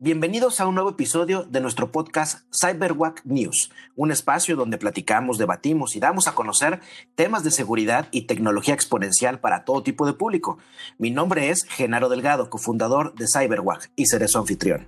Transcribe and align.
Bienvenidos 0.00 0.60
a 0.60 0.68
un 0.68 0.76
nuevo 0.76 0.90
episodio 0.90 1.42
de 1.42 1.60
nuestro 1.60 1.90
podcast 1.90 2.46
CyberWack 2.54 3.22
News, 3.24 3.72
un 3.96 4.12
espacio 4.12 4.54
donde 4.54 4.78
platicamos, 4.78 5.38
debatimos 5.38 5.96
y 5.96 5.98
damos 5.98 6.28
a 6.28 6.36
conocer 6.36 6.78
temas 7.16 7.42
de 7.42 7.50
seguridad 7.50 8.06
y 8.12 8.28
tecnología 8.28 8.74
exponencial 8.74 9.40
para 9.40 9.64
todo 9.64 9.82
tipo 9.82 10.06
de 10.06 10.12
público. 10.12 10.58
Mi 10.98 11.10
nombre 11.10 11.50
es 11.50 11.64
Genaro 11.64 12.08
Delgado, 12.08 12.48
cofundador 12.48 13.12
de 13.16 13.26
CyberWack 13.26 13.90
y 13.96 14.06
seré 14.06 14.28
su 14.28 14.38
anfitrión. 14.38 14.86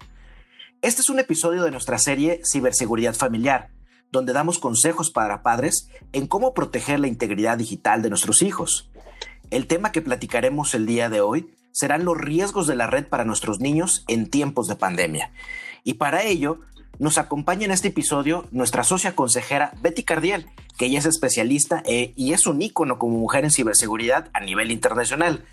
Este 0.81 1.03
es 1.03 1.11
un 1.11 1.19
episodio 1.19 1.65
de 1.65 1.73
nuestra 1.73 1.99
serie 1.99 2.41
Ciberseguridad 2.45 3.17
Familiar, 3.17 3.71
donde 4.13 4.33
damos 4.33 4.61
consejos 4.61 5.11
para 5.11 5.43
padres 5.43 5.89
en 6.13 6.29
cómo 6.29 6.55
proteger 6.55 7.01
la 7.01 7.09
integridad 7.09 7.59
digital 7.59 8.01
de 8.03 8.11
nuestros 8.11 8.43
hijos. 8.43 8.89
El 9.51 9.67
tema 9.67 9.91
que 9.91 10.03
platicaremos 10.03 10.73
el 10.77 10.87
día 10.87 11.11
de 11.11 11.21
hoy 11.21 11.53
serán 11.73 12.05
los 12.05 12.19
riesgos 12.19 12.67
de 12.67 12.77
la 12.77 12.87
red 12.87 13.07
para 13.07 13.25
nuestros 13.25 13.61
niños 13.61 14.05
en 14.09 14.29
tiempos 14.29 14.69
de 14.69 14.77
pandemia. 14.77 15.31
Y 15.85 15.95
para 15.95 16.25
ello, 16.25 16.61
nos 16.99 17.17
acompaña 17.17 17.65
en 17.65 17.71
este 17.71 17.89
episodio 17.89 18.47
nuestra 18.51 18.85
socia 18.85 19.17
consejera 19.17 19.73
Betty 19.81 20.03
Cardiel, 20.03 20.47
que 20.77 20.87
ella 20.87 20.99
es 20.99 21.07
especialista 21.07 21.83
eh, 21.87 22.13
y 22.17 22.33
es 22.33 22.47
un 22.47 22.61
ícono 22.61 22.99
como 22.99 23.19
mujer 23.19 23.45
en 23.45 23.51
ciberseguridad 23.51 24.29
a 24.33 24.41
nivel 24.41 24.71
internacional. 24.71 25.45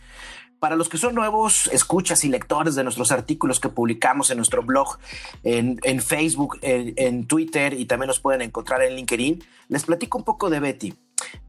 Para 0.59 0.75
los 0.75 0.89
que 0.89 0.97
son 0.97 1.13
nuevos 1.13 1.69
escuchas 1.71 2.23
y 2.23 2.29
lectores 2.29 2.75
de 2.75 2.83
nuestros 2.83 3.11
artículos 3.11 3.59
que 3.59 3.69
publicamos 3.69 4.31
en 4.31 4.37
nuestro 4.37 4.63
blog, 4.63 4.97
en, 5.43 6.01
Facebook, 6.01 6.57
en, 6.61 7.27
Twitter 7.27 7.73
y 7.73 7.85
también 7.85 8.07
nos 8.07 8.19
pueden 8.19 8.41
encontrar 8.41 8.81
en 8.81 8.95
LinkedIn, 8.95 9.43
les 9.69 9.85
platico 9.85 10.17
un 10.17 10.23
poco 10.23 10.49
de 10.49 10.59
Betty. 10.59 10.93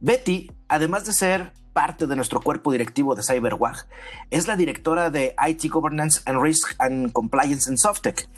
Betty, 0.01 0.51
además 0.69 1.07
de 1.07 1.13
ser 1.13 1.53
parte 1.73 2.09
de 2.09 2.17
nuestro 2.17 2.41
cuerpo 2.41 2.73
directivo 2.73 3.15
de 3.15 3.23
CyberWag. 3.23 3.87
Es 4.31 4.49
la 4.49 4.57
directora 4.57 5.11
de 5.11 5.37
IT 5.47 5.71
Governance 5.71 6.21
and 6.25 6.43
Risk 6.43 6.75
and 6.81 7.13
Compliance 7.13 7.71
en 7.71 7.79
Softec. 7.79 8.29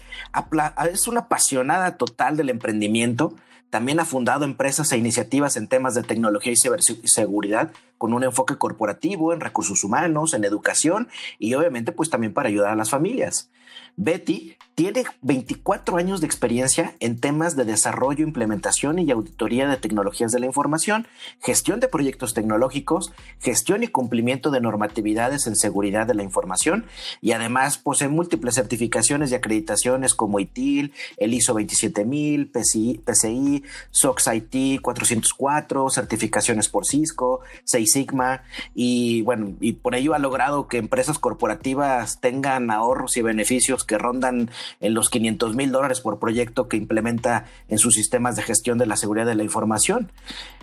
Es 0.92 1.08
una 1.08 1.20
apasionada 1.20 1.96
total 1.96 2.36
del 2.36 2.50
emprendimiento. 2.50 3.34
También 3.70 4.00
ha 4.00 4.04
fundado 4.04 4.44
empresas 4.44 4.90
e 4.92 4.98
iniciativas 4.98 5.56
en 5.56 5.68
temas 5.68 5.94
de 5.94 6.02
tecnología 6.02 6.52
y 6.52 6.56
ciberseguridad 6.56 7.70
con 7.98 8.12
un 8.12 8.24
enfoque 8.24 8.56
corporativo 8.56 9.32
en 9.32 9.40
recursos 9.40 9.84
humanos, 9.84 10.34
en 10.34 10.44
educación 10.44 11.08
y 11.38 11.54
obviamente 11.54 11.92
pues 11.92 12.10
también 12.10 12.34
para 12.34 12.48
ayudar 12.48 12.72
a 12.72 12.76
las 12.76 12.90
familias. 12.90 13.48
Betty 13.96 14.56
tiene 14.80 15.04
24 15.20 15.98
años 15.98 16.22
de 16.22 16.26
experiencia 16.26 16.94
en 17.00 17.20
temas 17.20 17.54
de 17.54 17.66
desarrollo, 17.66 18.24
implementación 18.24 18.98
y 18.98 19.10
auditoría 19.10 19.68
de 19.68 19.76
tecnologías 19.76 20.32
de 20.32 20.40
la 20.40 20.46
información, 20.46 21.06
gestión 21.42 21.80
de 21.80 21.88
proyectos 21.88 22.32
tecnológicos, 22.32 23.12
gestión 23.40 23.82
y 23.82 23.88
cumplimiento 23.88 24.50
de 24.50 24.62
normatividades 24.62 25.46
en 25.46 25.54
seguridad 25.54 26.06
de 26.06 26.14
la 26.14 26.22
información 26.22 26.86
y 27.20 27.32
además 27.32 27.76
posee 27.76 28.08
múltiples 28.08 28.54
certificaciones 28.54 29.30
y 29.30 29.34
acreditaciones 29.34 30.14
como 30.14 30.40
ITIL, 30.40 30.94
el 31.18 31.34
ISO 31.34 31.52
27000, 31.52 32.50
PCI, 32.50 33.02
PCI 33.04 33.64
SOX 33.90 34.30
IT 34.32 34.80
404, 34.80 35.90
certificaciones 35.90 36.70
por 36.70 36.86
Cisco, 36.86 37.42
6 37.64 37.92
Sigma 37.92 38.44
y 38.74 39.20
bueno, 39.20 39.52
y 39.60 39.74
por 39.74 39.94
ello 39.94 40.14
ha 40.14 40.18
logrado 40.18 40.68
que 40.68 40.78
empresas 40.78 41.18
corporativas 41.18 42.22
tengan 42.22 42.70
ahorros 42.70 43.18
y 43.18 43.20
beneficios 43.20 43.84
que 43.84 43.98
rondan 43.98 44.48
en 44.80 44.94
los 44.94 45.10
500 45.10 45.54
mil 45.56 45.72
dólares 45.72 46.00
por 46.00 46.18
proyecto 46.18 46.68
que 46.68 46.76
implementa 46.76 47.46
en 47.68 47.78
sus 47.78 47.94
sistemas 47.94 48.36
de 48.36 48.42
gestión 48.42 48.78
de 48.78 48.86
la 48.86 48.96
seguridad 48.96 49.26
de 49.26 49.34
la 49.34 49.42
información. 49.42 50.10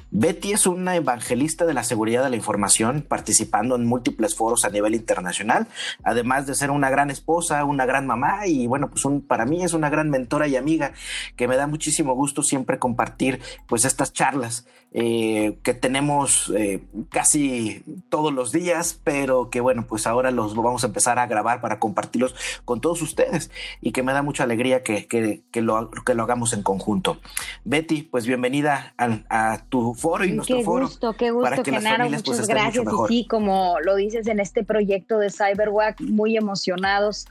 Betty 0.09 0.53
es 0.53 0.65
una 0.67 0.95
evangelista 0.95 1.65
de 1.65 1.73
la 1.73 1.83
seguridad 1.83 2.23
de 2.23 2.29
la 2.29 2.37
información, 2.37 3.05
participando 3.05 3.75
en 3.75 3.85
múltiples 3.85 4.35
foros 4.35 4.63
a 4.63 4.69
nivel 4.69 4.95
internacional, 4.95 5.67
además 6.03 6.47
de 6.47 6.55
ser 6.55 6.71
una 6.71 6.89
gran 6.89 7.11
esposa, 7.11 7.65
una 7.65 7.85
gran 7.85 8.07
mamá 8.07 8.47
y 8.47 8.67
bueno, 8.67 8.89
pues 8.89 9.03
para 9.27 9.45
mí 9.45 9.63
es 9.63 9.73
una 9.73 9.89
gran 9.89 10.09
mentora 10.09 10.47
y 10.47 10.55
amiga 10.55 10.93
que 11.35 11.47
me 11.47 11.57
da 11.57 11.67
muchísimo 11.67 12.13
gusto 12.13 12.41
siempre 12.41 12.79
compartir 12.79 13.41
pues 13.67 13.83
estas 13.83 14.13
charlas 14.13 14.65
eh, 14.93 15.59
que 15.63 15.73
tenemos 15.73 16.51
eh, 16.55 16.81
casi 17.09 17.83
todos 18.09 18.33
los 18.33 18.51
días, 18.51 18.99
pero 19.03 19.49
que 19.49 19.59
bueno, 19.59 19.85
pues 19.87 20.07
ahora 20.07 20.31
los 20.31 20.55
vamos 20.55 20.83
a 20.83 20.87
empezar 20.87 21.19
a 21.19 21.27
grabar 21.27 21.59
para 21.61 21.77
compartirlos 21.77 22.35
con 22.63 22.79
todos 22.79 23.01
ustedes 23.01 23.51
y 23.81 23.91
que 23.91 24.01
me 24.01 24.13
da 24.13 24.21
mucha 24.21 24.43
alegría 24.43 24.83
que, 24.83 25.07
que, 25.07 25.61
lo, 25.61 25.91
que 25.91 26.13
lo 26.13 26.23
hagamos 26.23 26.53
en 26.53 26.63
conjunto. 26.63 27.19
Betty, 27.65 28.03
pues 28.03 28.25
bienvenida 28.25 28.93
a, 28.97 29.65
tu 29.69 29.93
foro 29.93 30.23
y 30.23 30.31
nuestro 30.31 30.61
foro. 30.61 30.85
Qué 30.85 30.91
gusto, 30.91 31.13
qué 31.13 31.31
gusto, 31.31 31.63
Genaro, 31.63 32.07
pues, 32.07 32.25
muchas 32.25 32.47
gracias. 32.47 32.85
y 32.85 33.07
sí, 33.07 33.27
como 33.27 33.79
lo 33.81 33.95
dices 33.95 34.27
en 34.27 34.39
este 34.39 34.63
proyecto 34.63 35.19
de 35.19 35.29
CyberWack, 35.29 36.01
muy 36.01 36.37
emocionados 36.37 37.27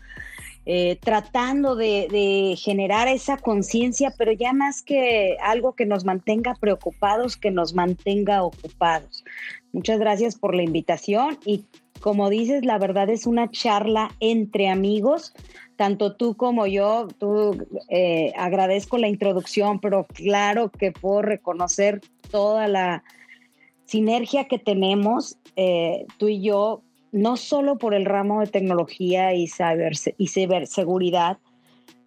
eh, 0.69 0.99
tratando 1.01 1.77
de, 1.77 2.57
generar 2.59 3.07
esa 3.07 3.37
conciencia, 3.37 4.13
pero 4.19 4.33
ya 4.33 4.53
más 4.53 4.83
que 4.83 5.37
algo 5.41 5.75
que 5.75 5.87
nos 5.87 6.05
mantenga 6.05 6.57
preocupados, 6.59 7.37
que 7.37 7.53
nos 7.53 7.73
mantenga 7.73 8.43
ocupados. 8.43 9.25
Muchas 9.73 10.01
gracias 10.01 10.35
por 10.35 10.57
la 10.57 10.65
invitación 10.65 11.39
y 11.45 11.67
como 12.01 12.31
dices, 12.31 12.65
la 12.65 12.79
verdad 12.79 13.09
es 13.11 13.27
una 13.27 13.49
charla 13.49 14.11
entre 14.19 14.69
amigos, 14.69 15.33
tanto 15.77 16.17
tú 16.17 16.37
como 16.37 16.67
yo, 16.67 17.07
tú 17.17 17.65
eh, 17.89 18.33
agradezco 18.37 18.99
la 18.99 19.09
introducción, 19.09 19.79
pero 19.79 20.05
claro 20.15 20.71
que 20.71 20.91
puedo 20.91 21.23
reconocer 21.23 22.01
toda 22.31 22.67
la 22.67 23.05
sinergia 23.85 24.49
que 24.49 24.59
tenemos 24.59 25.39
eh, 25.55 26.07
tú 26.19 26.29
y 26.29 26.43
yo 26.43 26.83
no 27.13 27.37
solo 27.37 27.79
por 27.79 27.95
el 27.95 28.05
ramo 28.05 28.41
de 28.41 28.47
tecnología 28.47 29.35
y, 29.35 29.47
cyber, 29.49 29.93
y 30.19 30.29
ciberseguridad, 30.29 31.39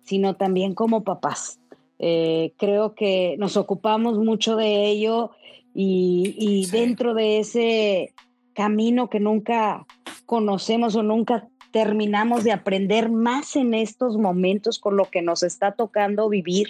sino 0.02 0.36
también 0.36 0.74
como 0.74 1.04
papás. 1.04 1.60
Eh, 2.00 2.54
creo 2.58 2.96
que 2.96 3.36
nos 3.38 3.58
ocupamos 3.58 4.18
mucho 4.18 4.56
de 4.56 4.88
ello 4.88 5.32
y, 5.74 6.68
dentro 6.72 7.14
de 7.14 7.40
ese 7.40 8.14
camino 8.54 9.10
que 9.10 9.20
nunca 9.20 9.86
conocemos 10.26 10.96
o 10.96 11.04
nunca 11.04 11.48
terminamos 11.72 12.44
de 12.44 12.52
aprender 12.52 13.10
más 13.10 13.56
en 13.56 13.74
estos 13.74 14.18
momentos 14.18 14.80
con 14.80 14.98
lo 14.98 15.06
que 15.06 15.22
nos 15.22 15.44
está 15.44 15.74
tocando 15.74 16.28
vivir, 16.30 16.70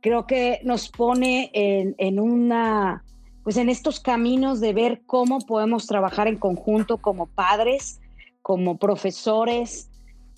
creo 0.00 0.26
que 0.26 0.60
nos 0.64 0.88
pone 0.88 1.50
en 1.52 2.20
una 2.20 3.04
pues 3.46 3.58
en 3.58 3.68
estos 3.68 4.00
caminos 4.00 4.58
de 4.58 4.72
ver 4.72 5.02
cómo 5.06 5.38
podemos 5.38 5.86
trabajar 5.86 6.26
en 6.26 6.36
conjunto 6.36 6.96
como 6.96 7.28
padres, 7.28 8.00
como 8.42 8.76
profesores 8.76 9.88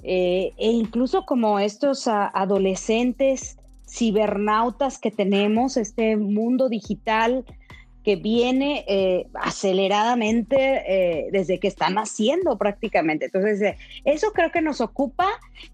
eh, 0.02 0.52
e 0.58 0.72
incluso 0.72 1.24
como 1.24 1.58
estos 1.58 2.06
adolescentes 2.06 3.56
cibernautas 3.88 4.98
que 4.98 5.10
tenemos, 5.10 5.78
este 5.78 6.18
mundo 6.18 6.68
digital 6.68 7.46
que 8.08 8.16
viene 8.16 8.86
eh, 8.88 9.26
aceleradamente 9.34 10.56
eh, 10.56 11.28
desde 11.30 11.60
que 11.60 11.68
están 11.68 11.92
naciendo 11.92 12.56
prácticamente. 12.56 13.26
Entonces, 13.26 13.60
eh, 13.60 13.76
eso 14.06 14.32
creo 14.32 14.50
que 14.50 14.62
nos 14.62 14.80
ocupa 14.80 15.26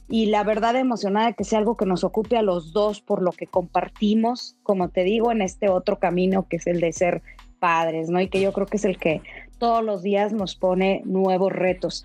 y 0.08 0.26
la 0.26 0.42
verdad 0.42 0.74
emocionada 0.74 1.34
que 1.34 1.44
sea 1.44 1.60
algo 1.60 1.76
que 1.76 1.86
nos 1.86 2.02
ocupe 2.02 2.36
a 2.36 2.42
los 2.42 2.72
dos 2.72 3.00
por 3.00 3.22
lo 3.22 3.30
que 3.30 3.46
compartimos, 3.46 4.56
como 4.64 4.88
te 4.88 5.04
digo, 5.04 5.30
en 5.30 5.42
este 5.42 5.68
otro 5.68 6.00
camino 6.00 6.48
que 6.48 6.56
es 6.56 6.66
el 6.66 6.80
de 6.80 6.92
ser 6.92 7.22
padres, 7.60 8.10
¿no? 8.10 8.20
Y 8.20 8.26
que 8.26 8.40
yo 8.40 8.52
creo 8.52 8.66
que 8.66 8.78
es 8.78 8.84
el 8.84 8.98
que 8.98 9.22
todos 9.58 9.84
los 9.84 10.02
días 10.02 10.32
nos 10.32 10.56
pone 10.56 11.02
nuevos 11.04 11.52
retos. 11.52 12.04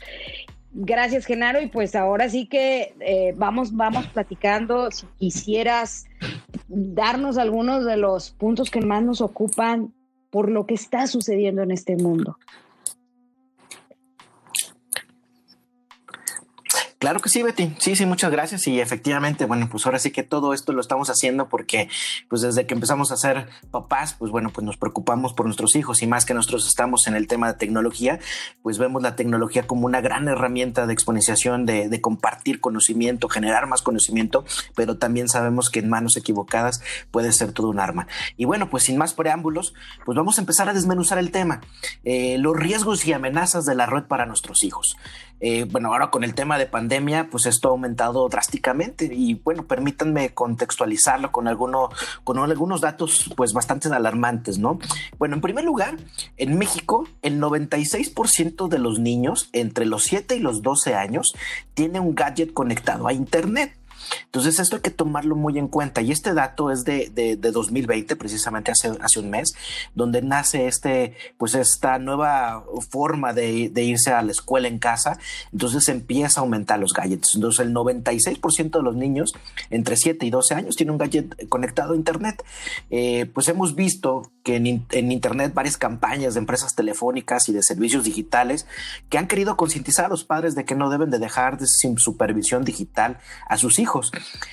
Gracias, 0.73 1.25
Genaro. 1.25 1.59
Y 1.59 1.69
pues 1.69 1.95
ahora 1.95 2.29
sí 2.29 2.45
que 2.45 3.33
vamos, 3.35 3.75
vamos 3.75 4.05
platicando. 4.05 4.91
Si 4.91 5.07
quisieras 5.17 6.05
darnos 6.67 7.39
algunos 7.39 7.83
de 7.83 7.97
los 7.97 8.29
puntos 8.29 8.69
que 8.69 8.81
más 8.81 9.01
nos 9.01 9.21
ocupan 9.21 9.91
por 10.29 10.49
lo 10.49 10.65
que 10.65 10.75
está 10.75 11.07
sucediendo 11.07 11.61
en 11.63 11.71
este 11.71 11.95
mundo. 11.95 12.37
Claro 16.99 17.21
que 17.21 17.29
sí, 17.29 17.41
Betty. 17.41 17.73
Sí, 17.79 17.95
sí, 17.95 18.05
muchas 18.05 18.29
gracias. 18.29 18.67
Y 18.67 18.81
efectivamente, 18.81 19.45
bueno, 19.45 19.69
pues 19.71 19.85
ahora 19.85 19.99
sí 19.99 20.11
que 20.11 20.21
todo 20.21 20.53
esto 20.53 20.73
lo 20.73 20.81
estamos 20.81 21.09
haciendo 21.09 21.47
porque, 21.47 21.87
pues 22.27 22.41
desde 22.41 22.67
que 22.67 22.73
empezamos 22.73 23.13
a 23.13 23.15
ser 23.15 23.47
papás, 23.71 24.15
pues 24.19 24.33
bueno, 24.33 24.49
pues 24.49 24.65
nos 24.65 24.75
preocupamos 24.75 25.31
por 25.31 25.45
nuestros 25.45 25.77
hijos 25.77 26.01
y 26.01 26.07
más 26.07 26.25
que 26.25 26.33
nosotros 26.33 26.67
estamos 26.67 27.07
en 27.07 27.15
el 27.15 27.27
tema 27.27 27.47
de 27.47 27.57
tecnología, 27.57 28.19
pues 28.63 28.79
vemos 28.79 29.01
la 29.01 29.15
tecnología 29.15 29.65
como 29.65 29.85
una 29.85 30.01
gran 30.01 30.27
herramienta 30.27 30.87
de 30.87 30.93
exponenciación, 30.93 31.65
de, 31.65 32.01
compartir 32.01 32.59
conocimiento, 32.59 33.29
generar 33.29 33.65
más 33.67 33.81
conocimiento, 33.81 34.43
pero 34.75 34.97
también 34.97 35.29
sabemos 35.29 35.69
que 35.69 35.79
en 35.79 35.87
manos 35.87 36.17
equivocadas 36.17 36.81
puede 37.11 37.31
ser 37.31 37.53
todo 37.53 37.69
un 37.69 37.79
arma. 37.79 38.07
Y 38.35 38.43
bueno, 38.43 38.69
pues 38.69 38.83
sin 38.83 38.97
más 38.97 39.13
preámbulos, 39.13 39.73
pues 40.03 40.17
vamos 40.17 40.37
a 40.37 40.41
empezar 40.41 40.67
a 40.67 40.73
desmenuzar 40.73 41.17
el 41.17 41.31
tema, 41.31 41.61
eh, 42.03 42.37
los 42.39 42.57
riesgos 42.57 43.05
y 43.05 43.13
amenazas 43.13 43.65
de 43.65 43.75
la 43.75 43.85
red 43.85 44.03
para 44.03 44.25
nuestros 44.25 44.65
hijos. 44.65 44.97
Eh, 45.41 45.65
bueno, 45.69 45.93
ahora 45.93 46.09
con 46.09 46.23
el 46.23 46.35
tema 46.35 46.57
de 46.57 46.65
pandemia, 46.65 46.88
pues 47.29 47.45
esto 47.45 47.69
ha 47.69 47.71
aumentado 47.71 48.27
drásticamente 48.29 49.09
y 49.11 49.35
bueno, 49.35 49.65
permítanme 49.65 50.33
contextualizarlo 50.33 51.31
con, 51.31 51.47
alguno, 51.47 51.89
con 52.23 52.39
algunos 52.39 52.81
datos 52.81 53.31
pues 53.35 53.53
bastante 53.53 53.87
alarmantes, 53.89 54.57
¿no? 54.57 54.79
Bueno, 55.17 55.35
en 55.35 55.41
primer 55.41 55.63
lugar, 55.63 55.97
en 56.37 56.57
México, 56.57 57.07
el 57.21 57.39
96% 57.39 58.67
de 58.67 58.79
los 58.79 58.99
niños 58.99 59.49
entre 59.53 59.85
los 59.85 60.03
7 60.03 60.35
y 60.35 60.39
los 60.39 60.61
12 60.61 60.95
años 60.95 61.33
tiene 61.73 61.99
un 61.99 62.15
gadget 62.15 62.53
conectado 62.53 63.07
a 63.07 63.13
Internet. 63.13 63.78
Entonces 64.25 64.59
esto 64.59 64.77
hay 64.77 64.81
que 64.81 64.91
tomarlo 64.91 65.35
muy 65.35 65.57
en 65.57 65.67
cuenta 65.67 66.01
y 66.01 66.11
este 66.11 66.33
dato 66.33 66.71
es 66.71 66.83
de, 66.83 67.09
de, 67.09 67.35
2020, 67.51 68.15
precisamente 68.15 68.71
hace, 68.71 68.91
hace 69.01 69.19
un 69.19 69.29
mes, 69.29 69.53
donde 69.95 70.21
nace 70.21 70.67
este, 70.67 71.15
pues 71.37 71.55
esta 71.55 71.99
nueva 71.99 72.63
forma 72.89 73.33
de, 73.33 73.69
de 73.69 73.83
irse 73.83 74.11
a 74.11 74.21
la 74.21 74.31
escuela 74.31 74.67
en 74.67 74.79
casa, 74.79 75.19
entonces 75.51 75.89
empieza 75.89 76.39
a 76.39 76.43
aumentar 76.43 76.79
los 76.79 76.93
gadgets. 76.93 77.35
Entonces 77.35 77.65
el 77.65 77.73
96% 77.73 78.71
de 78.71 78.83
los 78.83 78.95
niños 78.95 79.33
entre 79.69 79.95
7 79.95 80.25
y 80.25 80.29
12 80.29 80.55
años 80.55 80.75
tienen 80.75 80.91
un 80.93 80.97
gadget 80.97 81.47
conectado 81.49 81.93
a 81.93 81.95
Internet. 81.95 82.43
Eh, 82.89 83.29
pues 83.33 83.47
hemos 83.47 83.75
visto 83.75 84.31
que 84.43 84.55
en, 84.55 84.85
en 84.91 85.11
Internet 85.11 85.53
varias 85.53 85.77
campañas 85.77 86.33
de 86.33 86.39
empresas 86.39 86.75
telefónicas 86.75 87.49
y 87.49 87.53
de 87.53 87.63
servicios 87.63 88.03
digitales 88.03 88.65
que 89.09 89.17
han 89.17 89.27
querido 89.27 89.57
concientizar 89.57 90.05
a 90.05 90.09
los 90.09 90.23
padres 90.23 90.55
de 90.55 90.65
que 90.65 90.75
no 90.75 90.89
deben 90.89 91.09
de 91.09 91.19
dejar 91.19 91.57
de, 91.57 91.67
sin 91.67 91.97
supervisión 91.97 92.63
digital 92.63 93.19
a 93.47 93.57
sus 93.57 93.79
hijos. 93.79 93.98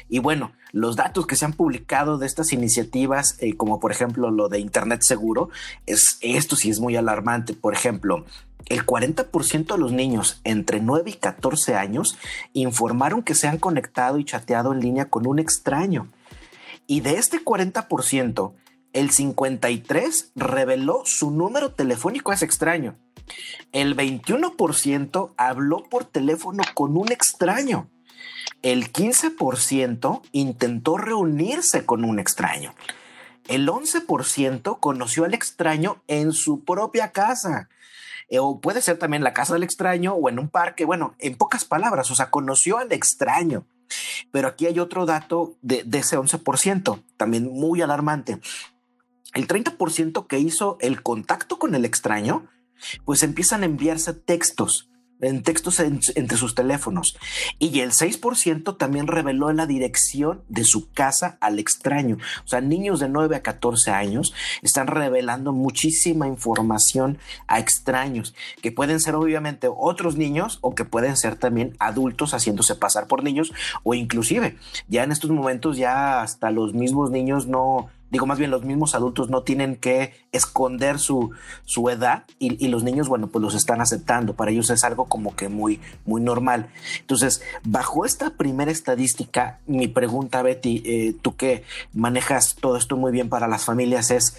Y 0.09 0.19
bueno, 0.19 0.53
los 0.73 0.97
datos 0.97 1.27
que 1.27 1.37
se 1.37 1.45
han 1.45 1.53
publicado 1.53 2.19
de 2.19 2.27
estas 2.27 2.53
iniciativas, 2.53 3.37
eh, 3.41 3.57
como 3.57 3.81
por 3.81 3.93
ejemplo 3.93 4.31
lo 4.31 4.49
de 4.49 4.59
Internet 4.59 5.01
seguro, 5.03 5.51
es, 5.87 6.19
esto 6.21 6.57
sí 6.57 6.71
es 6.71 6.81
muy 6.81 6.97
alarmante. 6.97 7.55
Por 7.55 7.75
ejemplo, 7.75 8.25
el 8.69 8.85
40% 8.85 9.75
de 9.75 9.79
los 9.79 9.93
niños 9.93 10.41
entre 10.45 10.81
9 10.81 11.11
y 11.11 11.15
14 11.15 11.77
años 11.77 12.19
informaron 12.53 13.23
que 13.23 13.35
se 13.35 13.47
han 13.49 13.59
conectado 13.59 14.19
y 14.19 14.25
chateado 14.25 14.73
en 14.73 14.81
línea 14.81 15.09
con 15.09 15.27
un 15.27 15.39
extraño. 15.39 16.09
Y 16.87 17.01
de 17.01 17.15
este 17.19 17.45
40%, 17.45 18.53
el 18.93 19.11
53 19.11 20.33
reveló 20.35 21.03
su 21.05 21.31
número 21.31 21.73
telefónico 21.73 22.31
a 22.31 22.35
ese 22.35 22.45
extraño. 22.45 22.97
El 23.73 23.97
21% 23.97 25.35
habló 25.37 25.83
por 25.85 26.05
teléfono 26.05 26.63
con 26.75 26.97
un 26.97 27.13
extraño. 27.13 27.89
El 28.67 28.93
15% 28.93 30.23
intentó 30.33 30.97
reunirse 30.97 31.87
con 31.87 32.05
un 32.05 32.19
extraño. 32.19 32.75
El 33.47 33.69
11% 33.69 34.81
conoció 34.81 35.25
al 35.25 35.35
extraño 35.35 36.03
en 36.09 36.33
su 36.33 36.65
propia 36.65 37.13
casa. 37.13 37.69
Eh, 38.29 38.41
o 38.41 38.61
puede 38.61 38.83
ser 38.83 38.99
también 38.99 39.23
la 39.23 39.33
casa 39.33 39.55
del 39.55 39.63
extraño 39.63 40.15
o 40.15 40.29
en 40.29 40.41
un 40.41 40.49
parque. 40.49 40.85
Bueno, 40.85 41.15
en 41.21 41.37
pocas 41.37 41.65
palabras, 41.65 42.11
o 42.11 42.17
sea, 42.17 42.31
conoció 42.31 42.79
al 42.79 42.91
extraño. 42.91 43.65
Pero 44.33 44.49
aquí 44.49 44.67
hay 44.67 44.81
otro 44.81 45.07
dato 45.07 45.55
de, 45.63 45.85
de 45.85 45.99
ese 45.99 46.19
11%, 46.19 47.05
también 47.17 47.49
muy 47.53 47.83
alarmante. 47.83 48.41
El 49.33 49.47
30% 49.47 50.27
que 50.27 50.41
hizo 50.41 50.77
el 50.81 51.05
contacto 51.05 51.61
con 51.61 51.77
el 51.77 51.85
extraño 51.85 52.49
pues 53.05 53.23
empiezan 53.23 53.63
a 53.63 53.67
enviarse 53.67 54.13
textos 54.13 54.91
en 55.21 55.43
textos 55.43 55.81
entre 55.81 56.37
sus 56.37 56.55
teléfonos. 56.55 57.17
Y 57.59 57.81
el 57.81 57.93
6% 57.93 58.77
también 58.77 59.07
reveló 59.07 59.53
la 59.53 59.67
dirección 59.67 60.43
de 60.49 60.65
su 60.65 60.91
casa 60.91 61.39
al 61.41 61.59
extraño. 61.59 62.19
O 62.45 62.49
sea, 62.49 62.61
niños 62.61 63.01
de 63.01 63.09
9 63.09 63.37
a 63.37 63.43
14 63.43 63.91
años 63.91 64.35
están 64.63 64.87
revelando 64.87 65.53
muchísima 65.53 66.27
información 66.27 67.19
a 67.47 67.59
extraños, 67.59 68.35
que 68.63 68.73
pueden 68.73 69.01
ser 69.01 69.15
obviamente 69.15 69.69
otros 69.75 70.17
niños 70.17 70.59
o 70.61 70.75
que 70.75 70.85
pueden 70.85 71.17
ser 71.17 71.37
también 71.37 71.77
adultos 71.79 72.33
haciéndose 72.33 72.75
pasar 72.75 73.07
por 73.07 73.23
niños 73.23 73.53
o 73.83 73.95
inclusive 73.95 74.57
ya 74.89 75.05
en 75.05 75.13
estos 75.13 75.31
momentos 75.31 75.77
ya 75.77 76.23
hasta 76.23 76.51
los 76.51 76.75
mismos 76.75 77.11
niños 77.11 77.47
no 77.47 77.89
digo 78.11 78.27
más 78.27 78.39
bien 78.39 78.51
los 78.51 78.65
mismos 78.65 78.95
adultos 78.95 79.31
no 79.31 79.43
tienen 79.43 79.77
que 79.77 80.15
esconder 80.33 80.99
su, 80.99 81.33
su 81.65 81.89
edad 81.91 82.25
y, 82.39 82.69
los 82.69 82.85
niños, 82.85 83.09
bueno, 83.09 83.29
pues 83.29 83.43
los 83.43 83.55
están 83.55 83.81
aceptando. 83.81 84.35
Para 84.35 84.51
ellos 84.51 84.71
es 84.71 84.85
algo 84.85 85.07
como 85.07 85.35
que 85.35 85.49
muy, 85.49 85.81
muy 86.05 86.21
normal. 86.21 86.69
Entonces, 87.01 87.43
bajo 87.65 88.05
esta 88.05 88.31
primera 88.31 88.71
estadística, 88.71 89.61
mi 89.67 89.89
pregunta, 89.89 90.43
Betty, 90.43 90.83
eh, 90.85 91.15
tú 91.23 91.37
que 91.37 91.65
manejas 91.93 92.57
todo 92.61 92.77
esto 92.77 92.97
muy 92.97 93.13
bien 93.13 93.29
para 93.29 93.49
las 93.49 93.65
familias, 93.65 94.11
es 94.11 94.37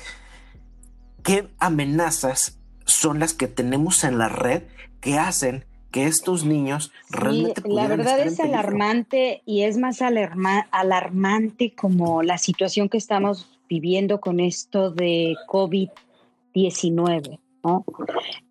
¿qué 1.23 1.49
amenazas 1.59 2.57
son 2.85 3.19
las 3.19 3.33
que 3.33 3.47
tenemos 3.47 4.03
en 4.03 4.17
la 4.17 4.29
red 4.29 4.63
que 5.01 5.17
hacen 5.17 5.65
que 5.91 6.05
estos 6.05 6.43
niños 6.43 6.91
realmente 7.09 7.61
la 7.65 7.87
verdad 7.87 8.19
es 8.19 8.39
alarmante 8.39 9.41
y 9.45 9.63
es 9.63 9.77
más 9.77 10.01
alarmante 10.01 11.73
como 11.73 12.23
la 12.23 12.37
situación 12.37 12.89
que 12.89 12.97
estamos 12.97 13.56
viviendo 13.67 14.19
con 14.19 14.39
esto 14.39 14.91
de 14.91 15.35
COVID-19. 15.47 17.39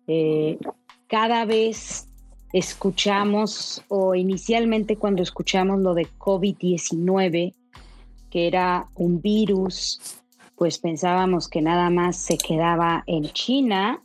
Eh, 0.07 0.57
cada 1.07 1.45
vez 1.45 2.07
escuchamos, 2.53 3.83
o 3.87 4.15
inicialmente 4.15 4.97
cuando 4.97 5.21
escuchamos 5.21 5.79
lo 5.79 5.93
de 5.93 6.07
COVID-19, 6.17 7.53
que 8.29 8.47
era 8.47 8.87
un 8.95 9.21
virus, 9.21 10.21
pues 10.55 10.79
pensábamos 10.79 11.47
que 11.47 11.61
nada 11.61 11.89
más 11.89 12.17
se 12.17 12.37
quedaba 12.37 13.03
en 13.07 13.23
China, 13.25 14.01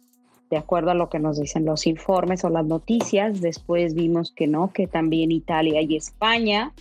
de 0.50 0.58
acuerdo 0.58 0.90
a 0.90 0.94
lo 0.94 1.08
que 1.08 1.18
nos 1.18 1.40
dicen 1.40 1.64
los 1.64 1.86
informes 1.86 2.44
o 2.44 2.50
las 2.50 2.66
noticias. 2.66 3.40
Después 3.40 3.94
vimos 3.94 4.32
que 4.32 4.46
no, 4.46 4.70
que 4.70 4.86
también 4.86 5.32
Italia 5.32 5.80
y 5.80 5.96
España. 5.96 6.72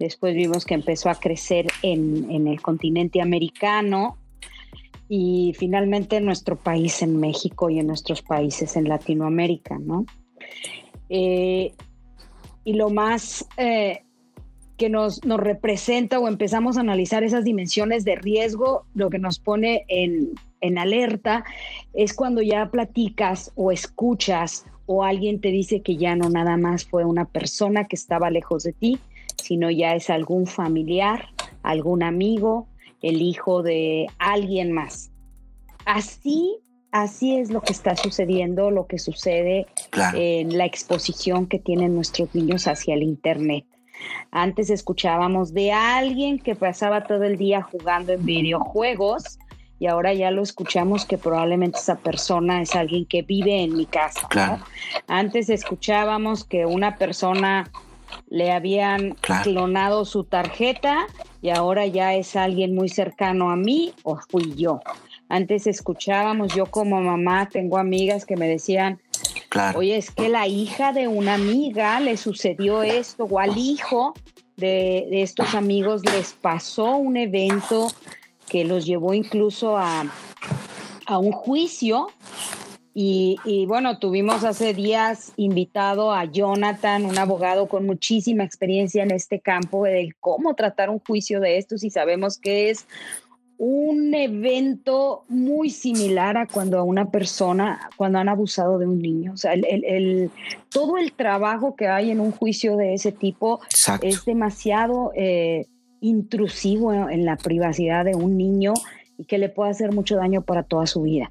Después 0.00 0.34
vimos 0.34 0.64
que 0.64 0.72
empezó 0.72 1.10
a 1.10 1.14
crecer 1.14 1.66
en, 1.82 2.46
el 2.48 2.62
continente 2.62 3.20
americano 3.20 4.16
y 5.10 5.54
finalmente 5.58 6.16
en 6.16 6.24
nuestro 6.24 6.56
país, 6.56 7.02
en 7.02 7.20
México 7.20 7.68
y 7.68 7.80
en 7.80 7.86
nuestros 7.86 8.22
países 8.22 8.76
en 8.76 8.88
Latinoamérica, 8.88 9.78
¿no? 9.78 10.06
Eh, 11.10 11.74
y 12.64 12.72
lo 12.72 12.88
más 12.88 13.46
eh, 13.58 14.04
que 14.78 14.88
nos, 14.88 15.22
nos, 15.26 15.38
representa 15.38 16.18
o 16.18 16.28
empezamos 16.28 16.78
a 16.78 16.80
analizar 16.80 17.22
esas 17.22 17.44
dimensiones 17.44 18.02
de 18.06 18.16
riesgo, 18.16 18.86
lo 18.94 19.10
que 19.10 19.18
nos 19.18 19.38
pone 19.38 19.84
en, 19.88 20.30
en 20.62 20.78
alerta 20.78 21.44
es 21.92 22.14
cuando 22.14 22.40
ya 22.40 22.70
platicas 22.70 23.52
o 23.54 23.70
escuchas 23.70 24.64
o 24.86 25.04
alguien 25.04 25.42
te 25.42 25.48
dice 25.48 25.82
que 25.82 25.98
ya 25.98 26.16
no 26.16 26.30
nada 26.30 26.56
más 26.56 26.86
fue 26.86 27.04
una 27.04 27.26
persona 27.26 27.86
que 27.86 27.96
estaba 27.96 28.30
lejos 28.30 28.62
de 28.62 28.72
ti, 28.72 28.98
sino 29.42 29.70
ya 29.70 29.94
es 29.94 30.10
algún 30.10 30.46
familiar, 30.46 31.28
algún 31.62 32.02
amigo, 32.02 32.66
el 33.02 33.22
hijo 33.22 33.62
de 33.62 34.06
alguien 34.18 34.72
más. 34.72 35.10
Así, 35.86 36.58
así 36.92 37.36
es 37.36 37.50
lo 37.50 37.60
que 37.62 37.72
está 37.72 37.96
sucediendo, 37.96 38.70
lo 38.70 38.86
que 38.86 38.98
sucede 38.98 39.66
en 40.14 40.56
la 40.56 40.66
exposición 40.66 41.46
que 41.46 41.58
tienen 41.58 41.94
nuestros 41.94 42.34
niños 42.34 42.66
hacia 42.66 42.94
el 42.94 43.02
Internet. 43.02 43.64
Antes 44.30 44.70
escuchábamos 44.70 45.52
de 45.52 45.72
alguien 45.72 46.38
que 46.38 46.54
pasaba 46.54 47.04
todo 47.04 47.24
el 47.24 47.36
día 47.36 47.62
jugando 47.62 48.12
en 48.12 48.24
videojuegos 48.24 49.38
y 49.78 49.86
ahora 49.86 50.12
ya 50.12 50.30
lo 50.30 50.42
escuchamos 50.42 51.06
que 51.06 51.18
probablemente 51.18 51.78
esa 51.78 51.96
persona 51.96 52.60
es 52.60 52.74
alguien 52.76 53.06
que 53.06 53.22
vive 53.22 53.62
en 53.62 53.76
mi 53.76 53.86
casa. 53.86 54.28
Antes 55.06 55.48
escuchábamos 55.48 56.44
que 56.44 56.66
una 56.66 56.96
persona 56.96 57.70
le 58.28 58.52
habían 58.52 59.16
clonado 59.42 60.04
su 60.04 60.24
tarjeta 60.24 61.06
y 61.42 61.50
ahora 61.50 61.86
ya 61.86 62.14
es 62.14 62.36
alguien 62.36 62.74
muy 62.74 62.88
cercano 62.88 63.50
a 63.50 63.56
mí 63.56 63.92
o 64.02 64.18
fui 64.28 64.54
yo. 64.54 64.80
Antes 65.28 65.66
escuchábamos, 65.66 66.54
yo 66.54 66.66
como 66.66 67.00
mamá 67.00 67.48
tengo 67.48 67.78
amigas 67.78 68.26
que 68.26 68.36
me 68.36 68.48
decían, 68.48 69.00
oye, 69.74 69.96
es 69.96 70.10
que 70.10 70.28
la 70.28 70.46
hija 70.46 70.92
de 70.92 71.08
una 71.08 71.34
amiga 71.34 72.00
le 72.00 72.16
sucedió 72.16 72.82
esto 72.82 73.24
o 73.24 73.38
al 73.38 73.56
hijo 73.56 74.14
de, 74.56 75.06
de 75.10 75.22
estos 75.22 75.54
amigos 75.54 76.02
les 76.04 76.32
pasó 76.32 76.96
un 76.96 77.16
evento 77.16 77.92
que 78.48 78.64
los 78.64 78.84
llevó 78.84 79.14
incluso 79.14 79.78
a, 79.78 80.04
a 81.06 81.18
un 81.18 81.32
juicio 81.32 82.08
y, 82.92 83.66
bueno, 83.66 83.98
tuvimos 83.98 84.42
hace 84.44 84.74
días 84.74 85.32
invitado 85.36 86.12
a 86.12 86.24
Jonathan, 86.24 87.04
un 87.04 87.18
abogado 87.18 87.68
con 87.68 87.86
muchísima 87.86 88.42
experiencia 88.42 89.02
en 89.02 89.12
este 89.12 89.40
campo, 89.40 89.84
de 89.84 90.12
cómo 90.18 90.54
tratar 90.54 90.90
un 90.90 90.98
juicio 90.98 91.40
de 91.40 91.58
estos 91.58 91.84
y 91.84 91.90
sabemos 91.90 92.38
que 92.38 92.70
es 92.70 92.86
un 93.58 94.14
evento 94.14 95.24
muy 95.28 95.70
similar 95.70 96.36
a 96.36 96.46
cuando 96.46 96.78
a 96.78 96.82
una 96.82 97.10
persona, 97.10 97.90
cuando 97.96 98.18
han 98.18 98.28
abusado 98.28 98.78
de 98.78 98.86
un 98.86 99.00
niño. 99.00 99.34
O 99.34 99.36
sea, 99.36 99.52
el, 99.52 100.30
todo 100.70 100.96
el 100.96 101.12
trabajo 101.12 101.76
que 101.76 101.86
hay 101.86 102.10
en 102.10 102.20
un 102.20 102.32
juicio 102.32 102.76
de 102.76 102.94
ese 102.94 103.12
tipo 103.12 103.60
es 104.02 104.24
demasiado 104.24 105.12
eh, 105.14 105.66
intrusivo 106.00 106.92
en 106.92 107.24
la 107.24 107.36
privacidad 107.36 108.04
de 108.04 108.14
un 108.14 108.36
niño 108.36 108.72
y 109.18 109.26
que 109.26 109.38
le 109.38 109.50
puede 109.50 109.70
hacer 109.70 109.92
mucho 109.92 110.16
daño 110.16 110.42
para 110.42 110.62
toda 110.62 110.86
su 110.86 111.02
vida. 111.02 111.30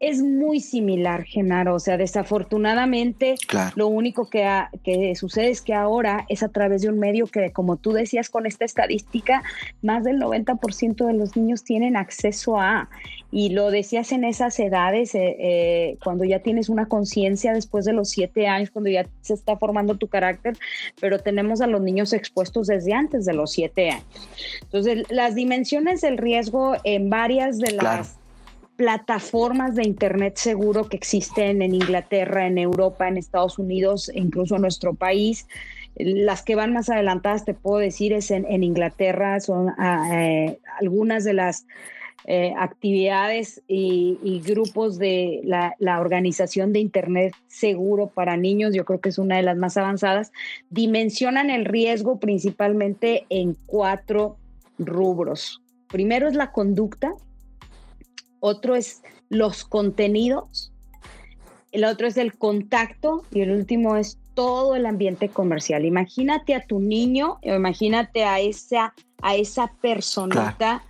Es 0.00 0.22
muy 0.22 0.60
similar, 0.60 1.24
Genaro. 1.24 1.74
O 1.74 1.78
sea, 1.78 1.98
desafortunadamente, 1.98 3.34
lo 3.76 3.88
único 3.88 4.30
que, 4.30 4.48
que, 4.82 5.14
sucede 5.14 5.50
es 5.50 5.60
que 5.60 5.74
ahora 5.74 6.24
es 6.30 6.42
a 6.42 6.48
través 6.48 6.80
de 6.80 6.88
un 6.88 6.98
medio 6.98 7.26
que, 7.26 7.52
como 7.52 7.76
tú 7.76 7.92
decías 7.92 8.30
con 8.30 8.46
esta 8.46 8.64
estadística, 8.64 9.42
más 9.82 10.02
del 10.04 10.18
90% 10.18 11.06
de 11.06 11.12
los 11.12 11.36
niños 11.36 11.64
tienen 11.64 11.96
acceso 11.96 12.58
a. 12.58 12.88
Y 13.30 13.50
lo 13.50 13.70
decías 13.70 14.10
en 14.10 14.24
esas 14.24 14.58
edades, 14.58 15.14
eh, 15.14 15.36
eh, 15.38 15.98
cuando 16.02 16.24
ya 16.24 16.40
tienes 16.40 16.70
una 16.70 16.86
conciencia 16.86 17.52
después 17.52 17.84
de 17.84 17.92
los 17.92 18.08
siete 18.08 18.48
años, 18.48 18.70
cuando 18.70 18.90
ya 18.90 19.06
se 19.20 19.34
está 19.34 19.58
formando 19.58 19.96
tu 19.96 20.08
carácter, 20.08 20.56
pero 20.98 21.18
tenemos 21.18 21.60
a 21.60 21.66
los 21.66 21.82
niños 21.82 22.14
expuestos 22.14 22.68
desde 22.68 22.94
antes 22.94 23.26
de 23.26 23.34
los 23.34 23.52
siete 23.52 23.90
años. 23.90 24.04
Entonces, 24.62 25.04
las 25.10 25.34
dimensiones 25.34 26.00
del 26.00 26.16
riesgo 26.16 26.74
en 26.84 27.10
varias 27.10 27.58
de 27.58 27.72
las 27.72 28.19
plataformas 28.80 29.74
de 29.74 29.82
Internet 29.82 30.38
seguro 30.38 30.88
que 30.88 30.96
existen 30.96 31.60
en 31.60 31.74
Inglaterra, 31.74 32.46
en 32.46 32.56
Europa, 32.56 33.06
en 33.08 33.18
Estados 33.18 33.58
Unidos, 33.58 34.08
e 34.08 34.20
incluso 34.20 34.56
en 34.56 34.62
nuestro 34.62 34.94
país. 34.94 35.46
Las 35.96 36.42
que 36.42 36.54
van 36.54 36.72
más 36.72 36.88
adelantadas, 36.88 37.44
te 37.44 37.52
puedo 37.52 37.76
decir, 37.76 38.14
es 38.14 38.30
en, 38.30 38.64
Inglaterra, 38.64 39.38
son 39.40 39.68
ah, 39.76 40.08
eh, 40.14 40.60
algunas 40.80 41.24
de 41.24 41.34
las 41.34 41.66
eh, 42.24 42.54
actividades 42.56 43.60
y, 43.68 44.40
grupos 44.46 44.98
de 44.98 45.42
la, 45.44 45.74
la, 45.78 46.00
Organización 46.00 46.72
de 46.72 46.78
Internet 46.78 47.34
Seguro 47.48 48.06
para 48.06 48.38
Niños, 48.38 48.74
yo 48.74 48.86
creo 48.86 49.02
que 49.02 49.10
es 49.10 49.18
una 49.18 49.36
de 49.36 49.42
las 49.42 49.58
más 49.58 49.76
avanzadas, 49.76 50.32
dimensionan 50.70 51.50
el 51.50 51.66
riesgo 51.66 52.18
principalmente 52.18 53.26
en 53.28 53.58
cuatro 53.66 54.38
rubros. 54.78 55.60
Primero 55.88 56.28
es 56.28 56.34
la 56.34 56.50
conducta, 56.50 57.12
otro 58.40 58.74
es 58.74 59.02
los 59.28 59.64
contenidos, 59.64 60.72
el 61.72 61.84
otro 61.84 62.08
es 62.08 62.16
el 62.16 62.36
contacto 62.36 63.24
y 63.30 63.40
el 63.42 63.52
último 63.52 63.96
es 63.96 64.18
todo 64.34 64.74
el 64.74 64.86
ambiente 64.86 65.28
comercial. 65.28 65.84
Imagínate 65.84 66.54
a 66.54 66.66
tu 66.66 66.80
niño, 66.80 67.38
imagínate 67.42 68.24
a 68.24 68.40
esa, 68.40 68.94
a 69.22 69.36
esa 69.36 69.72
personita 69.80 70.82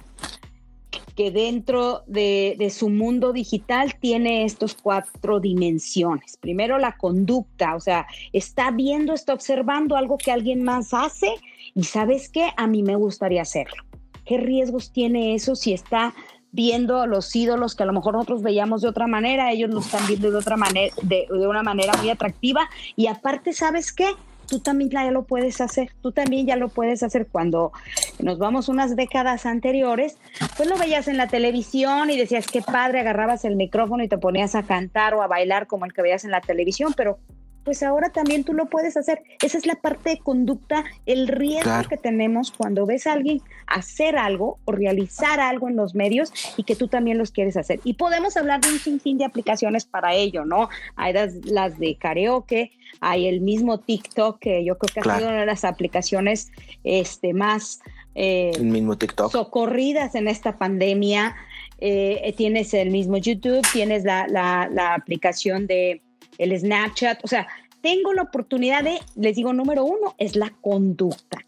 que 1.15 1.31
dentro 1.31 2.03
de, 2.07 2.55
de, 2.59 2.71
su 2.71 2.89
mundo 2.89 3.33
digital 3.33 3.97
tiene 4.01 4.45
estos 4.45 4.75
cuatro 4.75 5.41
dimensiones. 5.41 6.39
Primero 6.39 6.79
la 6.79 6.97
conducta, 6.97 7.75
o 7.75 7.81
sea, 7.81 8.07
está 8.33 8.71
viendo, 8.71 9.13
está 9.13 9.35
observando 9.35 9.97
algo 9.97 10.17
que 10.17 10.33
alguien 10.33 10.63
más 10.63 10.95
hace 10.95 11.35
y 11.75 11.85
sabes 11.85 12.31
qué, 12.31 12.51
a 12.57 12.67
mí 12.67 12.83
me 12.83 12.97
gustaría 12.97 13.43
hacerlo. 13.43 13.83
¿Qué 14.25 14.39
riesgos 14.39 14.93
tiene 14.93 15.35
eso 15.35 15.57
si 15.57 15.73
está 15.73 16.15
viendo 16.53 17.01
a 17.01 17.07
los 17.07 17.35
ídolos 17.35 17.75
que 17.75 17.83
a 17.83 17.87
lo 17.87 17.93
mejor 17.93 18.15
nosotros 18.15 18.43
veíamos 18.43 18.83
de 18.83 18.89
otra 18.89 19.07
manera, 19.07 19.53
ellos 19.53 19.71
lo 19.71 19.81
están 19.81 20.07
viendo 20.07 20.31
de 20.31 20.37
otra 20.37 20.57
manera, 20.57 20.95
de, 21.03 21.27
una 21.31 21.63
manera 21.63 21.93
muy 21.99 22.11
atractiva. 22.11 22.69
Y 22.97 23.07
aparte, 23.07 23.53
¿sabes 23.53 23.93
qué? 23.93 24.09
Tú 24.47 24.59
también 24.59 24.91
ya 24.91 25.09
lo 25.13 25.23
puedes 25.23 25.61
hacer, 25.61 25.93
tú 26.03 26.11
también 26.11 26.45
ya 26.45 26.57
lo 26.57 26.69
puedes 26.69 27.05
hacer 27.05 27.29
cuando 27.31 27.71
nos 28.19 28.39
vamos 28.39 28.69
unas 28.69 28.97
décadas 28.97 29.47
anteriores, 29.47 30.17
pues 30.57 30.69
lo 30.69 30.77
veías 30.77 31.07
en 31.07 31.17
la 31.17 31.29
televisión 31.29 32.11
y 32.11 32.19
decías 32.19 32.49
qué 32.49 32.61
padre, 32.61 32.99
agarrabas 32.99 33.45
el 33.45 33.55
micrófono 33.55 34.03
y 34.03 34.09
te 34.09 34.19
ponías 34.19 34.57
a 34.57 34.65
cantar 34.65 35.15
o 35.15 35.23
a 35.23 35.29
bailar 35.29 35.69
como 35.69 35.85
el 35.85 35.93
que 35.93 36.03
veías 36.03 36.25
en 36.25 36.33
la 36.33 36.41
televisión, 36.41 36.95
pero 36.97 37.21
pues 37.65 37.83
ahora 37.83 38.11
también 38.11 38.45
tú 38.45 38.53
lo 38.53 38.67
puedes 38.67 38.97
hacer. 38.97 39.23
Esa 39.43 39.59
es 39.59 39.67
la 39.67 39.77
parte 39.77 40.11
de 40.11 40.19
conducta, 40.19 40.85
el 41.07 41.29
riesgo 41.29 41.83
que 41.89 41.97
tenemos 41.97 42.53
cuando 42.53 42.87
ves 42.87 43.07
a 43.07 43.13
alguien 43.13 43.43
hacer 43.67 44.17
algo 44.17 44.59
o 44.65 44.73
realizar 44.73 45.41
algo 45.41 45.69
en 45.69 45.77
los 45.77 45.95
medios 45.95 46.33
y 46.57 46.65
que 46.65 46.77
tú 46.77 46.89
también 46.89 47.19
los 47.19 47.31
quieres 47.31 47.57
hacer. 47.57 47.81
Y 47.85 47.95
podemos 47.95 48.37
hablar 48.37 48.61
de 48.61 48.69
un 48.69 48.79
sinfín 48.79 49.19
de 49.19 49.25
aplicaciones 49.25 49.85
para 49.85 50.15
ello, 50.15 50.45
¿no? 50.45 50.69
Hay 50.97 51.13
las, 51.13 51.79
de 51.79 51.97
karaoke, 51.97 52.73
hay 53.01 53.27
el 53.27 53.41
mismo 53.41 53.79
TikTok, 53.79 54.39
que 54.39 54.65
yo 54.65 54.79
creo 54.79 54.93
que 54.93 55.01
ha 55.01 55.17
sido 55.17 55.29
una 55.29 55.41
de 55.41 55.47
las 55.47 55.65
aplicaciones 55.65 56.51
este, 56.85 57.33
más 57.33 57.81
eh, 58.15 58.53
el 58.55 58.65
mismo 58.65 58.99
TikTok. 58.99 59.31
socorridas 59.31 60.15
en 60.15 60.29
esta 60.29 60.59
pandemia. 60.59 61.37
Eh, 61.83 62.35
tienes 62.37 62.75
el 62.75 62.91
mismo 62.91 63.17
YouTube, 63.17 63.67
tienes 63.73 64.05
la, 64.05 64.27
la 64.29 64.95
aplicación 64.95 65.67
de 65.67 66.03
el 66.41 66.59
Snapchat, 66.59 67.23
o 67.23 67.29
sea, 67.29 67.47
tengo 67.83 68.13
la 68.13 68.23
oportunidad 68.23 68.83
de, 68.83 68.99
les 69.15 69.37
digo, 69.37 69.53
número 69.53 69.85
uno 69.85 70.15
es 70.19 70.37
la 70.37 70.51
conducta. 70.61 71.39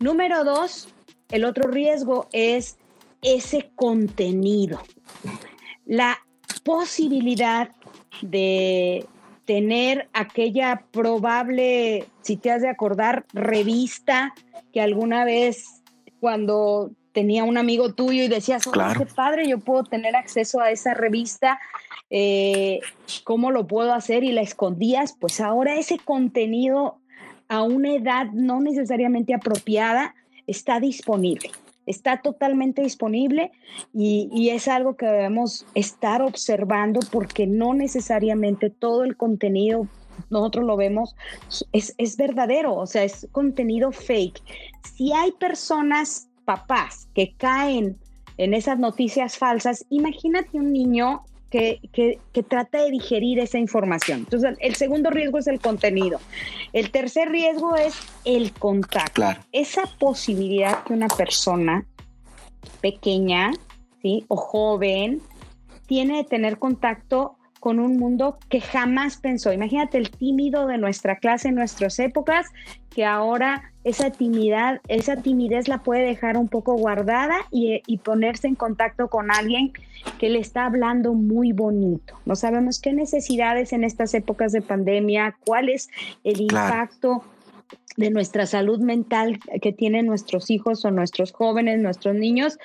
Número 0.00 0.44
dos, 0.44 0.88
el 1.30 1.44
otro 1.44 1.70
riesgo 1.70 2.28
es 2.32 2.76
ese 3.22 3.70
contenido. 3.76 4.80
La 5.86 6.18
posibilidad 6.64 7.70
de 8.22 9.06
tener 9.44 10.08
aquella 10.12 10.84
probable, 10.90 12.06
si 12.22 12.36
te 12.36 12.50
has 12.50 12.62
de 12.62 12.68
acordar, 12.68 13.24
revista 13.32 14.34
que 14.72 14.80
alguna 14.80 15.24
vez 15.24 15.82
cuando 16.20 16.90
tenía 17.12 17.44
un 17.44 17.58
amigo 17.58 17.94
tuyo 17.94 18.24
y 18.24 18.28
decías, 18.28 18.66
oh, 18.66 18.72
qué 18.72 19.06
padre, 19.06 19.48
yo 19.48 19.58
puedo 19.58 19.84
tener 19.84 20.14
acceso 20.16 20.60
a 20.60 20.70
esa 20.70 20.94
revista 20.94 21.58
eh, 22.10 22.80
¿cómo 23.24 23.50
lo 23.50 23.66
puedo 23.66 23.92
hacer? 23.92 24.24
Y 24.24 24.32
la 24.32 24.40
escondías, 24.40 25.14
pues 25.18 25.40
ahora 25.40 25.76
ese 25.76 25.98
contenido 25.98 26.98
a 27.48 27.62
una 27.62 27.94
edad 27.94 28.26
no 28.32 28.60
necesariamente 28.60 29.34
apropiada 29.34 30.14
está 30.46 30.80
disponible. 30.80 31.50
Está 31.86 32.20
totalmente 32.20 32.82
disponible 32.82 33.50
y, 33.94 34.50
es 34.50 34.68
algo 34.68 34.96
que 34.96 35.06
debemos 35.06 35.64
estar 35.74 36.20
observando 36.20 37.00
porque 37.10 37.46
no 37.46 37.72
necesariamente 37.72 38.68
todo 38.68 39.04
el 39.04 39.16
contenido 39.16 39.86
nosotros 40.30 40.66
lo 40.66 40.76
vemos, 40.76 41.14
es, 41.72 41.94
es, 41.96 42.16
verdadero, 42.16 42.74
o 42.74 42.86
sea, 42.86 43.04
es 43.04 43.28
contenido 43.30 43.92
fake. 43.92 44.42
Si 44.96 45.12
hay 45.12 45.30
personas, 45.30 46.28
papás, 46.44 47.08
que 47.14 47.34
caen 47.36 47.96
en 48.36 48.52
esas 48.52 48.80
noticias 48.80 49.38
falsas, 49.38 49.86
imagínate 49.90 50.58
un 50.58 50.72
niño 50.72 51.22
que, 51.50 51.80
que, 51.92 52.18
que, 52.32 52.42
trata 52.42 52.82
de 52.82 52.90
digerir 52.90 53.38
esa 53.38 53.58
información. 53.58 54.20
Entonces, 54.20 54.56
el 54.60 54.74
segundo 54.74 55.10
riesgo 55.10 55.38
es 55.38 55.46
el 55.46 55.60
contenido. 55.60 56.20
El 56.72 56.90
tercer 56.90 57.30
riesgo 57.30 57.76
es 57.76 57.94
el 58.24 58.52
contacto. 58.52 59.24
Esa 59.52 59.84
posibilidad 59.98 60.84
que 60.84 60.92
una 60.92 61.08
persona 61.08 61.86
pequeña 62.80 63.52
¿sí? 64.02 64.24
o 64.28 64.36
joven 64.36 65.22
tiene 65.86 66.18
de 66.18 66.24
tener 66.24 66.58
contacto 66.58 67.37
con 67.60 67.80
un 67.80 67.98
mundo 67.98 68.38
que 68.48 68.60
jamás 68.60 69.16
pensó. 69.16 69.52
Imagínate 69.52 69.98
el 69.98 70.10
tímido 70.10 70.66
de 70.66 70.78
nuestra 70.78 71.16
clase 71.16 71.48
en 71.48 71.54
nuestras 71.54 71.98
épocas, 71.98 72.46
que 72.90 73.04
ahora 73.04 73.72
esa 73.84 74.10
timidez, 74.10 74.80
esa 74.88 75.16
timidez 75.16 75.68
la 75.68 75.78
puede 75.78 76.04
dejar 76.04 76.36
un 76.36 76.48
poco 76.48 76.74
guardada 76.74 77.36
y, 77.50 77.80
ponerse 77.98 78.46
en 78.46 78.54
contacto 78.54 79.08
con 79.08 79.30
alguien 79.30 79.72
que 80.18 80.28
le 80.28 80.38
está 80.38 80.66
hablando 80.66 81.14
muy 81.14 81.52
bonito. 81.52 82.18
No 82.24 82.36
sabemos 82.36 82.80
qué 82.80 82.92
necesidades 82.92 83.72
en 83.72 83.84
estas 83.84 84.14
épocas 84.14 84.52
de 84.52 84.62
pandemia, 84.62 85.36
cuál 85.44 85.68
es 85.68 85.88
el 86.24 86.40
impacto 86.40 87.24
de 87.98 88.10
nuestra 88.10 88.46
salud 88.46 88.78
mental 88.78 89.40
que 89.60 89.72
tienen 89.72 90.06
nuestros 90.06 90.50
hijos 90.50 90.84
o 90.84 90.92
nuestros 90.92 91.32
jóvenes, 91.32 91.80
nuestros 91.80 92.14
niños, 92.14 92.56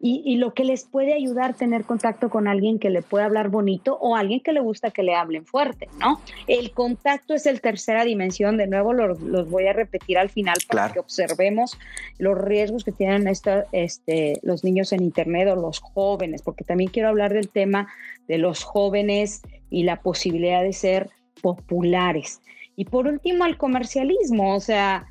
y, 0.00 0.36
lo 0.36 0.54
que 0.54 0.64
les 0.64 0.84
puede 0.84 1.12
ayudar 1.12 1.50
a 1.50 1.54
tener 1.54 1.84
contacto 1.84 2.30
con 2.30 2.46
alguien 2.46 2.78
que 2.78 2.90
le 2.90 3.02
pueda 3.02 3.24
hablar 3.24 3.48
bonito 3.48 3.98
o 4.00 4.14
alguien 4.14 4.40
que 4.40 4.52
le 4.52 4.60
gusta 4.60 4.92
que 4.92 5.02
le 5.02 5.16
hablen 5.16 5.44
fuerte, 5.44 5.88
¿no? 5.98 6.20
El 6.46 6.70
contacto 6.70 7.34
es 7.34 7.46
el 7.46 7.60
tercera 7.60 8.04
dimensión, 8.04 8.58
de 8.58 8.68
nuevo 8.68 8.92
los, 8.92 9.50
voy 9.50 9.66
a 9.66 9.72
repetir 9.72 10.18
al 10.18 10.28
final 10.28 10.56
para 10.68 10.92
que 10.92 11.00
observemos 11.00 11.76
los 12.18 12.38
riesgos 12.38 12.84
que 12.84 12.92
tienen 12.92 13.26
este, 13.26 14.38
los 14.42 14.62
niños 14.62 14.92
en 14.92 15.02
Internet 15.02 15.48
o 15.48 15.56
los 15.56 15.80
jóvenes, 15.80 16.42
porque 16.42 16.62
también 16.62 16.90
quiero 16.90 17.08
hablar 17.08 17.32
del 17.32 17.48
tema 17.48 17.88
de 18.28 18.38
los 18.38 18.62
jóvenes 18.62 19.42
y 19.68 19.82
la 19.82 20.00
posibilidad 20.00 20.62
de 20.62 20.72
ser 20.72 21.10
populares. 21.42 22.40
Y 22.76 22.84
por 22.84 23.06
último, 23.06 23.46
el 23.46 23.56
comercialismo, 23.56 24.54
o 24.54 24.60
sea, 24.60 25.06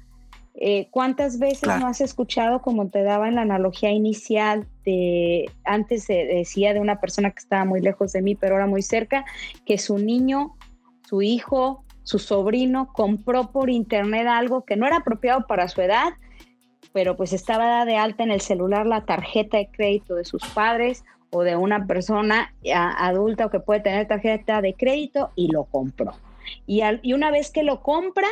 eh, 0.54 0.88
¿cuántas 0.92 1.40
veces 1.40 1.68
no 1.80 1.88
has 1.88 2.00
escuchado, 2.00 2.62
como 2.62 2.88
te 2.90 3.04
daba 3.04 3.28
en 3.28 3.36
la 3.36 3.42
analogía 3.42 3.92
inicial, 3.92 4.68
de 4.86 5.52
antes 5.66 6.06
se 6.06 6.14
decía 6.14 6.74
de 6.74 6.80
una 6.80 7.02
persona 7.02 7.32
que 7.32 7.40
estaba 7.40 7.66
muy 7.66 7.82
lejos 7.82 8.14
de 8.14 8.22
mí, 8.22 8.36
pero 8.36 8.56
ahora 8.56 8.68
muy 8.68 8.82
cerca, 8.82 9.26
que 9.66 9.78
su 9.78 9.98
niño, 9.98 10.56
su 11.10 11.22
hijo, 11.22 11.84
su 12.04 12.20
sobrino 12.20 12.94
compró 12.94 13.52
por 13.52 13.70
internet 13.70 14.28
algo 14.28 14.64
que 14.64 14.78
no 14.78 14.86
era 14.86 14.98
apropiado 14.98 15.46
para 15.48 15.68
su 15.68 15.82
edad, 15.82 16.14
pero 16.94 17.18
pues 17.18 17.34
estaba 17.34 17.84
de 17.84 17.98
alta 17.98 18.24
en 18.24 18.32
el 18.32 18.42
celular 18.42 18.86
la 18.86 19.06
tarjeta 19.06 19.58
de 19.58 19.68
crédito 19.68 20.16
de 20.16 20.24
sus 20.24 20.46
padres 20.46 21.04
o 21.32 21.42
de 21.42 21.58
una 21.58 21.86
persona 21.88 22.54
adulta 22.72 23.50
que 23.50 23.60
puede 23.60 23.82
tener 23.82 24.08
tarjeta 24.08 24.62
de 24.62 24.74
crédito 24.76 25.32
y 25.36 25.52
lo 25.52 25.66
compró. 25.66 26.14
Y, 26.66 26.82
una 27.14 27.32
vez 27.32 27.52
que 27.52 27.64
lo 27.64 27.82
compra, 27.82 28.28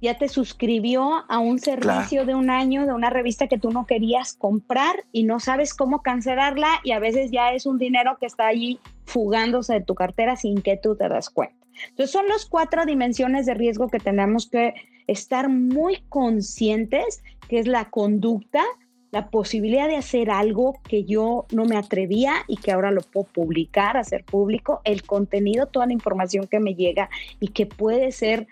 ya 0.00 0.18
te 0.18 0.28
suscribió 0.28 1.24
a 1.28 1.38
un 1.38 1.58
servicio 1.58 2.26
de 2.26 2.34
un 2.34 2.50
año 2.50 2.86
de 2.86 2.92
una 2.92 3.10
revista 3.10 3.48
que 3.48 3.58
tú 3.58 3.70
no 3.70 3.86
querías 3.86 4.34
comprar 4.34 5.04
y 5.10 5.24
no 5.24 5.40
sabes 5.40 5.74
cómo 5.74 6.02
cancelarla 6.02 6.80
y 6.84 6.92
a 6.92 6.98
veces 6.98 7.30
ya 7.30 7.52
es 7.52 7.66
un 7.66 7.78
dinero 7.78 8.18
que 8.20 8.26
está 8.26 8.46
allí 8.46 8.78
fugándose 9.04 9.74
de 9.74 9.80
tu 9.80 9.94
cartera 9.94 10.36
sin 10.36 10.60
que 10.60 10.76
tú 10.76 10.96
te 10.96 11.08
das 11.08 11.30
cuenta. 11.30 11.56
Entonces 11.88 12.10
son 12.10 12.28
las 12.28 12.46
cuatro 12.46 12.84
dimensiones 12.84 13.46
de 13.46 13.54
riesgo 13.54 13.88
que 13.88 13.98
tenemos 13.98 14.48
que 14.48 14.74
estar 15.06 15.48
muy 15.48 16.02
conscientes, 16.08 17.22
que 17.48 17.58
es 17.58 17.66
la 17.66 17.90
conducta, 17.90 18.62
la 19.10 19.30
posibilidad 19.30 19.88
de 19.88 19.96
hacer 19.96 20.30
algo 20.30 20.78
que 20.88 21.04
yo 21.04 21.46
no 21.52 21.64
me 21.64 21.76
atrevía 21.76 22.34
y 22.48 22.56
que 22.56 22.72
ahora 22.72 22.90
lo 22.90 23.02
puedo 23.02 23.26
publicar, 23.26 23.96
hacer 23.96 24.24
público, 24.24 24.80
el 24.84 25.02
contenido, 25.02 25.66
toda 25.66 25.86
la 25.86 25.92
información 25.92 26.46
que 26.46 26.60
me 26.60 26.74
llega 26.74 27.08
y 27.40 27.48
que 27.48 27.66
puede 27.66 28.12
ser 28.12 28.46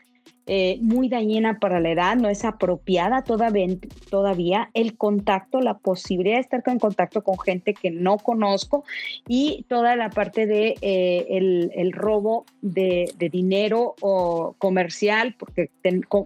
eh, 0.47 0.79
muy 0.83 1.09
dañina 1.09 1.59
para 1.59 1.81
la 1.81 1.91
edad, 1.91 2.17
no 2.17 2.29
es 2.29 2.45
apropiada 2.45 3.23
todavía, 3.23 3.79
todavía, 4.11 4.71
el 4.75 4.95
contacto, 4.99 5.61
la 5.63 5.79
posibilidad 5.79 6.37
de 6.37 6.43
estar 6.43 6.63
en 6.67 6.79
contacto 6.79 7.23
con 7.23 7.39
gente 7.39 7.73
que 7.73 7.91
no 7.91 8.19
conozco 8.19 8.85
y 9.27 9.65
toda 9.69 9.97
la 9.97 10.11
parte 10.11 10.47
de 10.47 10.75
eh, 10.83 11.27
el, 11.31 11.93
robo 11.93 12.45
de, 12.61 13.11
dinero 13.33 13.95
o 14.03 14.55
comercial, 14.59 15.35
porque 15.39 15.71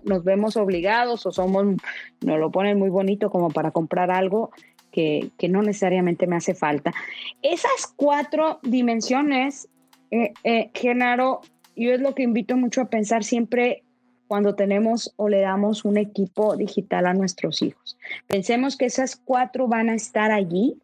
nos 0.04 0.24
vemos 0.24 0.56
obligados 0.56 1.24
o 1.24 1.30
somos, 1.30 1.76
nos 2.20 2.40
lo 2.40 2.50
ponen 2.50 2.76
muy 2.76 2.90
bonito 2.90 3.30
como 3.30 3.50
para 3.50 3.70
comprar 3.70 4.10
algo 4.10 4.50
que, 4.90 5.30
no 5.48 5.62
necesariamente 5.62 6.26
me 6.26 6.34
hace 6.34 6.56
falta. 6.56 6.92
Esas 7.40 7.86
cuatro 7.94 8.58
dimensiones, 8.62 9.68
eh, 10.10 10.70
Genaro, 10.74 11.40
yo 11.76 11.92
es 11.92 12.00
lo 12.00 12.16
que 12.16 12.24
invito 12.24 12.56
mucho 12.56 12.80
a 12.80 12.86
pensar 12.86 13.22
siempre 13.22 13.84
cuando 14.28 14.54
tenemos 14.54 15.12
o 15.16 15.28
le 15.28 15.40
damos 15.40 15.84
un 15.84 15.96
equipo 15.96 16.56
digital 16.56 17.06
a 17.06 17.14
nuestros 17.14 17.62
hijos. 17.62 17.98
Pensemos 18.26 18.76
que 18.76 18.84
esas 18.84 19.16
cuatro 19.16 19.66
van 19.66 19.88
a 19.88 19.94
estar 19.94 20.30
allí 20.30 20.76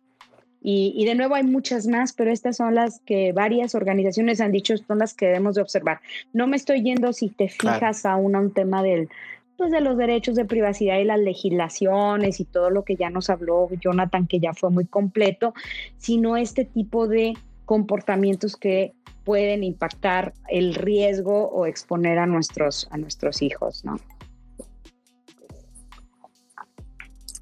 y, 0.66 1.04
de 1.04 1.14
nuevo 1.14 1.34
hay 1.34 1.42
muchas 1.42 1.86
más, 1.86 2.14
pero 2.14 2.32
estas 2.32 2.56
son 2.56 2.74
las 2.74 3.00
que 3.00 3.34
varias 3.34 3.74
organizaciones 3.74 4.40
han 4.40 4.50
dicho 4.50 4.74
son 4.78 4.98
las 4.98 5.12
que 5.12 5.26
debemos 5.26 5.56
de 5.56 5.60
observar. 5.60 6.00
No 6.32 6.46
me 6.46 6.56
estoy 6.56 6.82
yendo 6.82 7.12
si 7.12 7.28
te 7.28 7.50
fijas 7.50 8.06
aún 8.06 8.34
a 8.34 8.40
un 8.40 8.50
tema 8.50 8.82
del, 8.82 9.10
pues 9.58 9.70
de 9.70 9.82
los 9.82 9.98
derechos 9.98 10.36
de 10.36 10.46
privacidad 10.46 10.98
y 10.98 11.04
las 11.04 11.20
legislaciones 11.20 12.40
y 12.40 12.46
todo 12.46 12.70
lo 12.70 12.82
que 12.82 12.96
ya 12.96 13.10
nos 13.10 13.28
habló 13.28 13.68
Jonathan, 13.78 14.26
que 14.26 14.40
ya 14.40 14.54
fue 14.54 14.70
muy 14.70 14.86
completo, 14.86 15.52
sino 15.98 16.38
este 16.38 16.64
tipo 16.64 17.08
de 17.08 17.34
comportamientos 17.66 18.56
que 18.56 18.94
pueden 19.24 19.64
impactar 19.64 20.34
el 20.48 20.74
riesgo 20.74 21.48
o 21.48 21.66
exponer 21.66 22.18
a 22.18 22.26
nuestros, 22.26 22.88
a 22.90 22.98
nuestros 22.98 23.42
hijos, 23.42 23.84
¿no? 23.84 23.96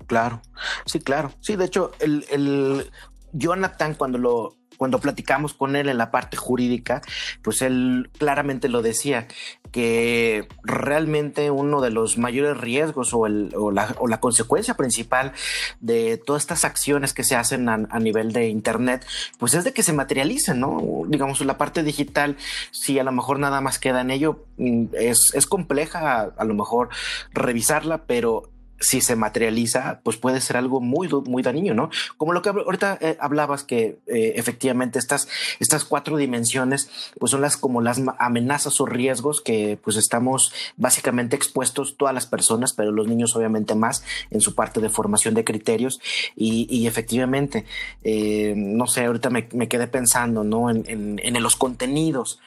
Claro, 0.07 0.43
sí, 0.85 1.01
claro. 1.01 1.33
Sí, 1.41 1.57
de 1.57 1.65
hecho, 1.65 1.93
el, 1.99 2.25
el 2.31 2.91
Jonathan, 3.33 3.95
cuando 3.95 4.19
lo, 4.19 4.57
cuando 4.83 4.99
platicamos 4.99 5.55
con 5.55 5.77
él 5.77 5.89
en 5.89 5.97
la 5.97 6.11
parte 6.11 6.37
jurídica, 6.37 7.03
pues 7.41 7.63
él 7.63 8.11
claramente 8.19 8.69
lo 8.69 8.83
decía, 8.83 9.29
que 9.71 10.49
realmente 10.65 11.53
uno 11.53 11.81
de 11.81 11.91
los 11.91 12.19
mayores 12.19 12.57
riesgos 12.57 13.15
o, 13.15 13.29
la, 13.29 14.19
consecuencia 14.19 14.75
principal 14.75 15.35
de 15.79 16.17
todas 16.17 16.43
estas 16.43 16.65
acciones 16.65 17.15
que 17.15 17.23
se 17.23 17.37
hacen 17.37 17.69
a, 17.69 17.77
nivel 18.01 18.33
de 18.33 18.49
Internet, 18.49 19.07
pues 19.39 19.55
es 19.55 19.63
de 19.63 19.73
que 19.73 19.85
se 19.85 19.93
materialicen, 19.93 20.59
¿no? 20.59 21.03
Digamos, 21.07 21.41
la 21.43 21.59
parte 21.59 21.85
digital, 21.85 22.37
si 22.73 22.99
a 22.99 23.05
lo 23.05 23.13
mejor 23.13 23.39
nada 23.39 23.61
más 23.61 23.79
queda 23.79 24.01
en 24.01 24.11
ello, 24.11 24.47
mm, 24.57 24.87
es, 24.95 25.31
es 25.33 25.47
compleja 25.47 26.33
a 26.37 26.45
lo 26.45 26.55
mejor 26.55 26.89
revisarla, 27.33 27.99
pero 27.99 28.52
si 28.83 29.01
se 29.01 29.17
materializa, 29.17 30.01
pues 30.03 30.17
puede 30.17 30.41
ser 30.41 30.57
algo 30.57 30.81
muy, 30.81 31.09
muy 31.27 31.43
dañino, 31.43 31.75
¿no? 31.75 31.91
Como 32.17 32.33
lo 32.33 32.43
que 32.43 32.51
ahorita 32.51 32.99
eh, 33.01 33.17
hablabas 33.21 33.63
que 33.63 33.99
eh, 34.07 34.35
efectivamente 34.37 34.99
estas, 34.99 35.29
estas 35.61 35.85
cuatro 35.85 36.17
dimensiones, 36.17 36.91
pues 37.19 37.31
son 37.31 37.41
las 37.41 37.57
como 37.57 37.81
las 37.81 38.01
amenazas 38.19 38.81
o 38.81 38.87
riesgos 38.87 39.41
que 39.41 39.79
pues 39.83 39.97
estamos 39.97 40.53
básicamente 40.77 41.37
expuestos 41.37 41.97
todas 41.97 42.15
las 42.15 42.27
personas, 42.27 42.73
pero 42.73 42.91
los 42.91 43.07
niños 43.07 43.37
obviamente 43.37 43.75
más 43.75 44.05
en 44.31 44.41
su 44.41 44.55
parte 44.55 44.81
de 44.81 44.91
formación 44.91 45.35
de 45.35 45.45
criterios 45.45 46.01
y, 46.37 46.87
efectivamente, 46.87 47.65
eh, 48.03 48.55
no 48.57 48.87
sé, 48.87 49.05
ahorita 49.05 49.31
me, 49.31 49.69
quedé 49.69 49.87
pensando, 49.87 50.43
¿no? 50.43 50.71
En, 50.71 51.21
en 51.23 51.43
los 51.43 51.57
contenidos, 51.57 52.41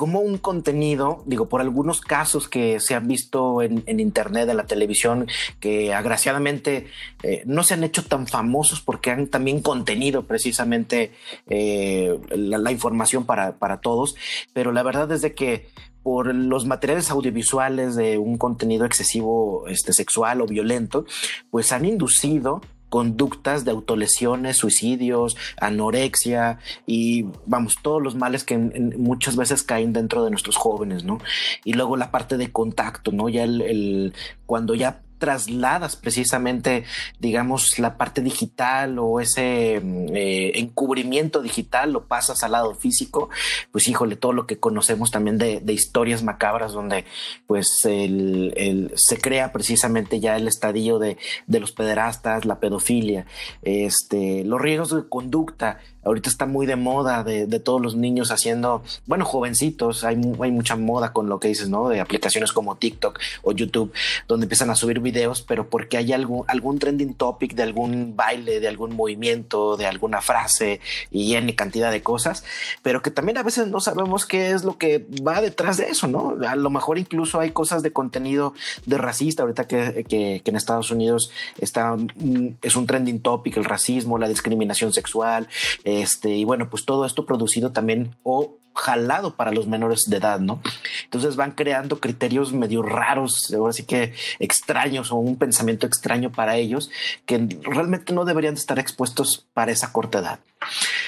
como 0.00 0.20
un 0.20 0.38
contenido, 0.38 1.22
digo, 1.26 1.50
por 1.50 1.60
algunos 1.60 2.00
casos 2.00 2.48
que 2.48 2.80
se 2.80 2.94
han 2.94 3.06
visto 3.06 3.60
en, 3.60 4.00
Internet, 4.00 4.48
en 4.48 4.56
la 4.56 4.64
televisión, 4.64 5.26
que 5.60 5.69
agraciadamente 5.94 6.86
eh, 7.22 7.42
no 7.46 7.62
se 7.62 7.74
han 7.74 7.84
hecho 7.84 8.04
tan 8.04 8.26
famosos 8.26 8.80
porque 8.80 9.10
han 9.10 9.26
también 9.28 9.60
contenido 9.60 10.26
precisamente 10.26 11.12
eh, 11.48 12.18
la, 12.30 12.72
información 12.72 13.24
para, 13.26 13.58
para 13.58 13.80
todos, 13.80 14.14
pero 14.52 14.72
la 14.72 14.82
verdad 14.82 15.10
es 15.12 15.22
de 15.22 15.34
que 15.34 15.68
por 16.02 16.34
los 16.34 16.66
materiales 16.66 17.10
audiovisuales 17.10 17.94
de 17.94 18.18
un 18.18 18.38
contenido 18.38 18.86
excesivo 18.86 19.66
este, 19.68 19.92
sexual 19.92 20.40
o 20.40 20.46
violento, 20.46 21.04
pues 21.50 21.72
han 21.72 21.84
inducido 21.84 22.62
conductas 22.90 23.64
de 23.64 23.70
autolesiones, 23.70 24.56
suicidios, 24.56 25.36
anorexia 25.58 26.58
y 26.86 27.26
vamos, 27.46 27.76
todos 27.80 28.02
los 28.02 28.16
males 28.16 28.44
que 28.44 28.58
muchas 28.58 29.36
veces 29.36 29.62
caen 29.62 29.92
dentro 29.92 30.24
de 30.24 30.30
nuestros 30.30 30.56
jóvenes, 30.56 31.04
¿no? 31.04 31.18
Y 31.64 31.74
luego 31.74 31.96
la 31.96 32.10
parte 32.10 32.36
de 32.36 32.50
contacto, 32.50 33.12
¿no? 33.12 33.28
Ya 33.28 33.44
el 33.44 34.12
cuando 34.44 34.74
ya 34.74 35.02
trasladas 35.20 35.94
precisamente, 35.94 36.84
digamos, 37.20 37.78
la 37.78 37.96
parte 37.96 38.22
digital 38.22 38.98
o 38.98 39.20
ese 39.20 39.80
mm, 39.80 40.08
eh, 40.16 40.58
encubrimiento 40.58 41.42
digital, 41.42 41.92
lo 41.92 42.06
pasas 42.06 42.42
al 42.42 42.52
lado 42.52 42.74
físico, 42.74 43.30
pues 43.70 43.86
híjole, 43.86 44.16
todo 44.16 44.32
lo 44.32 44.48
que 44.48 44.58
conocemos 44.58 45.12
también 45.12 45.38
de, 45.38 45.62
historias 45.70 46.24
macabras 46.24 46.72
donde 46.72 47.04
pues 47.46 47.68
el, 47.84 48.92
se 48.96 49.18
crea 49.20 49.52
precisamente 49.52 50.18
ya 50.18 50.36
el 50.36 50.48
estadio 50.48 50.98
de, 50.98 51.16
de 51.46 51.60
los 51.60 51.70
pederastas, 51.70 52.44
la 52.44 52.58
pedofilia, 52.58 53.26
este, 53.62 54.42
los 54.44 54.60
riesgos 54.60 54.90
de 54.90 55.08
conducta, 55.08 55.78
ahorita 56.04 56.30
está 56.30 56.46
muy 56.46 56.66
de 56.66 56.76
moda 56.76 57.22
de, 57.24 57.60
todos 57.60 57.80
los 57.80 57.94
niños 57.94 58.30
haciendo, 58.30 58.82
bueno, 59.06 59.24
jovencitos, 59.24 60.04
hay, 60.04 60.16
hay 60.40 60.50
mucha 60.50 60.76
moda 60.76 61.12
con 61.12 61.28
lo 61.28 61.38
que 61.38 61.48
dices, 61.48 61.68
¿no? 61.68 61.88
De 61.88 62.00
aplicaciones 62.00 62.52
como 62.52 62.76
TikTok 62.76 63.18
o 63.42 63.52
YouTube, 63.52 63.92
donde 64.26 64.44
empiezan 64.44 64.70
a 64.70 64.74
subir 64.74 65.00
videos, 65.00 65.09
pero 65.46 65.68
porque 65.68 65.96
hay 65.96 66.12
algún, 66.12 66.44
algún 66.48 66.78
trending 66.78 67.14
topic 67.14 67.54
de 67.54 67.62
algún 67.62 68.16
baile, 68.16 68.60
de 68.60 68.68
algún 68.68 68.94
movimiento, 68.94 69.76
de 69.76 69.86
alguna 69.86 70.20
frase 70.20 70.80
y 71.10 71.34
en 71.34 71.50
cantidad 71.52 71.90
de 71.90 72.02
cosas, 72.02 72.44
pero 72.82 73.02
que 73.02 73.10
también 73.10 73.38
a 73.38 73.42
veces 73.42 73.68
no 73.68 73.80
sabemos 73.80 74.26
qué 74.26 74.50
es 74.50 74.64
lo 74.64 74.78
que 74.78 75.06
va 75.26 75.40
detrás 75.40 75.76
de 75.76 75.88
eso, 75.88 76.06
¿no? 76.06 76.36
A 76.46 76.56
lo 76.56 76.70
mejor 76.70 76.98
incluso 76.98 77.40
hay 77.40 77.50
cosas 77.50 77.82
de 77.82 77.92
contenido 77.92 78.54
de 78.86 78.98
racista, 78.98 79.42
ahorita 79.42 79.66
que, 79.66 80.04
que, 80.08 80.40
que 80.44 80.50
en 80.50 80.56
Estados 80.56 80.90
Unidos 80.90 81.30
está, 81.58 81.96
mm, 81.96 82.56
es 82.62 82.76
un 82.76 82.86
trending 82.86 83.20
topic, 83.20 83.56
el 83.56 83.64
racismo, 83.64 84.18
la 84.18 84.28
discriminación 84.28 84.92
sexual, 84.92 85.48
este, 85.84 86.30
y 86.30 86.44
bueno, 86.44 86.68
pues 86.70 86.84
todo 86.84 87.04
esto 87.04 87.26
producido 87.26 87.72
también 87.72 88.14
o 88.22 88.56
jalado 88.74 89.34
para 89.34 89.52
los 89.52 89.66
menores 89.66 90.04
de 90.08 90.16
edad, 90.16 90.40
¿no? 90.40 90.60
Entonces 91.04 91.36
van 91.36 91.52
creando 91.52 92.00
criterios 92.00 92.52
medio 92.52 92.82
raros, 92.82 93.52
ahora 93.52 93.72
sí 93.72 93.84
que 93.84 94.14
extraños 94.38 94.99
o 95.10 95.16
un 95.16 95.36
pensamiento 95.36 95.86
extraño 95.86 96.30
para 96.30 96.56
ellos 96.56 96.90
que 97.26 97.38
realmente 97.62 98.12
no 98.12 98.24
deberían 98.24 98.54
estar 98.54 98.78
expuestos 98.78 99.46
para 99.54 99.72
esa 99.72 99.92
corta 99.92 100.18
edad. 100.18 100.40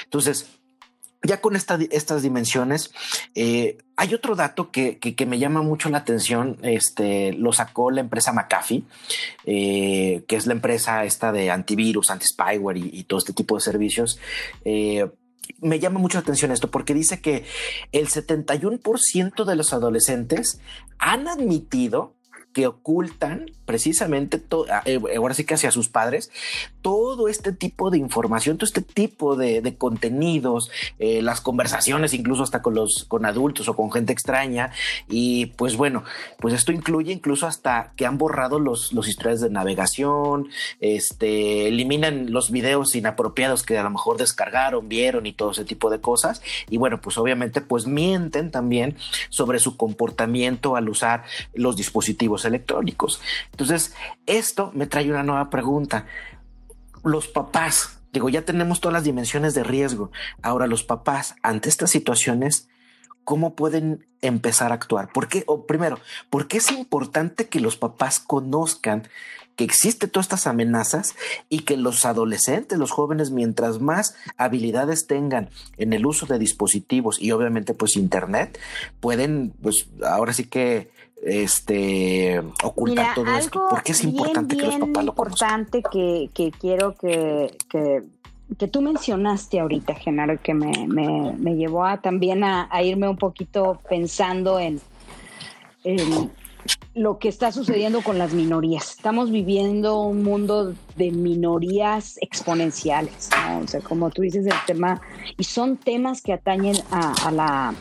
Entonces, 0.05 0.47
ya 1.23 1.39
con 1.39 1.55
estas 1.55 2.21
dimensiones, 2.21 2.91
eh, 3.33 3.77
hay 3.95 4.13
otro 4.13 4.35
dato 4.35 4.71
que, 4.71 4.99
me 5.25 5.39
llama 5.39 5.61
mucho 5.61 5.89
la 5.89 5.99
atención. 5.99 6.57
Este 6.63 7.31
lo 7.33 7.53
sacó 7.53 7.91
la 7.91 8.01
empresa 8.01 8.33
McAfee, 8.33 8.83
eh, 9.45 10.23
que 10.27 10.35
es 10.35 10.45
la 10.47 10.53
empresa 10.53 11.05
esta 11.05 11.31
de 11.31 11.49
antivirus, 11.49 12.09
anti-spyware 12.09 12.77
y, 12.77 13.03
todo 13.05 13.19
este 13.19 13.33
tipo 13.33 13.55
de 13.55 13.61
servicios. 13.61 14.19
Eh, 14.65 15.09
me 15.61 15.79
llama 15.79 15.99
mucho 15.99 16.17
la 16.17 16.23
atención 16.23 16.51
esto 16.51 16.69
porque 16.69 16.93
dice 16.93 17.21
que 17.21 17.45
el 17.91 18.09
71% 18.09 19.45
de 19.45 19.55
los 19.55 19.73
adolescentes 19.73 20.59
han 20.99 21.27
admitido 21.27 22.15
que 22.53 22.67
ocultan 22.67 23.51
precisamente, 23.65 24.41
ah, 24.69 24.81
eh, 24.85 24.99
ahora 25.17 25.33
sí 25.33 25.45
que 25.45 25.53
hacia 25.53 25.71
sus 25.71 25.89
padres, 25.89 26.31
todo 26.81 27.27
este 27.27 27.53
tipo 27.53 27.89
de 27.89 27.97
información, 27.97 28.57
todo 28.57 28.67
este 28.67 28.81
tipo 28.81 29.35
de, 29.35 29.75
contenidos, 29.77 30.69
eh, 30.99 31.21
las 31.21 31.41
conversaciones, 31.41 32.13
incluso 32.13 32.43
hasta 32.43 32.61
con 32.61 32.75
los 32.75 33.05
con 33.07 33.25
adultos 33.25 33.67
o 33.69 33.75
con 33.75 33.91
gente 33.91 34.13
extraña. 34.13 34.71
Y 35.09 35.47
pues 35.47 35.77
bueno, 35.77 36.03
pues 36.39 36.53
esto 36.53 36.71
incluye 36.71 37.11
incluso 37.11 37.47
hasta 37.47 37.93
que 37.95 38.05
han 38.05 38.17
borrado 38.17 38.59
los, 38.59 38.93
los 38.93 39.07
historiales 39.07 39.41
de 39.41 39.49
navegación, 39.49 40.49
este, 40.79 41.67
eliminan 41.67 42.31
los 42.31 42.51
videos 42.51 42.95
inapropiados 42.95 43.63
que 43.63 43.77
a 43.77 43.83
lo 43.83 43.89
mejor 43.89 44.17
descargaron, 44.17 44.89
vieron 44.89 45.25
y 45.25 45.33
todo 45.33 45.51
ese 45.51 45.65
tipo 45.65 45.89
de 45.89 46.01
cosas. 46.01 46.41
Y 46.69 46.77
bueno, 46.77 47.01
pues 47.01 47.17
obviamente, 47.17 47.61
pues 47.61 47.87
mienten 47.87 48.51
también 48.51 48.97
sobre 49.29 49.59
su 49.59 49.77
comportamiento 49.77 50.75
al 50.75 50.89
usar 50.89 51.23
los 51.53 51.77
dispositivos 51.77 52.42
electrónicos. 52.45 53.21
Entonces, 53.51 53.93
esto 54.25 54.71
me 54.73 54.87
trae 54.87 55.09
una 55.09 55.23
nueva 55.23 55.49
pregunta. 55.49 56.05
Los 57.03 57.27
papás, 57.27 57.99
digo, 58.11 58.29
ya 58.29 58.43
tenemos 58.43 58.79
todas 58.81 58.93
las 58.93 59.03
dimensiones 59.03 59.53
de 59.53 59.63
riesgo. 59.63 60.11
Ahora, 60.41 60.67
los 60.67 60.83
papás, 60.83 61.35
ante 61.43 61.69
estas 61.69 61.91
situaciones, 61.91 62.69
¿cómo 63.23 63.55
pueden 63.55 64.05
empezar 64.21 64.71
a 64.71 64.75
actuar? 64.75 65.11
¿Por 65.11 65.27
qué? 65.27 65.43
O 65.47 65.65
primero, 65.65 65.99
¿por 66.29 66.47
qué 66.47 66.57
es 66.57 66.71
importante 66.71 67.47
que 67.47 67.59
los 67.59 67.75
papás 67.75 68.19
conozcan 68.19 69.07
que 69.55 69.63
existen 69.63 70.09
todas 70.09 70.25
estas 70.25 70.47
amenazas 70.47 71.15
y 71.49 71.59
que 71.59 71.77
los 71.77 72.05
adolescentes, 72.05 72.79
los 72.79 72.91
jóvenes, 72.91 73.31
mientras 73.31 73.79
más 73.79 74.15
habilidades 74.37 75.05
tengan 75.07 75.49
en 75.77 75.93
el 75.93 76.05
uso 76.05 76.25
de 76.25 76.39
dispositivos 76.39 77.21
y 77.21 77.31
obviamente 77.31 77.73
pues 77.73 77.95
internet, 77.95 78.59
pueden 78.99 79.53
pues 79.61 79.87
ahora 80.03 80.33
sí 80.33 80.45
que 80.45 80.91
este 81.25 82.41
ocultar 82.63 83.15
todo 83.15 83.27
esto. 83.37 83.67
¿Por 83.69 83.83
qué 83.83 83.91
es 83.93 84.03
importante 84.03 84.57
que 84.57 84.65
los 84.65 84.75
papás 84.77 85.05
lo 85.05 85.15
conozcan? 85.15 85.61
importante 85.61 85.83
que, 85.91 86.29
que 86.33 86.51
quiero 86.51 86.95
que, 86.95 87.57
que 87.69 88.03
que 88.57 88.67
tú 88.67 88.81
mencionaste 88.81 89.59
ahorita, 89.59 89.95
Genaro, 89.95 90.39
que 90.41 90.53
me, 90.53 90.71
me, 90.87 91.55
llevó 91.55 91.85
a, 91.85 92.01
también 92.01 92.43
a, 92.43 92.69
irme 92.83 93.07
un 93.07 93.17
poquito 93.17 93.79
pensando 93.89 94.59
en, 94.59 94.81
lo 96.93 97.17
que 97.19 97.27
está 97.27 97.51
sucediendo 97.51 98.01
con 98.01 98.17
las 98.17 98.33
minorías. 98.33 98.91
Estamos 98.91 99.31
viviendo 99.31 99.99
un 100.01 100.23
mundo 100.23 100.73
de 100.95 101.11
minorías 101.11 102.17
exponenciales, 102.21 103.29
¿no? 103.35 103.59
O 103.59 103.67
sea, 103.67 103.81
como 103.81 104.11
tú 104.11 104.21
dices, 104.21 104.45
el 104.45 104.53
tema, 104.65 105.01
y 105.37 105.43
son 105.43 105.75
temas 105.77 106.21
que 106.21 106.31
atañen 106.31 106.77
a, 106.91 107.31
la 107.31 107.73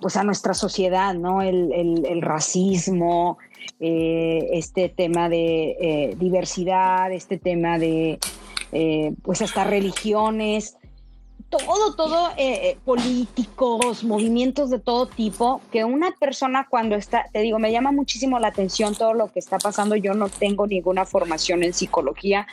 pues 0.00 0.16
a 0.16 0.24
nuestra 0.24 0.54
sociedad, 0.54 1.14
¿no? 1.14 1.42
El, 1.42 2.22
racismo, 2.22 3.38
eh, 3.78 4.48
este 4.52 4.88
tema 4.88 5.28
de 5.28 5.76
eh, 5.80 6.16
diversidad, 6.18 7.12
este 7.12 7.38
tema 7.38 7.78
de 7.78 8.18
eh, 8.72 9.14
pues 9.22 9.42
hasta 9.42 9.64
religiones, 9.64 10.76
todo, 11.48 11.96
todo, 11.96 12.28
políticos, 12.84 14.04
movimientos 14.04 14.70
de 14.70 14.78
todo 14.78 15.06
tipo, 15.06 15.60
que 15.72 15.84
una 15.84 16.12
persona 16.12 16.68
cuando 16.70 16.94
está, 16.94 17.26
te 17.32 17.40
digo, 17.40 17.58
me 17.58 17.72
llama 17.72 17.90
muchísimo 17.90 18.38
la 18.38 18.48
atención 18.48 18.94
todo 18.94 19.14
lo 19.14 19.32
que 19.32 19.40
está 19.40 19.58
pasando, 19.58 19.96
yo 19.96 20.14
no 20.14 20.28
tengo 20.28 20.68
ninguna 20.68 21.06
formación 21.06 21.64
en 21.64 21.74
psicología, 21.74 22.46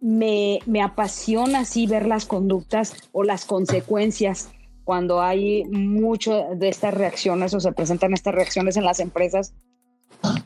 me, 0.00 0.58
me 0.66 0.82
apasiona 0.82 1.60
así 1.60 1.86
ver 1.86 2.06
las 2.06 2.26
conductas 2.26 2.94
o 3.12 3.22
las 3.22 3.44
consecuencias 3.44 4.50
cuando 4.84 5.20
hay 5.20 5.64
mucho 5.64 6.46
de 6.54 6.68
estas 6.68 6.94
reacciones 6.94 7.54
o 7.54 7.60
se 7.60 7.72
presentan 7.72 8.12
estas 8.12 8.34
reacciones 8.34 8.76
en 8.76 8.84
las 8.84 9.00
empresas. 9.00 9.54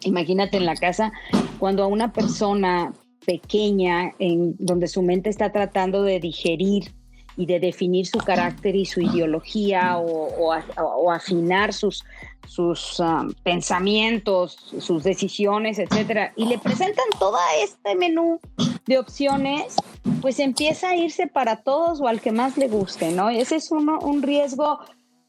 Imagínate 0.02 0.56
en 0.56 0.66
la 0.66 0.76
casa, 0.76 1.12
cuando 1.58 1.82
a 1.82 1.86
una 1.86 2.12
persona 2.12 2.92
pequeña 3.26 4.12
en 4.18 4.54
donde 4.58 4.86
su 4.86 5.02
mente 5.02 5.30
está 5.30 5.52
tratando 5.52 6.02
de 6.02 6.20
digerir 6.20 6.94
y 7.36 7.44
de 7.46 7.60
definir 7.60 8.06
su 8.06 8.18
carácter 8.18 8.74
y 8.76 8.86
su 8.86 9.00
ideología 9.00 9.98
o, 9.98 11.10
afinar 11.10 11.72
sus, 11.72 12.02
sus 12.46 12.98
um, 13.00 13.32
pensamientos, 13.42 14.56
sus 14.78 15.02
decisiones, 15.02 15.78
etcétera, 15.78 16.32
y 16.36 16.46
le 16.46 16.58
presentan 16.58 17.04
todo 17.18 17.36
este 17.62 17.94
menú 17.94 18.40
de 18.86 18.98
opciones, 18.98 19.76
pues 20.20 20.38
empieza 20.38 20.90
a 20.90 20.96
irse 20.96 21.26
para 21.26 21.56
todos 21.56 22.00
o 22.00 22.08
al 22.08 22.20
que 22.20 22.32
más 22.32 22.56
le 22.56 22.68
guste, 22.68 23.10
¿no? 23.10 23.30
ese 23.30 23.56
es 23.56 23.70
uno, 23.70 23.98
un 23.98 24.22
riesgo 24.22 24.78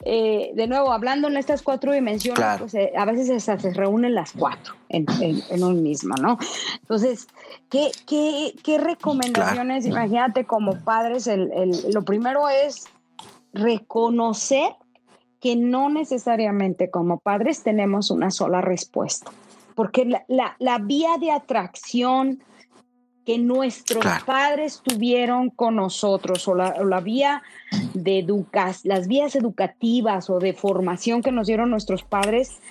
eh, 0.05 0.51
de 0.53 0.67
nuevo, 0.67 0.91
hablando 0.91 1.27
en 1.27 1.37
estas 1.37 1.63
cuatro 1.63 1.91
dimensiones, 1.91 2.59
pues, 2.59 2.73
eh, 2.75 2.93
a 2.95 3.03
veces 3.05 3.43
se, 3.43 3.55
reúnen 3.73 4.13
las 4.13 4.31
cuatro 4.31 4.75
en, 4.89 5.05
un 5.63 5.81
mismo, 5.81 6.13
¿no? 6.21 6.37
Entonces, 6.81 7.27
¿qué, 7.69 7.89
qué, 8.05 8.77
recomendaciones? 8.77 9.87
Imagínate 9.87 10.45
como 10.45 10.79
padres, 10.81 11.25
el, 11.25 11.51
lo 11.91 12.03
primero 12.03 12.47
es 12.47 12.85
reconocer 13.53 14.69
que 15.41 15.55
no 15.55 15.89
necesariamente 15.89 16.91
como 16.91 17.17
padres 17.17 17.63
tenemos 17.63 18.11
una 18.11 18.29
sola 18.29 18.61
respuesta, 18.61 19.31
porque 19.73 20.05
la, 20.27 20.55
la 20.59 20.77
vía 20.77 21.17
de 21.19 21.31
atracción 21.31 22.43
que 23.27 23.37
nuestros 23.37 24.05
padres 24.25 24.81
tuvieron 24.81 25.49
con 25.49 25.75
nosotros 25.75 26.47
o 26.47 26.55
la, 26.55 27.01
vía 27.01 27.43
de 27.93 28.19
educas, 28.19 28.85
las 28.85 29.09
vías 29.09 29.35
educativas 29.35 30.29
o 30.29 30.39
de 30.39 30.53
formación 30.53 31.21
que 31.21 31.33
nos 31.33 31.47
dieron 31.47 31.69
nuestros 31.69 32.05
padres 32.05 32.61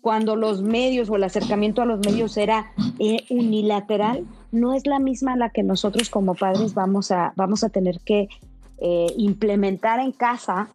cuando 0.00 0.36
los 0.36 0.62
medios 0.62 1.10
o 1.10 1.16
el 1.16 1.24
acercamiento 1.24 1.82
a 1.82 1.84
los 1.84 1.98
medios 1.98 2.36
era 2.36 2.70
eh, 3.00 3.24
unilateral, 3.28 4.24
no 4.52 4.72
es 4.72 4.86
la 4.86 5.00
misma 5.00 5.34
la 5.34 5.50
que 5.50 5.64
nosotros 5.64 6.10
como 6.10 6.36
padres 6.36 6.74
vamos 6.74 7.10
a, 7.10 7.32
vamos 7.34 7.64
a 7.64 7.68
tener 7.70 7.98
que 7.98 8.28
eh, 8.78 9.06
implementar 9.16 9.98
en 9.98 10.12
casa, 10.12 10.68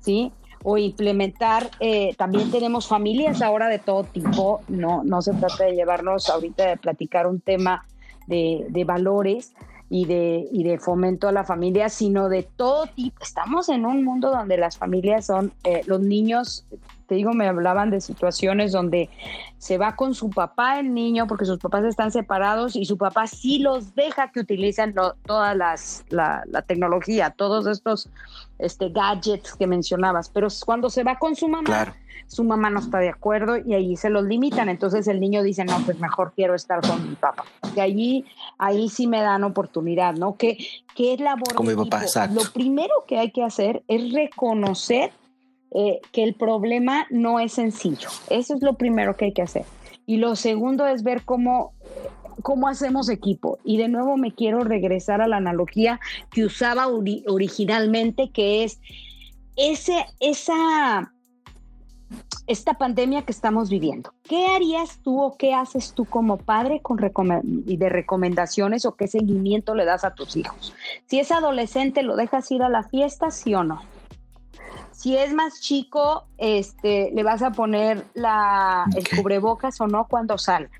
¿sí? 0.00 0.32
O 0.64 0.78
implementar, 0.78 1.70
eh, 1.78 2.16
también 2.18 2.50
tenemos 2.50 2.88
familias 2.88 3.40
ahora 3.40 3.68
de 3.68 3.78
todo 3.78 4.02
tipo, 4.02 4.62
no, 4.66 5.04
no 5.04 5.22
se 5.22 5.32
trata 5.34 5.66
de 5.66 5.76
llevarnos 5.76 6.28
ahorita 6.28 6.66
de 6.66 6.76
platicar 6.76 7.28
un 7.28 7.40
tema 7.40 7.86
de, 8.30 8.84
valores 8.84 9.52
y 9.88 10.06
de, 10.06 10.48
y 10.50 10.62
de 10.64 10.78
fomento 10.78 11.28
a 11.28 11.32
la 11.32 11.44
familia, 11.44 11.88
sino 11.88 12.28
de 12.28 12.42
todo 12.42 12.86
tipo. 12.86 13.22
Estamos 13.22 13.68
en 13.68 13.84
un 13.84 14.04
mundo 14.04 14.30
donde 14.30 14.56
las 14.56 14.78
familias 14.78 15.26
son, 15.26 15.52
eh, 15.64 15.82
los 15.86 16.00
niños, 16.00 16.64
te 17.10 17.16
digo, 17.16 17.32
me 17.32 17.48
hablaban 17.48 17.90
de 17.90 18.00
situaciones 18.00 18.70
donde 18.70 19.10
se 19.58 19.78
va 19.78 19.96
con 19.96 20.14
su 20.14 20.30
papá 20.30 20.78
el 20.78 20.94
niño 20.94 21.26
porque 21.26 21.44
sus 21.44 21.58
papás 21.58 21.84
están 21.84 22.12
separados 22.12 22.76
y 22.76 22.84
su 22.84 22.96
papá 22.96 23.26
sí 23.26 23.58
los 23.58 23.96
deja 23.96 24.30
que 24.30 24.38
utilicen 24.38 24.94
toda 25.26 25.56
las, 25.56 26.04
la, 26.10 26.44
tecnología, 26.68 27.30
todos 27.30 27.66
estos 27.66 28.08
este, 28.60 28.90
gadgets 28.90 29.56
que 29.56 29.66
mencionabas, 29.66 30.28
pero 30.28 30.46
cuando 30.64 30.88
se 30.88 31.02
va 31.02 31.18
con 31.18 31.34
su 31.34 31.48
mamá, 31.48 31.96
su 32.28 32.44
mamá 32.44 32.70
no 32.70 32.78
está 32.78 32.98
de 32.98 33.08
acuerdo 33.08 33.56
y 33.56 33.74
ahí 33.74 33.96
se 33.96 34.08
los 34.08 34.22
limitan. 34.22 34.68
Entonces 34.68 35.08
el 35.08 35.18
niño 35.18 35.42
dice, 35.42 35.64
no, 35.64 35.80
pues 35.84 35.98
mejor 35.98 36.32
quiero 36.36 36.54
estar 36.54 36.80
con 36.80 37.10
mi 37.10 37.16
papá. 37.16 37.42
Y 37.74 37.80
allí, 37.80 38.24
ahí 38.56 38.88
sí 38.88 39.08
me 39.08 39.20
dan 39.20 39.42
oportunidad, 39.42 40.14
¿no? 40.14 40.36
¿Qué, 40.36 40.58
qué 40.94 41.14
es 41.14 41.20
labor? 41.20 41.54
Con 41.56 41.66
mi 41.66 41.74
papá, 41.74 42.02
exacto. 42.02 42.40
Lo 42.40 42.48
primero 42.52 43.04
que 43.08 43.18
hay 43.18 43.32
que 43.32 43.42
hacer 43.42 43.82
es 43.88 44.12
reconocer 44.12 45.10
eh, 45.72 46.00
que 46.12 46.22
el 46.24 46.34
problema 46.34 47.06
no 47.10 47.40
es 47.40 47.52
sencillo. 47.52 48.08
Eso 48.28 48.54
es 48.54 48.62
lo 48.62 48.74
primero 48.74 49.16
que 49.16 49.26
hay 49.26 49.32
que 49.32 49.42
hacer. 49.42 49.64
Y 50.06 50.16
lo 50.16 50.34
segundo 50.36 50.86
es 50.86 51.02
ver 51.02 51.22
cómo 51.24 51.72
cómo 52.42 52.68
hacemos 52.68 53.08
equipo. 53.08 53.58
Y 53.64 53.76
de 53.76 53.88
nuevo 53.88 54.16
me 54.16 54.32
quiero 54.32 54.60
regresar 54.60 55.20
a 55.20 55.28
la 55.28 55.36
analogía 55.36 56.00
que 56.30 56.44
usaba 56.44 56.88
originalmente, 56.88 58.30
que 58.30 58.64
es 58.64 58.80
ese, 59.56 60.06
esa 60.20 61.12
esta 62.46 62.74
pandemia 62.74 63.22
que 63.22 63.30
estamos 63.30 63.70
viviendo. 63.70 64.12
¿Qué 64.24 64.46
harías 64.46 64.98
tú 65.04 65.22
o 65.22 65.36
qué 65.36 65.54
haces 65.54 65.92
tú 65.94 66.04
como 66.04 66.36
padre 66.36 66.80
con 66.82 66.98
de 66.98 67.88
recomendaciones 67.88 68.84
o 68.84 68.96
qué 68.96 69.06
seguimiento 69.06 69.76
le 69.76 69.84
das 69.84 70.04
a 70.04 70.14
tus 70.14 70.36
hijos? 70.36 70.74
Si 71.06 71.20
es 71.20 71.30
adolescente, 71.30 72.02
¿lo 72.02 72.16
dejas 72.16 72.50
ir 72.50 72.64
a 72.64 72.68
la 72.68 72.82
fiesta, 72.82 73.30
sí 73.30 73.54
o 73.54 73.62
no? 73.62 73.82
Si 75.00 75.16
es 75.16 75.32
más 75.32 75.62
chico, 75.62 76.24
este, 76.36 77.10
le 77.14 77.22
vas 77.22 77.40
a 77.40 77.52
poner 77.52 78.04
la, 78.12 78.84
el 78.94 79.08
cubrebocas 79.08 79.80
o 79.80 79.86
no 79.86 80.06
cuando 80.06 80.36
salga. 80.36 80.78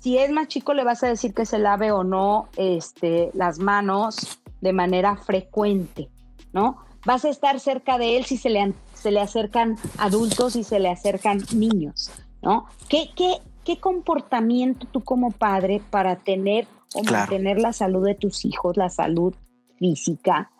Si 0.00 0.18
es 0.18 0.32
más 0.32 0.48
chico, 0.48 0.74
le 0.74 0.82
vas 0.82 1.04
a 1.04 1.06
decir 1.06 1.32
que 1.32 1.46
se 1.46 1.60
lave 1.60 1.92
o 1.92 2.02
no 2.02 2.48
este, 2.56 3.30
las 3.32 3.60
manos 3.60 4.40
de 4.60 4.72
manera 4.72 5.14
frecuente, 5.14 6.08
¿no? 6.52 6.78
Vas 7.06 7.24
a 7.24 7.28
estar 7.28 7.60
cerca 7.60 7.98
de 7.98 8.16
él 8.16 8.24
si 8.24 8.36
se 8.36 8.50
le 8.50 8.74
se 8.94 9.12
le 9.12 9.20
acercan 9.20 9.76
adultos 9.98 10.56
y 10.56 10.64
se 10.64 10.80
le 10.80 10.88
acercan 10.88 11.38
niños, 11.54 12.10
¿no? 12.42 12.66
¿Qué, 12.88 13.10
qué, 13.14 13.36
qué 13.62 13.78
comportamiento 13.78 14.88
tú 14.90 15.04
como 15.04 15.30
padre 15.30 15.80
para 15.88 16.16
tener 16.16 16.66
o 16.96 17.04
mantener 17.04 17.60
la 17.60 17.72
salud 17.72 18.04
de 18.04 18.16
tus 18.16 18.44
hijos, 18.44 18.76
la 18.76 18.90
salud 18.90 19.34
física, 19.78 20.50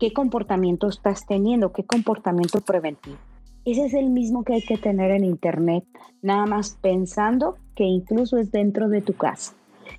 qué 0.00 0.12
comportamiento 0.12 0.88
estás 0.88 1.26
teniendo, 1.26 1.72
qué 1.72 1.84
comportamiento 1.84 2.60
preventivo? 2.60 3.18
Ese 3.64 3.84
es 3.84 3.94
el 3.94 4.10
mismo 4.10 4.42
que 4.42 4.54
hay 4.54 4.62
que 4.62 4.78
tener 4.78 5.12
en 5.12 5.22
Internet, 5.22 5.84
nada 6.22 6.46
más 6.46 6.76
pensando 6.80 7.56
que 7.76 7.84
incluso 7.84 8.38
es 8.38 8.50
dentro 8.50 8.88
de 8.88 9.02
tu 9.02 9.12
casa 9.12 9.54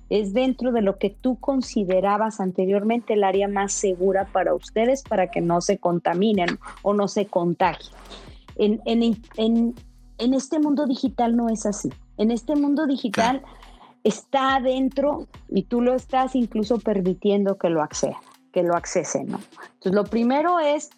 es 0.08 0.32
dentro 0.32 0.72
de 0.72 0.82
lo 0.82 0.98
que 0.98 1.10
tú 1.10 1.36
considerabas 1.36 2.40
anteriormente 2.40 3.14
el 3.14 3.24
área 3.24 3.48
más 3.48 3.72
segura 3.72 4.26
para 4.26 4.54
ustedes 4.54 5.02
para 5.02 5.30
que 5.30 5.40
no 5.40 5.60
se 5.60 5.78
contaminen 5.78 6.58
o 6.82 6.94
no 6.94 7.08
se 7.08 7.26
contagien. 7.26 7.94
En, 8.56 8.80
en, 8.86 9.74
este 10.18 10.58
mundo 10.58 10.86
digital 10.86 11.36
no 11.36 11.48
es 11.48 11.66
así. 11.66 11.90
En 12.18 12.30
este 12.30 12.54
mundo 12.54 12.86
digital 12.86 13.42
está 14.04 14.56
adentro 14.56 15.28
y 15.48 15.62
tú 15.62 15.80
lo 15.80 15.94
estás 15.94 16.34
incluso 16.36 16.78
permitiendo 16.78 17.56
que 17.56 17.70
lo 17.70 17.82
acceda, 17.82 18.20
que 18.52 18.62
lo 18.62 18.74
accese, 18.74 19.24
¿no? 19.24 19.40
Entonces, 19.74 19.92
lo 19.92 20.04
primero 20.04 20.60
es 20.60 20.90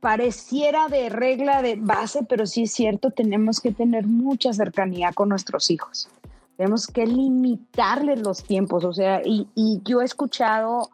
pareciera 0.00 0.88
de 0.88 1.08
regla 1.08 1.62
de 1.62 1.76
base, 1.76 2.24
pero 2.28 2.46
sí 2.46 2.64
es 2.64 2.72
cierto, 2.72 3.10
tenemos 3.10 3.60
que 3.60 3.72
tener 3.72 4.06
mucha 4.06 4.52
cercanía 4.52 5.12
con 5.12 5.28
nuestros 5.28 5.70
hijos. 5.70 6.08
Tenemos 6.56 6.86
que 6.86 7.06
limitarles 7.06 8.20
los 8.22 8.42
tiempos, 8.44 8.84
o 8.84 8.92
sea, 8.92 9.20
y, 9.24 9.48
yo 9.84 10.00
he 10.00 10.04
escuchado, 10.04 10.90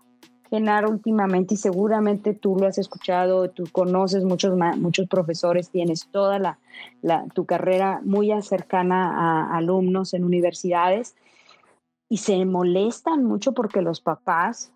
Genaro, 0.50 0.90
últimamente, 0.90 1.54
y 1.54 1.56
seguramente 1.56 2.34
tú 2.34 2.56
lo 2.56 2.66
has 2.66 2.78
escuchado, 2.78 3.48
tú 3.50 3.64
conoces 3.70 4.24
muchos, 4.24 4.56
muchos 4.76 5.08
profesores, 5.08 5.70
tienes 5.70 6.08
toda 6.10 6.38
la 6.38 6.58
tu 7.34 7.46
carrera 7.46 8.00
muy 8.04 8.30
cercana 8.42 9.50
a 9.50 9.56
alumnos 9.56 10.14
en 10.14 10.24
universidades, 10.24 11.14
y 12.08 12.18
se 12.18 12.44
molestan 12.44 13.24
mucho 13.24 13.52
porque 13.52 13.80
los 13.80 14.00
papás 14.02 14.70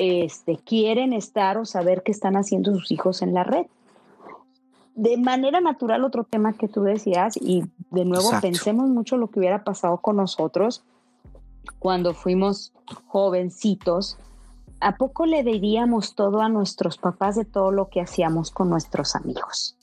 este, 0.00 0.56
quieren 0.56 1.12
estar 1.12 1.58
o 1.58 1.66
saber 1.66 2.02
qué 2.02 2.10
están 2.10 2.34
haciendo 2.34 2.72
sus 2.72 2.90
hijos 2.90 3.20
en 3.20 3.34
la 3.34 3.44
red. 3.44 3.66
De 4.94 5.18
manera 5.18 5.60
natural, 5.60 6.04
otro 6.04 6.24
tema 6.24 6.54
que 6.54 6.68
tú 6.68 6.82
decías, 6.82 7.36
y 7.36 7.64
de 7.90 8.06
nuevo 8.06 8.30
pensemos 8.40 8.88
mucho 8.88 9.18
lo 9.18 9.28
que 9.28 9.40
hubiera 9.40 9.62
pasado 9.62 9.98
con 9.98 10.16
nosotros 10.16 10.82
cuando 11.78 12.14
fuimos 12.14 12.72
jovencitos, 13.08 14.16
¿a 14.80 14.96
poco 14.96 15.26
le 15.26 15.42
diríamos 15.42 16.14
todo 16.14 16.40
a 16.40 16.48
nuestros 16.48 16.96
papás 16.96 17.36
de 17.36 17.44
todo 17.44 17.70
lo 17.70 17.90
que 17.90 18.00
hacíamos 18.00 18.50
con 18.50 18.70
nuestros 18.70 19.14
amigos? 19.14 19.76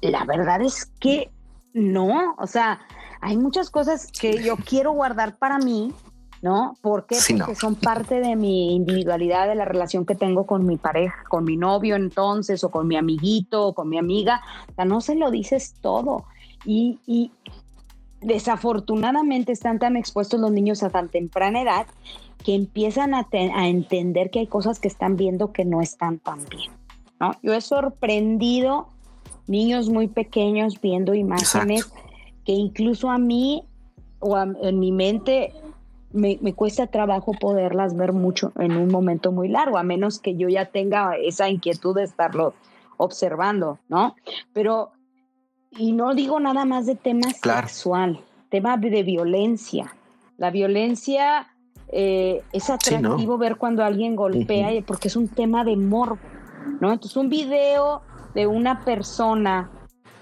La 0.00 0.24
verdad 0.24 0.62
es 0.62 0.86
que 0.98 1.30
no, 1.74 2.34
o 2.38 2.46
sea, 2.46 2.80
hay 3.20 3.36
muchas 3.36 3.68
cosas 3.70 4.10
que 4.10 4.42
yo 4.42 4.56
quiero 4.56 4.92
guardar 4.92 5.36
para 5.36 5.58
mí, 5.58 5.92
¿no? 6.42 6.76
¿Por 6.80 7.06
qué? 7.06 7.16
Porque 7.36 7.54
son 7.54 7.74
parte 7.74 8.20
de 8.20 8.34
mi 8.34 8.74
individualidad, 8.74 9.46
de 9.46 9.54
la 9.54 9.64
relación 9.64 10.06
que 10.06 10.14
tengo 10.14 10.46
con 10.46 10.66
mi 10.66 10.76
pareja, 10.76 11.24
con 11.28 11.44
mi 11.44 11.56
novio 11.56 11.96
entonces, 11.96 12.64
o 12.64 12.70
con 12.70 12.88
mi 12.88 12.96
amiguito, 12.96 13.66
o 13.66 13.74
con 13.74 13.88
mi 13.88 13.98
amiga. 13.98 14.40
O 14.70 14.74
sea, 14.74 14.84
no 14.84 15.00
se 15.00 15.14
lo 15.14 15.30
dices 15.30 15.74
todo. 15.80 16.24
Y, 16.64 17.30
desafortunadamente 18.22 19.50
están 19.50 19.78
tan 19.78 19.96
expuestos 19.96 20.38
los 20.38 20.52
niños 20.52 20.82
a 20.82 20.90
tan 20.90 21.08
temprana 21.08 21.62
edad 21.62 21.86
que 22.44 22.54
empiezan 22.54 23.14
a, 23.14 23.26
entender 23.66 24.30
que 24.30 24.40
hay 24.40 24.46
cosas 24.46 24.78
que 24.78 24.88
están 24.88 25.16
viendo 25.16 25.52
que 25.52 25.64
no 25.64 25.80
están 25.80 26.18
tan 26.18 26.44
bien. 26.50 26.70
¿no? 27.18 27.32
Yo 27.42 27.54
he 27.54 27.62
sorprendido 27.62 28.88
niños 29.46 29.88
muy 29.88 30.06
pequeños 30.06 30.78
viendo 30.82 31.14
imágenes 31.14 31.90
que 32.44 32.52
incluso 32.52 33.08
a 33.08 33.16
mí 33.16 33.64
o 34.18 34.38
en 34.38 34.78
mi 34.78 34.92
mente 34.92 35.54
me, 36.12 36.38
cuesta 36.54 36.86
trabajo 36.88 37.32
poderlas 37.32 37.96
ver 37.96 38.12
mucho 38.12 38.52
en 38.58 38.76
un 38.76 38.88
momento 38.88 39.32
muy 39.32 39.48
largo, 39.48 39.78
a 39.78 39.82
menos 39.82 40.18
que 40.18 40.36
yo 40.36 40.48
ya 40.48 40.66
tenga 40.66 41.16
esa 41.16 41.48
inquietud 41.48 41.94
de 41.94 42.04
estarlo 42.04 42.54
observando, 42.96 43.78
¿no? 43.88 44.16
Pero, 44.52 44.90
y 45.70 45.92
no 45.92 46.14
digo 46.14 46.40
nada 46.40 46.64
más 46.64 46.86
de 46.86 46.96
temas 46.96 47.36
sexual, 47.36 48.20
tema 48.50 48.76
de 48.76 49.02
violencia. 49.02 49.94
La 50.36 50.50
violencia 50.50 51.48
eh, 51.88 52.42
es 52.52 52.70
atractivo 52.70 53.38
ver 53.38 53.56
cuando 53.56 53.84
alguien 53.84 54.16
golpea, 54.16 54.70
porque 54.86 55.08
es 55.08 55.16
un 55.16 55.28
tema 55.28 55.64
de 55.64 55.76
morbo, 55.76 56.18
¿no? 56.80 56.92
Entonces, 56.92 57.16
un 57.16 57.28
video 57.28 58.02
de 58.34 58.46
una 58.46 58.84
persona 58.84 59.70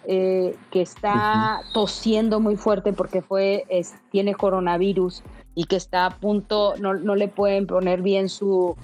eh, 0.05 0.57
que 0.71 0.83
está 0.83 1.61
tosiendo 1.73 2.41
muy 2.41 2.57
fuerte 2.57 2.93
porque 2.93 3.23
fue, 3.23 3.65
tiene 4.11 4.35
coronavirus 4.35 5.23
y 5.59 5.65
que 5.65 5.75
está 5.75 6.07
a 6.07 6.11
punto, 6.11 6.75
no, 6.79 6.95
no 6.95 7.17
le 7.17 7.27
pueden 7.27 7.67
poner 7.67 8.01
bien 8.01 8.29
su, 8.29 8.77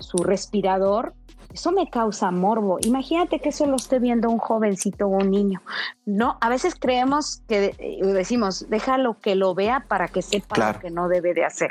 su 0.00 0.16
respirador, 0.24 1.14
eso 1.54 1.70
me 1.70 1.88
causa 1.88 2.32
morbo. 2.32 2.78
Imagínate 2.82 3.38
que 3.38 3.50
eso 3.50 3.64
lo 3.64 3.76
esté 3.76 4.00
viendo 4.00 4.28
un 4.28 4.38
jovencito 4.38 5.06
o 5.06 5.10
un 5.10 5.30
niño. 5.30 5.62
No, 6.04 6.36
a 6.40 6.48
veces 6.48 6.74
creemos 6.74 7.42
que 7.46 7.76
eh, 7.78 8.04
decimos, 8.04 8.66
déjalo 8.68 9.20
que 9.20 9.36
lo 9.36 9.54
vea 9.54 9.84
para 9.86 10.08
que 10.08 10.20
sepa 10.20 10.72
lo 10.72 10.80
que 10.80 10.90
no 10.90 11.06
debe 11.06 11.32
de 11.32 11.44
hacer, 11.44 11.70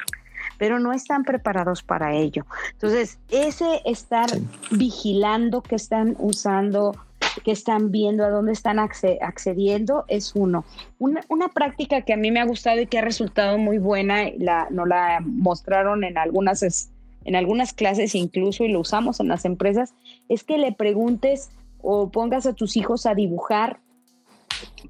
pero 0.57 0.79
no 0.79 0.93
están 0.93 1.25
preparados 1.25 1.83
para 1.83 2.13
ello. 2.13 2.45
Entonces, 2.71 3.19
ese 3.27 3.81
estar 3.83 4.29
vigilando 4.71 5.63
que 5.63 5.75
están 5.75 6.15
usando 6.17 6.95
que 7.43 7.51
están 7.51 7.91
viendo, 7.91 8.23
a 8.23 8.29
dónde 8.29 8.53
están 8.53 8.79
accediendo, 8.79 10.05
es 10.07 10.35
uno. 10.35 10.65
Una, 10.99 11.47
práctica 11.53 12.01
que 12.01 12.13
a 12.13 12.17
mí 12.17 12.31
me 12.31 12.39
ha 12.39 12.45
gustado 12.45 12.81
y 12.81 12.87
que 12.87 12.99
ha 12.99 13.01
resultado 13.01 13.57
muy 13.57 13.77
buena, 13.77 14.29
la, 14.37 14.67
nos 14.71 14.87
la 14.87 15.21
mostraron 15.23 16.03
en 16.03 16.17
algunas, 16.17 16.89
en 17.23 17.35
algunas 17.35 17.73
clases 17.73 18.15
incluso 18.15 18.63
y 18.63 18.69
lo 18.69 18.79
usamos 18.79 19.19
en 19.19 19.27
las 19.27 19.45
empresas, 19.45 19.93
es 20.29 20.43
que 20.43 20.57
le 20.57 20.71
preguntes 20.71 21.51
o 21.81 22.09
pongas 22.09 22.45
a 22.45 22.53
tus 22.53 22.77
hijos 22.77 23.05
a 23.05 23.13
dibujar 23.13 23.79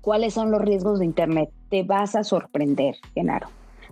cuáles 0.01 0.33
son 0.33 0.51
los 0.51 0.61
riesgos 0.61 0.99
de 0.99 1.05
Internet. 1.05 1.49
Te 1.69 1.83
vas 1.83 2.15
a 2.15 2.23
sorprender, 2.23 2.95
Genaro. 3.13 3.49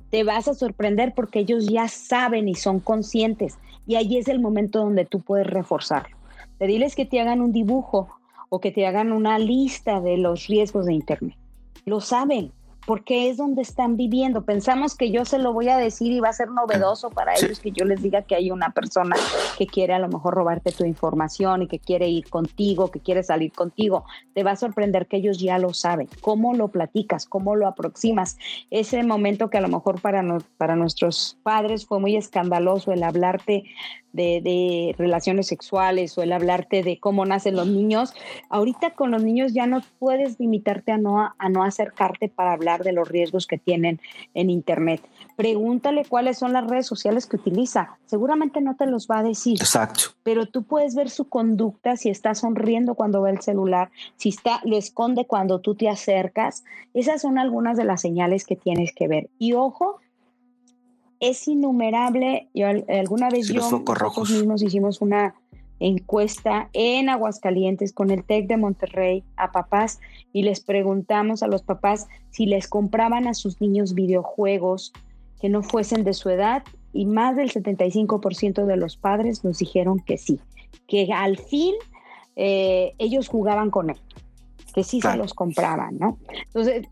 Te 0.09 0.23
vas 0.23 0.47
a 0.47 0.53
sorprender 0.53 1.13
porque 1.13 1.39
ellos 1.39 1.67
ya 1.67 1.87
saben 1.87 2.47
y 2.47 2.55
son 2.55 2.79
conscientes. 2.79 3.57
Y 3.87 3.95
ahí 3.95 4.17
es 4.17 4.27
el 4.27 4.39
momento 4.39 4.79
donde 4.79 5.05
tú 5.05 5.19
puedes 5.19 5.47
reforzarlo. 5.47 6.15
Te 6.59 6.67
diles 6.67 6.95
que 6.95 7.05
te 7.05 7.19
hagan 7.19 7.41
un 7.41 7.51
dibujo 7.51 8.09
o 8.55 8.59
que 8.59 8.69
te 8.69 8.85
hagan 8.85 9.11
una 9.11 9.39
lista 9.39 9.99
de 9.99 10.15
los 10.15 10.45
riesgos 10.45 10.85
de 10.85 10.93
Internet. 10.93 11.35
Lo 11.85 11.99
saben, 11.99 12.51
porque 12.85 13.29
es 13.29 13.37
donde 13.37 13.61
están 13.61 13.97
viviendo. 13.97 14.43
Pensamos 14.43 14.95
que 14.95 15.11
yo 15.11 15.25
se 15.25 15.39
lo 15.39 15.53
voy 15.53 15.69
a 15.69 15.77
decir 15.77 16.11
y 16.11 16.19
va 16.19 16.29
a 16.29 16.33
ser 16.33 16.49
novedoso 16.49 17.09
para 17.09 17.33
ellos 17.33 17.59
que 17.59 17.71
yo 17.71 17.85
les 17.85 18.01
diga 18.01 18.23
que 18.23 18.35
hay 18.35 18.51
una 18.51 18.71
persona 18.71 19.15
que 19.57 19.67
quiere 19.67 19.93
a 19.93 19.99
lo 19.99 20.07
mejor 20.09 20.33
robarte 20.33 20.71
tu 20.71 20.85
información 20.85 21.63
y 21.63 21.67
que 21.67 21.79
quiere 21.79 22.07
ir 22.09 22.29
contigo, 22.29 22.91
que 22.91 22.99
quiere 22.99 23.23
salir 23.23 23.51
contigo. 23.51 24.05
Te 24.33 24.43
va 24.43 24.51
a 24.51 24.55
sorprender 24.55 25.07
que 25.07 25.17
ellos 25.17 25.39
ya 25.39 25.57
lo 25.59 25.73
saben. 25.73 26.09
¿Cómo 26.21 26.53
lo 26.53 26.69
platicas? 26.69 27.25
¿Cómo 27.25 27.55
lo 27.55 27.67
aproximas? 27.67 28.37
Ese 28.69 29.01
momento 29.03 29.49
que 29.49 29.57
a 29.57 29.61
lo 29.61 29.69
mejor 29.69 30.01
para, 30.01 30.23
para 30.57 30.75
nuestros 30.75 31.37
padres 31.43 31.85
fue 31.85 31.99
muy 31.99 32.15
escandaloso 32.15 32.91
el 32.91 33.03
hablarte 33.03 33.63
de, 34.13 34.95
relaciones 34.97 35.47
sexuales 35.47 36.17
o 36.17 36.23
el 36.23 36.31
hablarte 36.31 36.83
de 36.83 36.99
cómo 36.99 37.25
nacen 37.25 37.55
los 37.55 37.67
niños, 37.67 38.13
ahorita 38.49 38.91
con 38.91 39.11
los 39.11 39.23
niños 39.23 39.53
ya 39.53 39.65
no 39.65 39.81
puedes 39.99 40.39
limitarte 40.39 40.91
a 40.91 40.97
no, 40.97 41.33
a 41.37 41.49
no 41.49 41.63
acercarte 41.63 42.29
para 42.29 42.53
hablar 42.53 42.72
de 42.81 42.93
los 42.93 43.09
riesgos 43.09 43.45
que 43.45 43.57
tienen 43.57 43.99
en 44.33 44.49
Internet. 44.49 45.01
Pregúntale 45.35 46.05
cuáles 46.05 46.37
son 46.37 46.53
las 46.53 46.65
redes 46.65 46.87
sociales 46.87 47.27
que 47.27 47.35
utiliza. 47.35 47.97
Seguramente 48.05 48.61
no 48.61 48.75
te 48.75 48.87
los 48.87 49.07
va 49.07 49.19
a 49.19 49.23
decir. 49.23 49.57
Exacto. 49.59 50.05
Pero 50.23 50.45
tú 50.45 50.63
puedes 50.63 50.95
ver 50.95 51.09
su 51.09 51.27
conducta, 51.27 51.97
si 51.97 52.09
está 52.09 52.33
sonriendo 52.33 52.95
cuando 52.95 53.21
ve 53.21 53.31
el 53.31 53.41
celular, 53.41 53.91
si 54.15 54.29
está, 54.29 54.61
lo 54.63 54.77
esconde 54.77 55.25
cuando 55.25 55.59
tú 55.59 55.75
te 55.75 55.89
acercas. 55.89 56.63
Esas 56.93 57.21
son 57.21 57.37
algunas 57.37 57.77
de 57.77 57.83
las 57.83 58.01
señales 58.01 58.45
que 58.45 58.55
tienes 58.55 58.93
que 58.95 59.07
ver. 59.07 59.29
Y 59.37 59.53
ojo, 59.53 59.99
es 61.19 61.47
innumerable. 61.47 62.47
Yo 62.53 62.67
alguna 62.67 63.29
vez 63.29 63.47
yo 63.47 63.55
nosotros 63.55 64.29
mismos 64.29 64.61
hicimos 64.61 65.01
una 65.01 65.35
encuesta 65.79 66.69
en 66.73 67.09
Aguascalientes 67.09 67.93
con 67.93 68.09
el 68.09 68.23
TEC 68.23 68.47
de 68.47 68.57
Monterrey 68.57 69.23
a 69.35 69.51
papás 69.51 69.99
y 70.31 70.43
les 70.43 70.61
preguntamos 70.61 71.43
a 71.43 71.47
los 71.47 71.63
papás 71.63 72.07
si 72.31 72.45
les 72.45 72.67
compraban 72.67 73.27
a 73.27 73.33
sus 73.33 73.59
niños 73.59 73.93
videojuegos 73.93 74.93
que 75.41 75.49
no 75.49 75.61
fuesen 75.61 76.03
de 76.03 76.13
su 76.13 76.29
edad 76.29 76.63
y 76.93 77.05
más 77.05 77.35
del 77.35 77.51
75% 77.51 78.65
de 78.65 78.77
los 78.77 78.97
padres 78.97 79.43
nos 79.43 79.57
dijeron 79.57 79.99
que 79.99 80.17
sí, 80.17 80.39
que 80.87 81.11
al 81.11 81.37
fin 81.37 81.75
eh, 82.35 82.93
ellos 82.97 83.27
jugaban 83.27 83.69
con 83.69 83.89
él 83.89 83.97
que 84.73 84.83
sí 84.83 85.01
se 85.01 85.15
los 85.15 85.33
compraban, 85.33 85.97
¿no? 85.99 86.17
Entonces, 86.47 86.87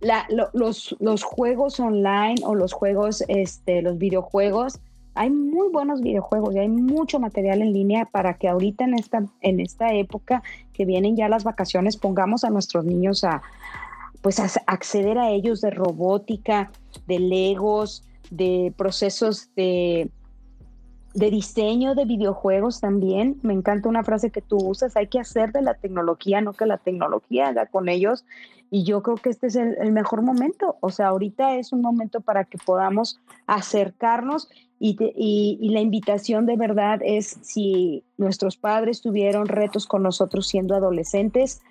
los, 0.53 0.95
los 0.99 1.23
juegos 1.23 1.79
online 1.79 2.35
o 2.43 2.53
los 2.53 2.73
juegos, 2.73 3.23
este, 3.27 3.81
los 3.81 3.97
videojuegos, 3.97 4.79
hay 5.13 5.29
muy 5.29 5.69
buenos 5.69 6.01
videojuegos 6.01 6.55
y 6.55 6.59
hay 6.59 6.69
mucho 6.69 7.19
material 7.19 7.61
en 7.61 7.73
línea 7.73 8.05
para 8.05 8.35
que 8.35 8.47
ahorita 8.47 8.85
en 8.85 8.93
esta, 8.93 9.25
en 9.41 9.59
esta 9.59 9.93
época 9.93 10.41
que 10.73 10.85
vienen 10.85 11.15
ya 11.15 11.27
las 11.27 11.43
vacaciones 11.43 11.97
pongamos 11.97 12.43
a 12.43 12.49
nuestros 12.49 12.85
niños 12.85 13.23
a 13.23 13.41
pues 14.21 14.39
a 14.39 14.47
acceder 14.67 15.17
a 15.17 15.31
ellos 15.31 15.61
de 15.61 15.71
robótica, 15.71 16.71
de 17.07 17.19
legos, 17.19 18.03
de 18.29 18.71
procesos 18.77 19.49
de 19.55 20.11
de 21.13 21.29
diseño 21.29 21.95
de 21.95 22.05
videojuegos 22.05 22.79
también. 22.79 23.39
Me 23.41 23.53
encanta 23.53 23.89
una 23.89 24.03
frase 24.03 24.31
que 24.31 24.41
tú 24.41 24.57
usas, 24.57 24.95
hay 24.95 25.07
que 25.07 25.19
hacer 25.19 25.51
de 25.51 25.61
la 25.61 25.73
tecnología, 25.73 26.41
no 26.41 26.53
que 26.53 26.65
la 26.65 26.77
tecnología 26.77 27.49
haga 27.49 27.65
con 27.65 27.89
ellos. 27.89 28.25
Y 28.69 28.83
yo 28.83 29.03
creo 29.03 29.17
que 29.17 29.29
este 29.29 29.47
es 29.47 29.55
el, 29.55 29.91
mejor 29.91 30.21
momento. 30.21 30.77
O 30.79 30.91
sea, 30.91 31.07
ahorita 31.07 31.55
es 31.55 31.73
un 31.73 31.81
momento 31.81 32.21
para 32.21 32.45
que 32.45 32.57
podamos 32.57 33.19
acercarnos 33.45 34.49
y, 34.79 34.97
y, 35.15 35.69
la 35.69 35.81
invitación 35.81 36.45
de 36.45 36.55
verdad 36.55 36.99
es 37.03 37.37
si 37.41 38.03
nuestros 38.17 38.55
padres 38.55 39.01
tuvieron 39.01 39.47
retos 39.47 39.85
con 39.85 40.01
nosotros 40.01 40.47
siendo 40.47 40.73
adolescentes, 40.73 41.61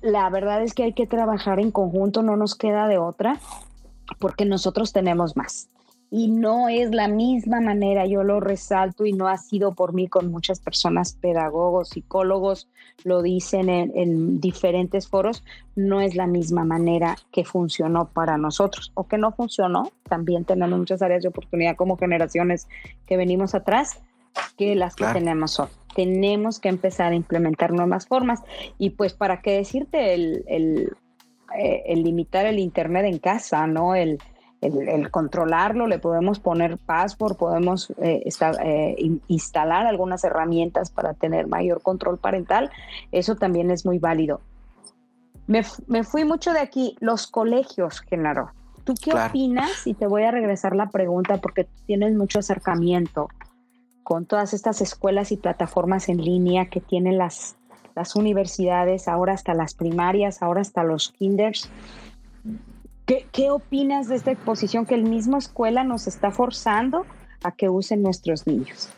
la 0.00 0.30
verdad 0.30 0.62
es 0.62 0.72
que 0.72 0.84
hay 0.84 0.92
que 0.92 1.06
trabajar 1.06 1.60
en 1.60 1.70
conjunto, 1.70 2.22
no 2.22 2.36
nos 2.36 2.54
queda 2.54 2.88
de 2.88 2.96
otra, 2.96 3.38
porque 4.18 4.46
nosotros 4.46 4.92
tenemos 4.92 5.36
más 5.36 5.68
y 6.10 6.28
no 6.28 6.68
es 6.68 6.94
la 6.94 7.08
misma 7.08 7.60
manera, 7.60 8.06
yo 8.06 8.22
lo 8.22 8.38
resalto 8.38 9.04
y 9.04 9.12
no 9.12 9.26
ha 9.26 9.36
sido 9.36 9.74
por 9.74 9.94
mí 9.94 10.06
con 10.06 10.30
muchas 10.30 10.60
personas, 10.60 11.14
pedagogos, 11.14 11.88
psicólogos, 11.88 12.68
lo 13.02 13.22
dicen 13.22 13.68
en, 13.68 14.40
diferentes 14.40 15.08
foros, 15.08 15.42
no 15.74 16.00
es 16.00 16.14
la 16.14 16.26
misma 16.26 16.64
manera 16.64 17.16
que 17.32 17.44
funcionó 17.44 18.08
para 18.08 18.38
nosotros. 18.38 18.92
O 18.94 19.08
que 19.08 19.18
no 19.18 19.32
funcionó, 19.32 19.90
también 20.08 20.44
tenemos 20.44 20.78
muchas 20.78 21.02
áreas 21.02 21.22
de 21.22 21.30
oportunidad 21.30 21.76
como 21.76 21.96
generaciones 21.96 22.68
que 23.06 23.16
venimos 23.16 23.54
atrás 23.54 24.00
que 24.56 24.74
las 24.76 24.94
que 24.94 25.06
tenemos 25.06 25.58
hoy. 25.58 25.68
Tenemos 25.96 26.60
que 26.60 26.68
empezar 26.68 27.12
a 27.12 27.16
implementar 27.16 27.72
nuevas 27.72 28.06
formas. 28.06 28.42
Y 28.78 28.90
pues 28.90 29.14
para 29.14 29.40
qué 29.40 29.52
decirte 29.52 30.14
el, 30.14 30.44
el, 30.46 30.92
eh, 31.58 31.82
el 31.86 32.02
limitar 32.02 32.46
el 32.46 32.58
Internet 32.58 33.04
en 33.06 33.18
casa, 33.18 33.66
¿no? 33.66 33.94
El, 33.94 34.18
el, 34.64 35.10
controlarlo, 35.10 35.86
le 35.86 35.98
podemos 35.98 36.40
poner 36.40 36.78
password, 36.78 37.36
podemos 37.36 37.90
eh, 38.02 38.22
eh, 38.64 39.18
instalar 39.28 39.86
algunas 39.86 40.24
herramientas 40.24 40.90
para 40.90 41.14
tener 41.14 41.46
mayor 41.46 41.82
control 41.82 42.18
parental, 42.18 42.70
eso 43.12 43.36
también 43.36 43.70
es 43.70 43.84
muy 43.84 43.98
válido. 43.98 44.40
Me, 45.46 45.62
fui 46.04 46.24
mucho 46.24 46.52
de 46.52 46.60
aquí, 46.60 46.96
los 47.00 47.26
colegios, 47.26 48.00
Genaro. 48.00 48.50
¿Tú 48.84 48.94
qué 49.02 49.12
opinas? 49.12 49.86
Y 49.86 49.94
te 49.94 50.06
voy 50.06 50.22
a 50.24 50.30
regresar 50.30 50.74
la 50.74 50.88
pregunta 50.88 51.38
porque 51.38 51.66
tienes 51.86 52.14
mucho 52.14 52.38
acercamiento 52.38 53.28
con 54.02 54.26
todas 54.26 54.52
estas 54.52 54.80
escuelas 54.80 55.32
y 55.32 55.36
plataformas 55.36 56.08
en 56.08 56.18
línea 56.18 56.66
que 56.66 56.80
tienen 56.80 57.18
las, 57.18 57.56
las 57.94 58.16
universidades, 58.16 59.08
ahora 59.08 59.32
hasta 59.32 59.54
las 59.54 59.74
primarias, 59.74 60.42
ahora 60.42 60.60
hasta 60.60 60.82
los 60.82 61.12
kinders. 61.12 61.70
¿Qué, 63.06 63.50
opinas 63.50 64.08
de 64.08 64.16
esta 64.16 64.30
exposición 64.30 64.86
que 64.86 64.94
el 64.94 65.04
mismo 65.04 65.36
escuela 65.36 65.84
nos 65.84 66.06
está 66.06 66.30
forzando 66.30 67.04
a 67.42 67.52
que 67.52 67.68
usen 67.68 68.02
nuestros 68.02 68.46
niños? 68.46 68.88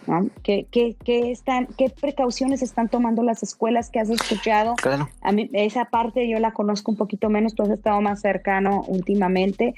¿Qué, 0.44 0.96
están, 1.08 1.66
¿Qué 1.76 1.90
precauciones 1.90 2.62
están 2.62 2.88
tomando 2.88 3.24
las 3.24 3.42
escuelas 3.42 3.90
que 3.90 3.98
has 3.98 4.08
escuchado? 4.08 4.76
Claro. 4.76 5.08
A 5.22 5.32
mí, 5.32 5.50
esa 5.52 5.86
parte 5.86 6.28
yo 6.28 6.38
la 6.38 6.52
conozco 6.52 6.92
un 6.92 6.96
poquito 6.96 7.30
menos, 7.30 7.56
tú 7.56 7.64
has 7.64 7.70
estado 7.70 8.00
más 8.00 8.20
cercano 8.20 8.84
últimamente. 8.86 9.74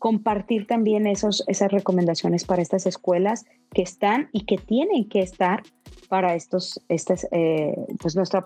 Compartir 0.00 0.66
también 0.66 1.06
esos, 1.06 1.44
esas 1.46 1.70
recomendaciones 1.70 2.44
para 2.44 2.62
estas 2.62 2.86
escuelas 2.86 3.44
que 3.72 3.82
están 3.82 4.30
y 4.32 4.46
que 4.46 4.56
tienen 4.56 5.08
que 5.08 5.20
estar 5.20 5.62
para 6.08 6.34
estos, 6.34 6.80
estas, 6.88 7.28
eh, 7.30 7.76
pues 8.00 8.16
nuestras 8.16 8.44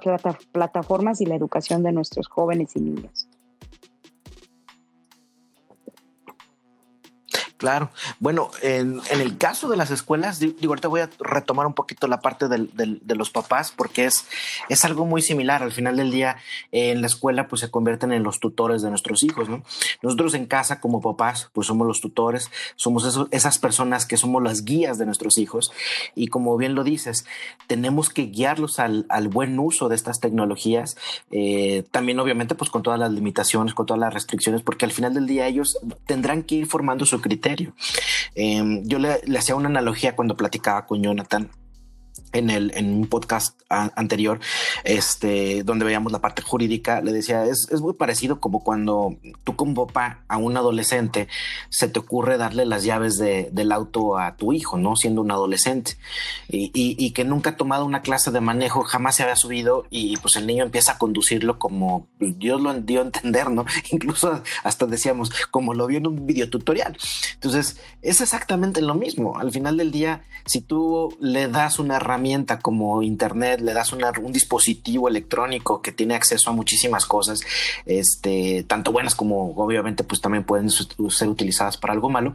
plataformas 0.53 1.23
y 1.23 1.27
la 1.27 1.37
educación 1.37 1.83
de 1.83 1.93
nuestros 1.93 2.29
jóvenes 2.29 2.77
y 2.77 2.81
niños. 2.81 3.29
Claro. 7.65 7.89
Bueno, 8.21 8.51
en, 8.61 9.01
el 9.11 9.39
caso 9.39 9.71
de 9.71 9.79
las 9.79 9.91
escuelas, 9.91 10.39
digo, 10.39 10.55
ahorita 10.69 10.87
voy 10.87 11.01
a 11.01 11.09
retomar 11.19 11.67
un 11.67 11.73
poquito 11.73 12.07
la 12.09 12.21
parte 12.21 12.47
de 12.47 13.15
los 13.15 13.31
papás, 13.31 13.73
porque 13.75 14.05
es, 14.05 14.27
es 14.69 14.85
algo 14.85 15.07
muy 15.07 15.23
similar. 15.23 15.63
Al 15.63 15.73
final 15.73 15.97
del 15.97 16.11
día, 16.11 16.37
en 16.73 17.01
la 17.01 17.07
escuela, 17.07 17.49
pues 17.49 17.61
se 17.63 17.71
convierten 17.71 18.13
en 18.13 18.23
los 18.23 18.39
tutores 18.39 18.83
de 18.83 18.91
nuestros 18.91 19.23
hijos, 19.23 19.49
¿no? 19.49 19.63
Nosotros 20.03 20.35
en 20.35 20.45
casa, 20.45 20.79
como 20.79 21.01
papás, 21.01 21.49
pues 21.55 21.67
somos 21.67 21.87
los 21.87 22.03
tutores, 22.03 22.51
somos 22.77 23.27
esas 23.31 23.59
personas 23.59 24.05
que 24.05 24.19
somos 24.19 24.43
las 24.43 24.67
guías 24.67 24.99
de 24.99 25.07
nuestros 25.07 25.39
hijos. 25.39 25.73
Y 26.15 26.27
como 26.27 26.59
bien 26.59 26.75
lo 26.75 26.85
dices, 26.85 27.25
tenemos 27.67 28.11
que 28.11 28.27
guiarlos 28.27 28.79
al, 28.79 29.07
buen 29.33 29.59
uso 29.59 29.89
de 29.89 29.97
estas 29.97 30.21
tecnologías. 30.21 30.99
Eh, 31.31 31.85
también, 31.93 32.21
obviamente, 32.21 32.55
pues 32.55 32.69
con 32.69 32.83
todas 32.83 33.01
las 33.01 33.11
limitaciones, 33.11 33.73
con 33.73 33.87
todas 33.87 34.01
las 34.01 34.13
restricciones, 34.13 34.61
porque 34.61 34.85
al 34.85 34.93
final 34.93 35.15
del 35.15 35.27
día 35.27 35.47
ellos 35.47 35.79
tendrán 36.05 36.43
que 36.43 36.57
ir 36.57 36.67
formando 36.67 37.07
su 37.07 37.23
criterio 37.23 37.54
Em, 38.35 38.83
yo 38.85 38.99
le, 38.99 39.21
le 39.25 39.39
hacía 39.39 39.57
una 39.57 39.69
analogía 39.69 40.17
cuando 40.17 40.37
platicaba 40.37 40.87
con 40.87 41.03
Jonathan 41.03 41.51
en, 42.35 42.51
el, 42.51 42.73
en 42.75 42.93
un 42.93 43.07
podcast 43.07 43.59
anterior, 43.69 44.41
este, 44.85 45.63
donde 45.65 45.85
veíamos 45.85 46.13
la 46.13 46.21
parte 46.21 46.43
jurídica, 46.43 47.01
le 47.01 47.13
decía, 47.13 47.45
es, 47.47 47.69
es, 47.71 47.81
muy 47.81 47.95
parecido 47.95 48.41
como 48.41 48.63
cuando 48.63 49.17
tú 49.43 49.57
como 49.57 49.87
papá 49.87 50.25
a 50.29 50.37
un 50.37 50.57
adolescente 50.57 51.29
se 51.71 51.89
te 51.89 51.99
ocurre 51.99 52.37
darle 52.37 52.67
las 52.67 52.85
llaves 52.85 53.17
de, 53.17 53.49
del 53.53 53.73
auto 53.73 54.19
a 54.19 54.37
tu 54.37 54.53
hijo, 54.53 54.79
¿no? 54.79 54.97
Siendo 54.97 55.23
un 55.23 55.31
adolescente 55.31 55.97
y, 56.49 56.71
y, 56.75 57.11
que 57.13 57.25
nunca 57.25 57.51
ha 57.51 57.57
tomado 57.57 57.85
una 57.85 58.03
clase 58.03 58.31
de 58.31 58.41
manejo, 58.41 58.83
jamás 58.83 59.17
se 59.17 59.23
había 59.23 59.37
subido 59.37 59.87
y 59.91 60.17
pues 60.19 60.37
el 60.37 60.47
niño 60.47 60.65
empieza 60.65 60.93
a 60.93 60.99
conducirlo 60.99 61.59
como 61.59 62.07
Dios 62.19 62.61
lo 62.61 62.75
dio 62.75 63.01
a 63.01 63.05
entender, 63.05 63.51
¿no? 63.51 63.65
Incluso 63.91 64.43
hasta 64.63 64.87
decíamos, 64.87 65.31
como 65.51 65.75
lo 65.75 65.87
vio 65.87 65.99
en 65.99 66.07
un 66.07 66.27
video 66.27 66.51
tutorial. 66.51 66.97
Entonces, 67.35 67.79
es 68.03 68.21
exactamente 68.21 68.83
lo 68.83 68.95
mismo. 68.95 69.39
Al 69.39 69.53
final 69.53 69.77
del 69.77 69.91
día, 69.91 70.23
si 70.47 70.61
tú 70.61 71.17
le 71.21 71.49
das 71.49 71.79
una 71.79 71.97
herramienta, 71.97 72.24
como 72.63 73.03
Internet, 73.03 73.61
le 73.61 73.73
das 73.73 73.93
un 73.93 74.33
dispositivo 74.33 75.09
electrónico 75.09 75.83
que 75.83 75.93
tiene 75.93 76.15
acceso 76.15 76.51
a 76.51 76.53
muchísimas 76.53 77.07
cosas, 77.07 77.41
este, 77.87 78.65
tanto 78.67 78.93
buenas 78.93 79.15
como 79.15 79.55
obviamente 79.57 80.05
pues 80.05 80.21
también 80.21 80.45
pueden 80.45 80.71
ser 80.71 81.29
utilizadas 81.29 81.77
para 81.77 81.93
algo 81.93 82.09
malo. 82.09 82.35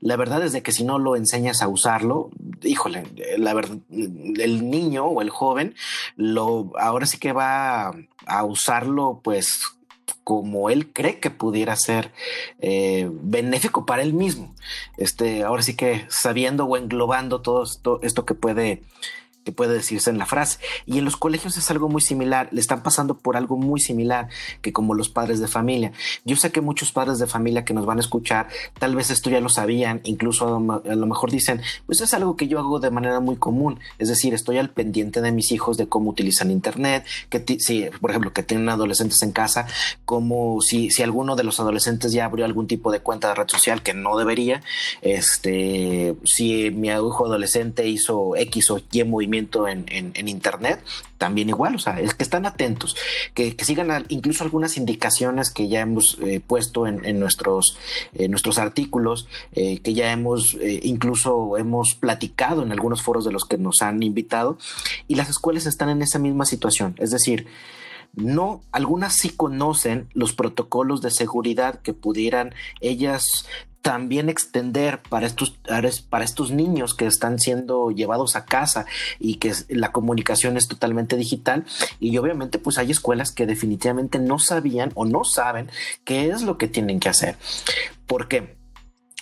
La 0.00 0.16
verdad 0.16 0.42
es 0.44 0.52
de 0.52 0.62
que 0.62 0.72
si 0.72 0.84
no 0.84 0.98
lo 0.98 1.16
enseñas 1.16 1.62
a 1.62 1.68
usarlo, 1.68 2.30
híjole, 2.62 3.04
la 3.38 3.54
verdad, 3.54 3.78
el 3.90 4.70
niño 4.70 5.06
o 5.06 5.22
el 5.22 5.30
joven, 5.30 5.74
lo, 6.16 6.72
ahora 6.78 7.06
sí 7.06 7.18
que 7.18 7.32
va 7.32 7.94
a 8.26 8.44
usarlo 8.44 9.20
pues 9.22 9.60
como 10.24 10.70
él 10.70 10.92
cree 10.92 11.18
que 11.18 11.30
pudiera 11.30 11.74
ser 11.76 12.12
eh, 12.60 13.08
benéfico 13.10 13.86
para 13.86 14.02
él 14.02 14.12
mismo. 14.12 14.54
Este, 14.96 15.42
ahora 15.42 15.62
sí 15.62 15.74
que 15.74 16.04
sabiendo 16.08 16.66
o 16.66 16.76
englobando 16.76 17.40
todo 17.40 17.64
esto 18.02 18.24
que 18.24 18.34
puede 18.34 18.82
que 19.44 19.52
puede 19.52 19.74
decirse 19.74 20.10
en 20.10 20.18
la 20.18 20.26
frase. 20.26 20.58
Y 20.86 20.98
en 20.98 21.04
los 21.04 21.16
colegios 21.16 21.56
es 21.56 21.70
algo 21.70 21.88
muy 21.88 22.00
similar, 22.00 22.48
le 22.52 22.60
están 22.60 22.82
pasando 22.82 23.18
por 23.18 23.36
algo 23.36 23.56
muy 23.56 23.80
similar 23.80 24.28
que 24.62 24.72
como 24.72 24.94
los 24.94 25.08
padres 25.08 25.40
de 25.40 25.48
familia. 25.48 25.92
Yo 26.24 26.36
sé 26.36 26.52
que 26.52 26.60
muchos 26.60 26.92
padres 26.92 27.18
de 27.18 27.26
familia 27.26 27.64
que 27.64 27.74
nos 27.74 27.86
van 27.86 27.98
a 27.98 28.00
escuchar, 28.00 28.48
tal 28.78 28.94
vez 28.94 29.10
esto 29.10 29.30
ya 29.30 29.40
lo 29.40 29.48
sabían, 29.48 30.00
incluso 30.04 30.56
a 30.56 30.94
lo 30.94 31.06
mejor 31.06 31.30
dicen, 31.30 31.62
pues 31.86 32.00
es 32.00 32.12
algo 32.14 32.36
que 32.36 32.48
yo 32.48 32.58
hago 32.58 32.80
de 32.80 32.90
manera 32.90 33.20
muy 33.20 33.36
común, 33.36 33.80
es 33.98 34.08
decir, 34.08 34.34
estoy 34.34 34.58
al 34.58 34.70
pendiente 34.70 35.20
de 35.20 35.32
mis 35.32 35.52
hijos 35.52 35.76
de 35.76 35.88
cómo 35.88 36.10
utilizan 36.10 36.50
internet, 36.50 37.04
que 37.28 37.44
si, 37.58 37.88
por 38.00 38.10
ejemplo, 38.10 38.32
que 38.32 38.42
tienen 38.42 38.68
adolescentes 38.68 39.22
en 39.22 39.32
casa, 39.32 39.66
como 40.04 40.60
si, 40.60 40.90
si 40.90 41.02
alguno 41.02 41.36
de 41.36 41.44
los 41.44 41.60
adolescentes 41.60 42.12
ya 42.12 42.26
abrió 42.26 42.44
algún 42.44 42.66
tipo 42.66 42.92
de 42.92 43.00
cuenta 43.00 43.28
de 43.28 43.34
red 43.34 43.48
social 43.48 43.82
que 43.82 43.94
no 43.94 44.16
debería, 44.16 44.62
este, 45.02 46.14
si 46.24 46.70
mi 46.70 46.88
hijo 46.88 47.26
adolescente 47.26 47.88
hizo 47.88 48.36
X 48.36 48.70
o 48.70 48.80
Y 48.90 49.04
movimiento 49.04 49.29
en, 49.34 50.28
Internet, 50.28 50.82
también 51.18 51.48
igual, 51.48 51.74
o 51.74 51.78
sea, 51.78 52.00
es 52.00 52.14
que 52.14 52.22
están 52.22 52.46
atentos, 52.46 52.96
que, 53.34 53.56
sigan 53.60 54.06
incluso 54.08 54.44
algunas 54.44 54.76
indicaciones 54.76 55.50
que 55.50 55.68
ya 55.68 55.80
hemos 55.80 56.18
eh, 56.22 56.40
puesto 56.44 56.86
en, 56.86 57.18
nuestros, 57.18 57.76
nuestros 58.28 58.58
artículos, 58.58 59.28
eh, 59.52 59.80
que 59.80 59.94
ya 59.94 60.12
hemos 60.12 60.54
eh, 60.60 60.80
incluso 60.82 61.56
hemos 61.56 61.94
platicado 61.94 62.62
en 62.62 62.72
algunos 62.72 63.02
foros 63.02 63.24
de 63.24 63.32
los 63.32 63.44
que 63.44 63.58
nos 63.58 63.82
han 63.82 64.02
invitado, 64.02 64.58
y 65.08 65.14
las 65.14 65.28
escuelas 65.28 65.66
están 65.66 65.88
en 65.90 66.02
esa 66.02 66.18
misma 66.18 66.44
situación, 66.44 66.94
es 66.98 67.10
decir, 67.10 67.46
no, 68.14 68.62
algunas 68.72 69.14
sí 69.14 69.30
conocen 69.30 70.08
los 70.14 70.32
protocolos 70.32 71.00
de 71.00 71.10
seguridad 71.10 71.80
que 71.80 71.94
pudieran 71.94 72.54
ellas 72.80 73.46
también 73.82 74.28
extender 74.28 75.00
para 75.00 75.26
estos, 75.26 75.58
para 76.08 76.24
estos 76.24 76.50
niños 76.50 76.94
que 76.94 77.06
están 77.06 77.38
siendo 77.38 77.90
llevados 77.90 78.36
a 78.36 78.44
casa 78.44 78.86
y 79.18 79.36
que 79.36 79.52
la 79.68 79.92
comunicación 79.92 80.56
es 80.56 80.68
totalmente 80.68 81.16
digital. 81.16 81.64
Y 81.98 82.16
obviamente 82.18 82.58
pues 82.58 82.78
hay 82.78 82.90
escuelas 82.90 83.32
que 83.32 83.46
definitivamente 83.46 84.18
no 84.18 84.38
sabían 84.38 84.92
o 84.94 85.04
no 85.04 85.24
saben 85.24 85.70
qué 86.04 86.28
es 86.28 86.42
lo 86.42 86.58
que 86.58 86.68
tienen 86.68 87.00
que 87.00 87.08
hacer. 87.08 87.36
¿Por 88.06 88.28
qué? 88.28 88.59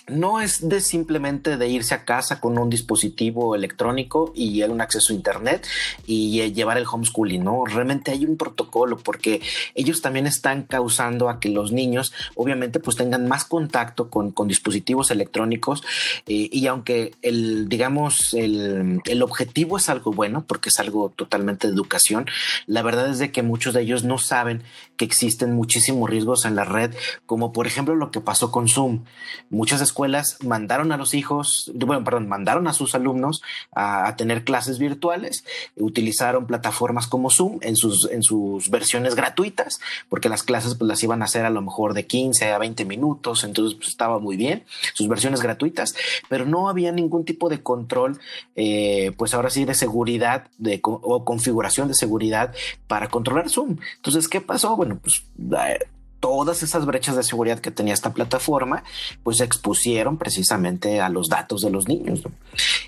No 0.09 0.41
es 0.41 0.67
de 0.67 0.81
simplemente 0.81 1.57
de 1.57 1.67
irse 1.67 1.93
a 1.93 2.05
casa 2.05 2.39
con 2.39 2.57
un 2.57 2.69
dispositivo 2.69 3.55
electrónico 3.55 4.31
y 4.35 4.63
un 4.63 4.81
acceso 4.81 5.13
a 5.13 5.15
internet 5.15 5.67
y 6.05 6.41
eh, 6.41 6.51
llevar 6.51 6.77
el 6.77 6.85
homeschooling, 6.91 7.43
¿no? 7.43 7.65
Realmente 7.65 8.11
hay 8.11 8.25
un 8.25 8.37
protocolo 8.37 8.97
porque 8.97 9.41
ellos 9.75 10.01
también 10.01 10.27
están 10.27 10.63
causando 10.63 11.29
a 11.29 11.39
que 11.39 11.49
los 11.49 11.71
niños 11.71 12.13
obviamente 12.35 12.79
pues 12.79 12.97
tengan 12.97 13.27
más 13.27 13.45
contacto 13.45 14.09
con, 14.09 14.33
dispositivos 14.47 15.11
electrónicos 15.11 15.83
eh, 16.25 16.49
y 16.51 16.65
aunque 16.67 17.13
el, 17.21 17.69
digamos, 17.69 18.33
el, 18.33 19.01
el, 19.05 19.21
objetivo 19.21 19.77
es 19.77 19.89
algo 19.89 20.11
bueno 20.11 20.45
porque 20.47 20.69
es 20.69 20.79
algo 20.79 21.09
totalmente 21.15 21.67
de 21.67 21.73
educación, 21.73 22.25
la 22.65 22.81
verdad 22.81 23.09
es 23.11 23.19
de 23.19 23.31
que 23.31 23.43
muchos 23.43 23.73
de 23.73 23.81
ellos 23.81 24.03
no 24.03 24.17
saben 24.17 24.63
que 24.97 25.05
existen 25.05 25.53
muchísimos 25.53 26.09
riesgos 26.09 26.45
en 26.45 26.55
la 26.55 26.63
red, 26.63 26.95
como 27.25 27.53
por 27.53 27.67
ejemplo 27.67 27.95
lo 27.95 28.11
que 28.11 28.21
pasó 28.21 28.51
con 28.51 28.67
Zoom. 28.67 29.03
Muchas 29.49 29.81
escuelas 29.81 29.98
mandaron 30.45 30.91
a 30.91 30.97
los 30.97 31.13
hijos, 31.13 31.71
bueno, 31.73 32.03
perdón, 32.03 32.27
mandaron 32.27 32.67
a 32.67 32.73
sus 32.73 32.95
alumnos 32.95 33.41
a, 33.73 34.15
tener 34.15 34.43
clases 34.43 34.79
virtuales, 34.79 35.45
utilizaron 35.77 36.45
plataformas 36.45 37.07
como 37.07 37.29
Zoom 37.29 37.59
en 37.61 37.75
sus, 37.75 38.09
en 38.11 38.23
sus 38.23 38.69
versiones 38.69 39.15
gratuitas, 39.15 39.79
porque 40.09 40.29
las 40.29 40.43
clases 40.43 40.75
pues, 40.75 40.87
las 40.87 41.03
iban 41.03 41.21
a 41.21 41.25
hacer 41.25 41.45
a 41.45 41.49
lo 41.49 41.61
mejor 41.61 41.93
de 41.93 42.05
15 42.05 42.51
a 42.51 42.57
20 42.57 42.85
minutos, 42.85 43.43
entonces 43.43 43.75
pues, 43.75 43.89
estaba 43.89 44.19
muy 44.19 44.35
bien, 44.35 44.63
sus 44.93 45.07
versiones 45.07 45.41
gratuitas, 45.41 45.95
pero 46.27 46.45
no 46.45 46.69
había 46.69 46.91
ningún 46.91 47.25
tipo 47.25 47.49
de 47.49 47.61
control, 47.61 48.19
eh, 48.55 49.11
pues 49.17 49.33
ahora 49.33 49.49
sí, 49.49 49.65
de 49.65 49.75
seguridad 49.75 50.47
de, 50.57 50.79
o 50.83 51.23
configuración 51.23 51.87
de 51.87 51.95
seguridad 51.95 52.53
para 52.87 53.09
controlar 53.09 53.49
Zoom. 53.49 53.77
Entonces, 53.97 54.27
¿qué 54.27 54.41
pasó? 54.41 54.75
Bueno, 54.75 54.99
pues 55.01 55.23
eh, 55.67 55.79
todas 56.19 56.63
esas 56.63 56.85
brechas 56.85 57.15
de 57.15 57.23
seguridad 57.23 57.59
que 57.59 57.71
tenía 57.71 57.93
esta 57.93 58.13
plataforma, 58.13 58.83
pues 59.23 59.39
expusieron 59.41 60.17
precisamente 60.17 61.01
a 61.01 61.09
los 61.09 61.29
datos 61.29 61.61
de 61.61 61.69
los 61.69 61.87
niños. 61.87 62.21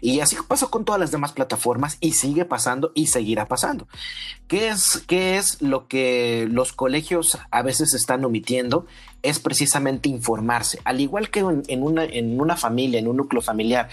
Y 0.01 0.19
así 0.19 0.35
pasó 0.47 0.69
con 0.69 0.85
todas 0.85 0.99
las 0.99 1.11
demás 1.11 1.31
plataformas 1.31 1.97
y 2.01 2.13
sigue 2.13 2.45
pasando 2.45 2.91
y 2.93 3.07
seguirá 3.07 3.47
pasando. 3.47 3.87
¿Qué 4.47 4.69
es, 4.69 5.03
qué 5.07 5.37
es 5.37 5.61
lo 5.61 5.87
que 5.87 6.47
los 6.51 6.73
colegios 6.73 7.37
a 7.51 7.61
veces 7.61 7.93
están 7.93 8.25
omitiendo? 8.25 8.85
Es 9.23 9.39
precisamente 9.39 10.09
informarse. 10.09 10.79
Al 10.83 10.99
igual 10.99 11.29
que 11.29 11.39
en, 11.39 11.83
una, 11.83 12.03
en 12.03 12.41
una 12.41 12.57
familia, 12.57 12.99
en 12.99 13.07
un 13.07 13.17
núcleo 13.17 13.41
familiar, 13.41 13.89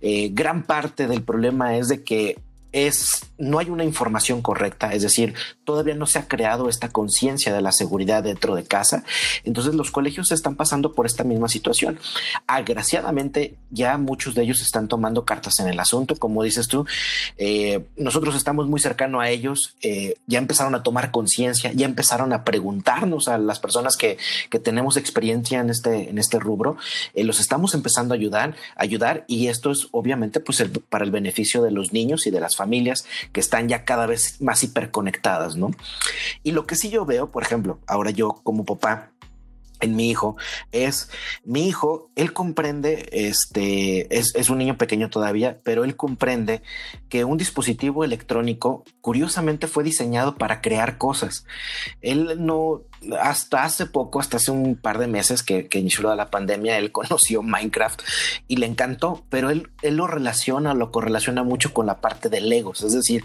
eh, 0.00 0.30
gran 0.32 0.62
parte 0.62 1.08
del 1.08 1.22
problema 1.22 1.76
es 1.76 1.88
de 1.88 2.04
que 2.04 2.38
es 2.72 3.27
no 3.38 3.58
hay 3.58 3.70
una 3.70 3.84
información 3.84 4.42
correcta, 4.42 4.92
es 4.92 5.02
decir, 5.02 5.34
todavía 5.64 5.94
no 5.94 6.06
se 6.06 6.18
ha 6.18 6.28
creado 6.28 6.68
esta 6.68 6.88
conciencia 6.88 7.54
de 7.54 7.62
la 7.62 7.72
seguridad 7.72 8.22
dentro 8.22 8.54
de 8.54 8.64
casa. 8.64 9.04
Entonces 9.44 9.74
los 9.74 9.90
colegios 9.90 10.32
están 10.32 10.56
pasando 10.56 10.92
por 10.92 11.06
esta 11.06 11.24
misma 11.24 11.48
situación. 11.48 11.98
Agraciadamente 12.46 13.54
ya 13.70 13.96
muchos 13.98 14.34
de 14.34 14.42
ellos 14.42 14.60
están 14.60 14.88
tomando 14.88 15.24
cartas 15.24 15.60
en 15.60 15.68
el 15.68 15.78
asunto, 15.78 16.16
como 16.16 16.42
dices 16.42 16.68
tú. 16.68 16.86
Eh, 17.36 17.84
nosotros 17.96 18.34
estamos 18.34 18.68
muy 18.68 18.80
cercano 18.80 19.20
a 19.20 19.30
ellos, 19.30 19.76
eh, 19.82 20.16
ya 20.26 20.38
empezaron 20.38 20.74
a 20.74 20.82
tomar 20.82 21.10
conciencia, 21.10 21.72
ya 21.72 21.86
empezaron 21.86 22.32
a 22.32 22.44
preguntarnos 22.44 23.28
a 23.28 23.38
las 23.38 23.60
personas 23.60 23.96
que, 23.96 24.18
que 24.50 24.58
tenemos 24.58 24.96
experiencia 24.96 25.60
en 25.60 25.70
este, 25.70 26.10
en 26.10 26.18
este 26.18 26.38
rubro, 26.38 26.76
eh, 27.14 27.24
los 27.24 27.40
estamos 27.40 27.74
empezando 27.74 28.14
a 28.14 28.16
ayudar, 28.16 28.56
ayudar 28.76 29.24
y 29.28 29.48
esto 29.48 29.70
es 29.70 29.88
obviamente 29.92 30.40
pues 30.40 30.62
para 30.88 31.04
el 31.04 31.10
beneficio 31.10 31.62
de 31.62 31.70
los 31.70 31.92
niños 31.92 32.26
y 32.26 32.30
de 32.30 32.40
las 32.40 32.56
familias 32.56 33.04
que 33.32 33.40
están 33.40 33.68
ya 33.68 33.84
cada 33.84 34.06
vez 34.06 34.40
más 34.40 34.62
hiperconectadas, 34.62 35.56
¿no? 35.56 35.70
Y 36.42 36.52
lo 36.52 36.66
que 36.66 36.76
sí 36.76 36.90
yo 36.90 37.04
veo, 37.04 37.30
por 37.30 37.42
ejemplo, 37.42 37.78
ahora 37.86 38.10
yo 38.10 38.40
como 38.42 38.64
papá, 38.64 39.10
en 39.80 39.96
mi 39.96 40.10
hijo 40.10 40.36
es 40.72 41.10
mi 41.44 41.68
hijo, 41.68 42.10
él 42.16 42.32
comprende, 42.32 43.08
este 43.12 44.16
es, 44.16 44.34
es, 44.34 44.50
un 44.50 44.58
niño 44.58 44.76
pequeño 44.76 45.10
todavía, 45.10 45.58
pero 45.62 45.84
él 45.84 45.96
comprende 45.96 46.62
que 47.08 47.24
un 47.24 47.38
dispositivo 47.38 48.04
electrónico 48.04 48.84
curiosamente 49.00 49.66
fue 49.66 49.84
diseñado 49.84 50.36
para 50.36 50.60
crear 50.60 50.98
cosas. 50.98 51.44
Él 52.00 52.44
no, 52.44 52.82
hasta 53.20 53.64
hace 53.64 53.86
poco, 53.86 54.20
hasta 54.20 54.38
hace 54.38 54.50
un 54.50 54.76
par 54.76 54.98
de 54.98 55.06
meses 55.06 55.42
que, 55.42 55.68
que 55.68 55.78
inició 55.78 56.14
la 56.14 56.30
pandemia, 56.30 56.78
él 56.78 56.92
conoció 56.98 57.42
Minecraft 57.42 58.02
y 58.46 58.56
le 58.56 58.66
encantó, 58.66 59.24
pero 59.28 59.50
él, 59.50 59.70
él 59.82 59.96
lo 59.96 60.06
relaciona, 60.06 60.74
lo 60.74 60.90
correlaciona 60.90 61.42
mucho 61.42 61.72
con 61.72 61.86
la 61.86 62.00
parte 62.00 62.28
de 62.28 62.40
Legos, 62.40 62.82
es 62.82 62.92
decir, 62.92 63.24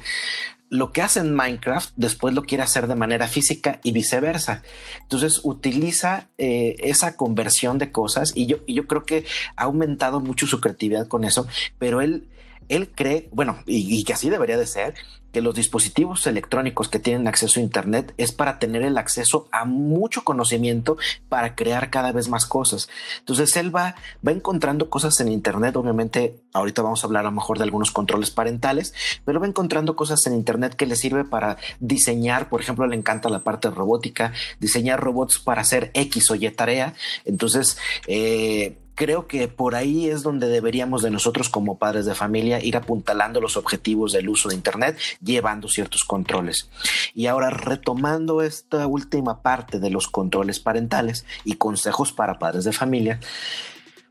lo 0.73 0.91
que 0.91 1.03
hace 1.03 1.19
en 1.19 1.35
Minecraft 1.35 1.91
después 1.95 2.33
lo 2.33 2.41
quiere 2.43 2.63
hacer 2.63 2.87
de 2.87 2.95
manera 2.95 3.27
física 3.27 3.79
y 3.83 3.91
viceversa. 3.91 4.63
Entonces 5.01 5.41
utiliza 5.43 6.29
eh, 6.39 6.75
esa 6.79 7.15
conversión 7.15 7.77
de 7.77 7.91
cosas 7.91 8.31
y 8.35 8.47
yo, 8.47 8.57
y 8.65 8.73
yo 8.73 8.87
creo 8.87 9.05
que 9.05 9.23
ha 9.55 9.65
aumentado 9.65 10.19
mucho 10.19 10.47
su 10.47 10.59
creatividad 10.59 11.07
con 11.07 11.25
eso, 11.25 11.47
pero 11.77 12.01
él 12.01 12.27
él 12.69 12.89
cree, 12.95 13.29
bueno, 13.31 13.59
y, 13.65 14.03
que 14.03 14.13
así 14.13 14.29
debería 14.29 14.57
de 14.57 14.65
ser, 14.65 14.95
que 15.33 15.41
los 15.41 15.55
dispositivos 15.55 16.25
electrónicos 16.27 16.87
que 16.87 16.99
tienen 16.99 17.27
acceso 17.27 17.59
a 17.59 17.63
Internet 17.63 18.13
es 18.17 18.31
para 18.31 18.59
tener 18.59 18.83
el 18.83 18.97
acceso 18.97 19.47
a 19.51 19.65
mucho 19.65 20.23
conocimiento 20.23 20.97
para 21.27 21.55
crear 21.55 21.89
cada 21.89 22.11
vez 22.11 22.29
más 22.29 22.45
cosas. 22.45 22.87
Entonces 23.19 23.57
él 23.57 23.75
va, 23.75 23.95
va 24.25 24.31
encontrando 24.31 24.89
cosas 24.89 25.19
en 25.19 25.29
Internet, 25.29 25.75
obviamente 25.75 26.39
ahorita 26.53 26.81
vamos 26.83 27.03
a 27.03 27.07
hablar 27.07 27.25
a 27.25 27.29
lo 27.29 27.35
mejor 27.35 27.57
de 27.57 27.63
algunos 27.63 27.91
controles 27.91 28.31
parentales, 28.31 28.93
pero 29.25 29.39
va 29.39 29.47
encontrando 29.47 29.95
cosas 29.95 30.25
en 30.27 30.33
Internet 30.33 30.75
que 30.75 30.85
le 30.85 30.95
sirve 30.95 31.25
para 31.25 31.57
diseñar, 31.79 32.47
por 32.47 32.61
ejemplo, 32.61 32.85
le 32.85 32.95
encanta 32.95 33.27
la 33.29 33.39
parte 33.39 33.69
robótica, 33.69 34.33
diseñar 34.59 34.99
robots 34.99 35.39
para 35.39 35.61
hacer 35.61 35.91
X 35.95 36.29
o 36.31 36.35
Y 36.35 36.49
tarea. 36.51 36.93
Entonces, 37.25 37.77
eh, 38.07 38.77
creo 38.95 39.27
que 39.27 39.47
por 39.47 39.75
ahí 39.75 40.09
es 40.09 40.23
donde 40.23 40.47
deberíamos 40.47 41.01
de 41.01 41.11
nosotros 41.11 41.49
como 41.49 41.77
padres 41.77 42.05
de 42.05 42.15
familia 42.15 42.63
ir 42.63 42.77
apuntalando 42.77 43.41
los 43.41 43.57
objetivos 43.57 44.11
del 44.11 44.29
uso 44.29 44.49
de 44.49 44.55
Internet, 44.55 44.97
llevando 45.21 45.67
ciertos 45.67 46.03
controles. 46.03 46.69
Y 47.13 47.27
ahora 47.27 47.49
retomando 47.49 48.41
esta 48.41 48.87
última 48.87 49.41
parte 49.41 49.79
de 49.79 49.89
los 49.89 50.07
controles 50.07 50.59
parentales 50.59 51.25
y 51.43 51.55
consejos 51.55 52.11
para 52.11 52.39
padres 52.39 52.63
de 52.63 52.73
familia, 52.73 53.19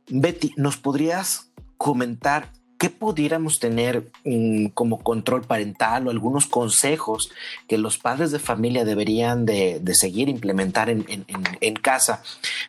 Betty, 0.08 0.52
¿nos 0.56 0.76
podrías 0.76 1.52
comentar 1.76 2.50
¿qué 2.82 2.90
pudiéramos 2.90 3.60
tener 3.60 4.10
mm, 4.24 4.70
como 4.74 5.04
control 5.04 5.42
parental 5.42 6.08
o 6.08 6.10
algunos 6.10 6.46
consejos 6.46 7.30
que 7.68 7.78
los 7.78 7.96
padres 7.96 8.32
de 8.32 8.40
familia 8.40 8.84
deberían 8.84 9.46
de, 9.46 9.80
seguir 9.94 10.28
implementar 10.28 10.90
en, 10.90 11.04
casa 11.80 12.24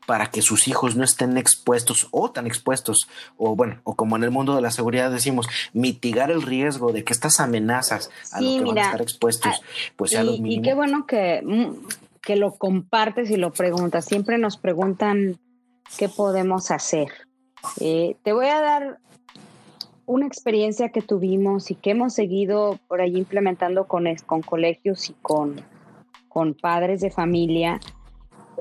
para 0.06 0.28
que 0.28 0.44
sus 0.44 0.68
hijos 0.68 0.96
no 0.96 1.04
estén 1.04 1.36
expuestos 1.36 2.10
o 2.12 2.30
tan 2.30 2.46
expuestos 2.46 3.08
o 3.38 3.56
bueno, 3.56 3.82
o 3.86 3.96
como 3.96 4.16
en 4.16 4.24
el 4.24 4.30
mundo 4.30 4.56
de 4.56 4.62
la 4.62 4.70
seguridad 4.70 5.10
decimos, 5.10 5.48
mitigar 5.74 6.30
el 6.30 6.44
riesgo 6.44 6.92
de 6.92 7.04
que 7.04 7.12
estas 7.12 7.40
amenazas 7.40 8.12
a 8.32 8.40
lo 8.40 8.48
que 8.48 8.66
van 8.66 8.78
a 8.78 8.82
estar 8.82 9.02
expuestos, 9.02 9.62
ah, 9.64 9.66
pues 9.96 10.12
sea 10.12 10.24
y, 10.24 10.40
Y 10.46 10.62
qué 10.62 10.76
bueno 10.76 11.08
que, 11.08 11.42
mm, 11.44 11.88
que 12.22 12.36
lo 12.36 12.52
compartes 12.52 13.32
y 13.32 13.38
lo 13.38 13.52
preguntas. 13.52 14.06
Siempre 14.06 14.38
nos 14.38 14.58
preguntan 14.58 15.40
qué 15.98 16.08
podemos 16.08 16.70
hacer. 16.70 17.08
Eh, 17.80 18.16
te 18.24 18.32
voy 18.32 18.48
a 18.48 18.62
dar 18.62 19.00
una 20.06 20.28
experiencia 20.28 20.90
que 20.90 21.02
tuvimos 21.02 21.72
y 21.72 21.76
que 21.76 21.92
hemos 21.92 22.14
seguido 22.14 22.80
por 22.88 23.02
ahí 23.02 23.18
implementando 23.18 23.88
con, 23.88 24.06
con 24.26 24.42
colegios 24.42 25.10
y 25.10 25.14
con, 25.22 25.62
con 26.28 26.54
padres 26.54 27.02
de 27.02 27.12
familia. 27.12 27.80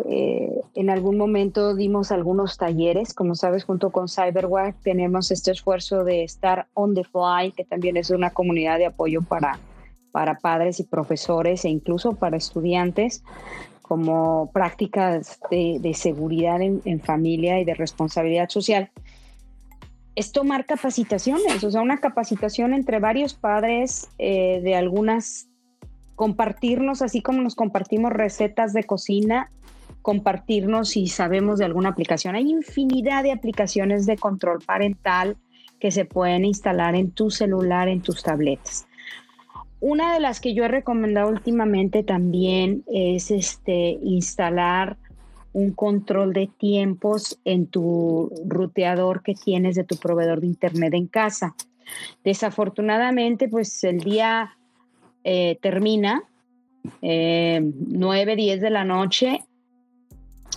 Eh, 0.06 0.60
en 0.74 0.88
algún 0.88 1.18
momento 1.18 1.74
dimos 1.74 2.12
algunos 2.12 2.56
talleres, 2.56 3.12
como 3.12 3.34
sabes, 3.34 3.64
junto 3.64 3.90
con 3.90 4.08
CyberWack 4.08 4.76
tenemos 4.82 5.30
este 5.30 5.50
esfuerzo 5.50 6.04
de 6.04 6.22
estar 6.22 6.68
on 6.74 6.94
the 6.94 7.04
fly, 7.04 7.52
que 7.52 7.64
también 7.64 7.96
es 7.96 8.10
una 8.10 8.30
comunidad 8.30 8.78
de 8.78 8.86
apoyo 8.86 9.20
para, 9.22 9.58
para 10.12 10.38
padres 10.38 10.80
y 10.80 10.84
profesores 10.84 11.64
e 11.64 11.68
incluso 11.68 12.12
para 12.12 12.36
estudiantes, 12.36 13.22
como 13.82 14.50
prácticas 14.52 15.38
de, 15.50 15.92
seguridad 15.94 16.62
en, 16.62 16.80
en 16.86 17.00
familia 17.00 17.60
y 17.60 17.64
de 17.64 17.74
responsabilidad 17.74 18.48
social 18.48 18.90
es 20.14 20.32
tomar 20.32 20.66
capacitaciones, 20.66 21.64
o 21.64 21.70
sea, 21.70 21.80
una 21.80 21.98
capacitación 21.98 22.74
entre 22.74 22.98
varios 22.98 23.34
padres 23.34 24.08
eh, 24.18 24.60
de 24.62 24.74
algunas, 24.74 25.48
compartirnos, 26.16 27.02
así 27.02 27.22
como 27.22 27.40
nos 27.40 27.54
compartimos 27.54 28.12
recetas 28.12 28.72
de 28.72 28.84
cocina, 28.84 29.50
compartirnos 30.02 30.90
si 30.90 31.06
sabemos 31.06 31.58
de 31.58 31.64
alguna 31.64 31.90
aplicación. 31.90 32.34
Hay 32.34 32.50
infinidad 32.50 33.22
de 33.22 33.32
aplicaciones 33.32 34.04
de 34.04 34.16
control 34.16 34.58
parental 34.64 35.36
que 35.80 35.90
se 35.90 36.04
pueden 36.04 36.44
instalar 36.44 36.94
en 36.94 37.10
tu 37.10 37.30
celular, 37.30 37.88
en 37.88 38.02
tus 38.02 38.22
tabletas. 38.22 38.86
Una 39.80 40.14
de 40.14 40.20
las 40.20 40.40
que 40.40 40.54
yo 40.54 40.64
he 40.64 40.68
recomendado 40.68 41.28
últimamente 41.28 42.04
también 42.04 42.84
es 42.86 43.32
este, 43.32 43.98
instalar 44.02 44.96
un 45.52 45.72
control 45.72 46.32
de 46.32 46.46
tiempos 46.46 47.38
en 47.44 47.66
tu 47.66 48.30
ruteador 48.46 49.22
que 49.22 49.34
tienes 49.34 49.74
de 49.74 49.84
tu 49.84 49.96
proveedor 49.96 50.40
de 50.40 50.46
Internet 50.46 50.94
en 50.94 51.06
casa. 51.06 51.54
Desafortunadamente, 52.24 53.48
pues 53.48 53.84
el 53.84 54.00
día 54.00 54.56
eh, 55.24 55.58
termina 55.60 56.22
eh, 57.02 57.60
9, 57.62 58.36
10 58.36 58.60
de 58.60 58.70
la 58.70 58.84
noche 58.84 59.44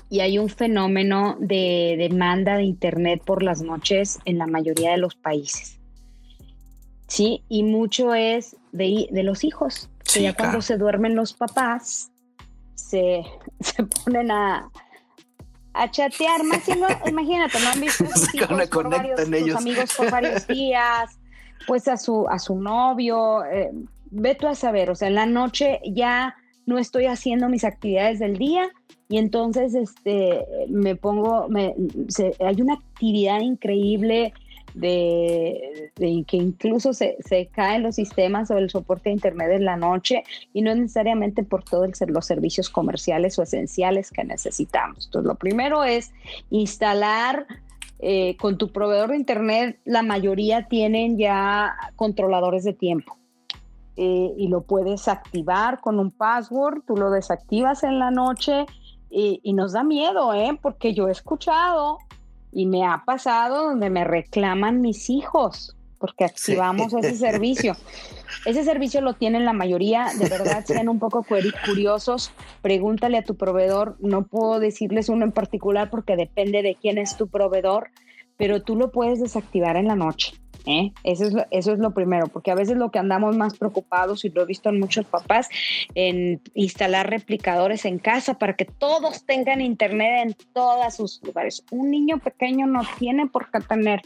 y 0.09 0.21
hay 0.21 0.37
un 0.37 0.49
fenómeno 0.49 1.35
de 1.39 1.95
demanda 1.97 2.57
de 2.57 2.63
Internet 2.63 3.21
por 3.25 3.43
las 3.43 3.61
noches 3.61 4.19
en 4.25 4.37
la 4.37 4.47
mayoría 4.47 4.91
de 4.91 4.97
los 4.97 5.15
países. 5.15 5.79
Sí, 7.07 7.43
y 7.49 7.63
mucho 7.63 8.13
es 8.13 8.55
de, 8.71 9.07
los 9.11 9.43
hijos. 9.43 9.89
que 10.13 10.23
ya 10.23 10.33
cuando 10.33 10.61
se 10.61 10.77
duermen 10.77 11.15
los 11.15 11.33
papás, 11.33 12.11
se, 12.75 13.23
se 13.59 13.83
ponen 13.83 14.31
a, 14.31 14.69
a 15.75 15.91
chatear 15.91 16.43
más. 16.43 16.61
imagínate, 17.07 17.59
no 17.59 17.69
han 17.69 17.81
visto 17.81 18.05
por 18.71 18.89
varios, 18.89 19.19
sus 19.19 19.55
amigos 19.55 19.93
por 19.95 20.11
varios 20.11 20.47
días, 20.47 21.19
pues 21.67 21.87
a 21.87 21.97
su, 21.97 22.27
a 22.27 22.39
su 22.39 22.55
novio. 22.55 23.43
Eh, 23.45 23.71
ve 24.11 24.35
tú 24.35 24.47
a 24.47 24.55
saber, 24.55 24.89
o 24.89 24.95
sea, 24.95 25.07
en 25.07 25.15
la 25.15 25.25
noche 25.25 25.79
ya 25.85 26.35
no 26.65 26.77
estoy 26.79 27.05
haciendo 27.05 27.49
mis 27.49 27.63
actividades 27.63 28.19
del 28.19 28.37
día 28.37 28.69
y 29.07 29.17
entonces 29.17 29.75
este, 29.75 30.45
me 30.67 30.95
pongo, 30.95 31.47
me, 31.49 31.75
hay 32.39 32.61
una 32.61 32.73
actividad 32.73 33.41
increíble 33.41 34.33
de, 34.75 35.91
que 35.95 36.37
incluso 36.37 36.93
se, 36.93 37.17
caen 37.51 37.83
los 37.83 37.95
sistemas 37.95 38.51
o 38.51 38.57
el 38.57 38.69
soporte 38.69 39.09
de 39.09 39.13
Internet 39.13 39.51
en 39.51 39.65
la 39.65 39.77
noche 39.77 40.23
y 40.53 40.61
no 40.61 40.75
necesariamente 40.75 41.43
por 41.43 41.63
todos 41.63 41.89
los 42.07 42.25
servicios 42.25 42.69
comerciales 42.69 43.39
o 43.39 43.43
esenciales 43.43 44.11
que 44.11 44.23
necesitamos. 44.23 45.05
Entonces, 45.05 45.27
lo 45.27 45.35
primero 45.35 45.83
es 45.83 46.11
instalar 46.49 47.47
eh, 47.99 48.35
con 48.37 48.57
tu 48.57 48.71
proveedor 48.71 49.11
de 49.11 49.17
Internet, 49.17 49.79
la 49.85 50.03
mayoría 50.03 50.67
tienen 50.67 51.17
ya 51.17 51.73
controladores 51.95 52.65
de 52.65 52.73
tiempo. 52.73 53.17
Eh, 53.97 54.33
y 54.37 54.49
lo 54.49 54.59
puedes 54.61 55.07
activar 55.07 55.79
con 55.79 55.99
un 55.99 56.11
password, 56.11 56.81
tú 56.85 56.97
lo 56.97 57.11
desactivas 57.11 57.85
en 57.85 57.97
la 57.97 58.11
noche 58.11 58.65
y, 59.09 59.39
y 59.41 59.53
nos 59.53 59.71
da 59.71 59.85
miedo, 59.85 60.33
¿eh? 60.33 60.59
porque 60.61 60.93
yo 60.93 61.07
he 61.07 61.13
escuchado 61.13 61.99
y 62.55 62.65
me 62.65 62.85
ha 62.85 63.03
pasado 63.05 63.65
donde 63.65 63.89
me 63.89 64.05
reclaman 64.05 64.79
mis 64.79 65.09
hijos 65.09 65.75
porque 65.99 66.23
activamos 66.23 66.93
ese 66.93 67.15
servicio. 67.17 67.75
Ese 68.45 68.63
servicio 68.63 69.01
lo 69.01 69.13
tienen 69.13 69.43
la 69.43 69.53
mayoría, 69.53 70.07
de 70.17 70.29
verdad, 70.29 70.63
sean 70.65 70.87
un 70.87 70.99
poco 70.99 71.25
curiosos, 71.65 72.31
pregúntale 72.61 73.17
a 73.17 73.23
tu 73.23 73.35
proveedor, 73.35 73.97
no 73.99 74.25
puedo 74.25 74.59
decirles 74.59 75.09
uno 75.09 75.25
en 75.25 75.31
particular 75.31 75.89
porque 75.89 76.15
depende 76.15 76.61
de 76.61 76.75
quién 76.75 76.97
es 76.97 77.17
tu 77.17 77.27
proveedor, 77.27 77.89
pero 78.37 78.61
tú 78.61 78.75
lo 78.75 78.91
puedes 78.91 79.19
desactivar 79.19 79.75
en 79.75 79.87
la 79.87 79.95
noche. 79.95 80.33
¿Eh? 80.65 80.91
Eso, 81.03 81.25
es 81.25 81.33
lo, 81.33 81.45
eso 81.51 81.73
es 81.73 81.79
lo 81.79 81.91
primero, 81.91 82.27
porque 82.27 82.51
a 82.51 82.55
veces 82.55 82.77
lo 82.77 82.91
que 82.91 82.99
andamos 82.99 83.37
más 83.37 83.57
preocupados, 83.57 84.25
y 84.25 84.29
lo 84.29 84.43
he 84.43 84.45
visto 84.45 84.69
en 84.69 84.79
muchos 84.79 85.05
papás, 85.05 85.49
en 85.93 86.41
instalar 86.53 87.09
replicadores 87.09 87.85
en 87.85 87.99
casa 87.99 88.35
para 88.35 88.55
que 88.55 88.65
todos 88.65 89.25
tengan 89.25 89.61
internet 89.61 90.27
en 90.27 90.35
todos 90.53 90.95
sus 90.95 91.21
lugares. 91.23 91.63
Un 91.71 91.91
niño 91.91 92.19
pequeño 92.19 92.67
no 92.67 92.81
tiene 92.97 93.27
por 93.27 93.49
qué 93.51 93.59
tener 93.59 94.01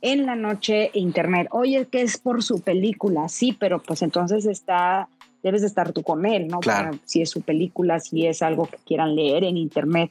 en 0.00 0.26
la 0.26 0.36
noche 0.36 0.90
internet. 0.94 1.48
Oye, 1.50 1.86
que 1.86 2.02
es 2.02 2.18
por 2.18 2.42
su 2.42 2.60
película, 2.60 3.28
sí, 3.28 3.56
pero 3.58 3.82
pues 3.82 4.02
entonces 4.02 4.46
está 4.46 5.08
debes 5.42 5.60
de 5.60 5.66
estar 5.66 5.92
tú 5.92 6.02
con 6.02 6.24
él, 6.24 6.48
¿no? 6.48 6.58
si 7.04 7.20
es 7.20 7.28
su 7.28 7.42
película, 7.42 8.00
si 8.00 8.26
es 8.26 8.40
algo 8.40 8.64
que 8.64 8.78
quieran 8.78 9.14
leer 9.14 9.44
en 9.44 9.58
internet. 9.58 10.10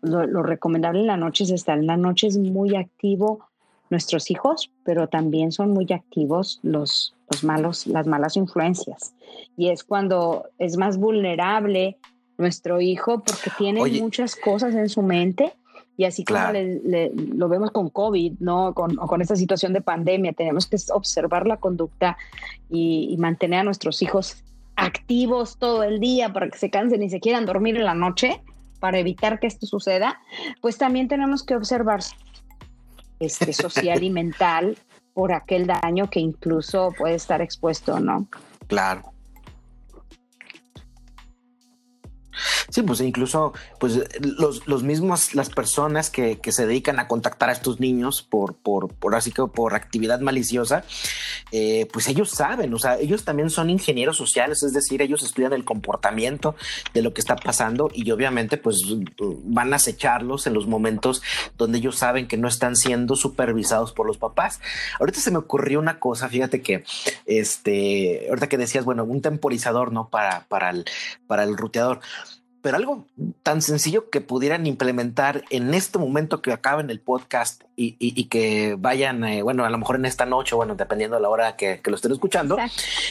Lo, 0.00 0.26
lo, 0.26 0.42
recomendable 0.42 1.00
en 1.00 1.08
la 1.08 1.18
noche 1.18 1.44
es 1.44 1.50
estar. 1.50 1.78
En 1.78 1.86
la 1.86 1.98
noche 1.98 2.28
es 2.28 2.38
muy 2.38 2.74
activo 2.74 3.44
nuestros 3.92 4.30
hijos, 4.30 4.70
pero 4.84 5.06
también 5.06 5.52
son 5.52 5.70
muy 5.70 5.86
activos 5.92 6.58
los, 6.62 7.14
los 7.30 7.44
malos, 7.44 7.86
las 7.86 8.06
malas 8.06 8.36
influencias. 8.36 9.14
Y 9.56 9.68
es 9.68 9.84
cuando 9.84 10.46
es 10.58 10.76
más 10.78 10.96
vulnerable 10.96 11.98
nuestro 12.38 12.80
hijo 12.80 13.22
porque 13.22 13.50
tiene 13.58 13.84
muchas 14.00 14.34
cosas 14.34 14.74
en 14.74 14.88
su 14.88 15.02
mente 15.02 15.52
y 15.98 16.04
así 16.04 16.24
como 16.24 16.40
lo 17.34 17.48
vemos 17.50 17.70
con 17.70 17.90
COVID, 17.90 18.40
¿no? 18.40 18.72
Con, 18.72 18.98
o 18.98 19.06
con 19.06 19.20
esta 19.20 19.36
situación 19.36 19.74
de 19.74 19.82
pandemia, 19.82 20.32
tenemos 20.32 20.66
que 20.66 20.78
observar 20.90 21.46
la 21.46 21.58
conducta 21.58 22.16
y, 22.70 23.08
y, 23.10 23.16
mantener 23.18 23.60
a 23.60 23.64
nuestros 23.64 24.00
hijos 24.00 24.42
activos 24.74 25.58
todo 25.58 25.82
el 25.82 26.00
día 26.00 26.32
para 26.32 26.48
que 26.48 26.56
se 26.56 26.70
cansen 26.70 27.02
y 27.02 27.10
se 27.10 27.20
quieran 27.20 27.44
dormir 27.44 27.76
en 27.76 27.84
la 27.84 27.94
noche 27.94 28.40
para 28.80 28.98
evitar 28.98 29.38
que 29.38 29.46
esto 29.46 29.66
suceda, 29.66 30.18
pues 30.62 30.78
también 30.78 31.08
tenemos 31.08 31.44
que 31.44 31.54
observar 31.54 32.00
este, 33.24 33.52
social 33.52 34.02
y 34.02 34.10
mental 34.10 34.76
por 35.14 35.32
aquel 35.32 35.66
daño 35.66 36.08
que 36.08 36.20
incluso 36.20 36.92
puede 36.96 37.14
estar 37.14 37.40
expuesto, 37.42 38.00
¿no? 38.00 38.26
Claro. 38.66 39.11
Sí, 42.72 42.80
pues 42.80 43.02
incluso 43.02 43.52
pues 43.78 44.00
los, 44.22 44.66
los 44.66 44.82
mismos, 44.82 45.34
las 45.34 45.50
personas 45.50 46.08
que, 46.08 46.38
que, 46.38 46.52
se 46.52 46.66
dedican 46.66 46.98
a 46.98 47.06
contactar 47.06 47.50
a 47.50 47.52
estos 47.52 47.80
niños 47.80 48.22
por, 48.22 48.54
por, 48.54 48.88
por 48.94 49.14
así 49.14 49.30
que 49.30 49.42
por 49.44 49.74
actividad 49.74 50.20
maliciosa, 50.20 50.82
eh, 51.50 51.86
pues 51.92 52.08
ellos 52.08 52.30
saben, 52.30 52.72
o 52.72 52.78
sea, 52.78 52.96
ellos 52.98 53.26
también 53.26 53.50
son 53.50 53.68
ingenieros 53.68 54.16
sociales, 54.16 54.62
es 54.62 54.72
decir, 54.72 55.02
ellos 55.02 55.22
estudian 55.22 55.52
el 55.52 55.66
comportamiento 55.66 56.54
de 56.94 57.02
lo 57.02 57.12
que 57.12 57.20
está 57.20 57.36
pasando 57.36 57.90
y 57.92 58.10
obviamente 58.10 58.56
pues 58.56 58.82
van 59.44 59.74
a 59.74 59.76
acecharlos 59.76 60.46
en 60.46 60.54
los 60.54 60.66
momentos 60.66 61.20
donde 61.58 61.76
ellos 61.76 61.98
saben 61.98 62.26
que 62.26 62.38
no 62.38 62.48
están 62.48 62.74
siendo 62.76 63.16
supervisados 63.16 63.92
por 63.92 64.06
los 64.06 64.16
papás. 64.16 64.60
Ahorita 64.98 65.20
se 65.20 65.30
me 65.30 65.36
ocurrió 65.36 65.78
una 65.78 65.98
cosa, 65.98 66.30
fíjate 66.30 66.62
que 66.62 66.84
este, 67.26 68.28
ahorita 68.30 68.48
que 68.48 68.56
decías, 68.56 68.86
bueno, 68.86 69.04
un 69.04 69.20
temporizador, 69.20 69.92
¿no? 69.92 70.08
Para, 70.08 70.46
para 70.48 70.70
el, 70.70 70.86
para 71.26 71.44
el 71.44 71.58
ruteador 71.58 72.00
pero 72.62 72.76
algo 72.76 73.06
tan 73.42 73.60
sencillo 73.60 74.08
que 74.08 74.20
pudieran 74.20 74.66
implementar 74.66 75.44
en 75.50 75.74
este 75.74 75.98
momento 75.98 76.40
que 76.40 76.52
acaben 76.52 76.88
el 76.90 77.00
podcast 77.00 77.62
y, 77.98 78.24
que 78.26 78.76
vayan, 78.78 79.24
eh, 79.24 79.42
bueno, 79.42 79.64
a 79.64 79.70
lo 79.70 79.78
mejor 79.78 79.96
en 79.96 80.04
esta 80.04 80.26
noche, 80.26 80.54
bueno, 80.54 80.74
dependiendo 80.74 81.16
de 81.16 81.22
la 81.22 81.28
hora 81.28 81.56
que, 81.56 81.80
lo 81.84 81.96
estén 81.96 82.12
escuchando, 82.12 82.56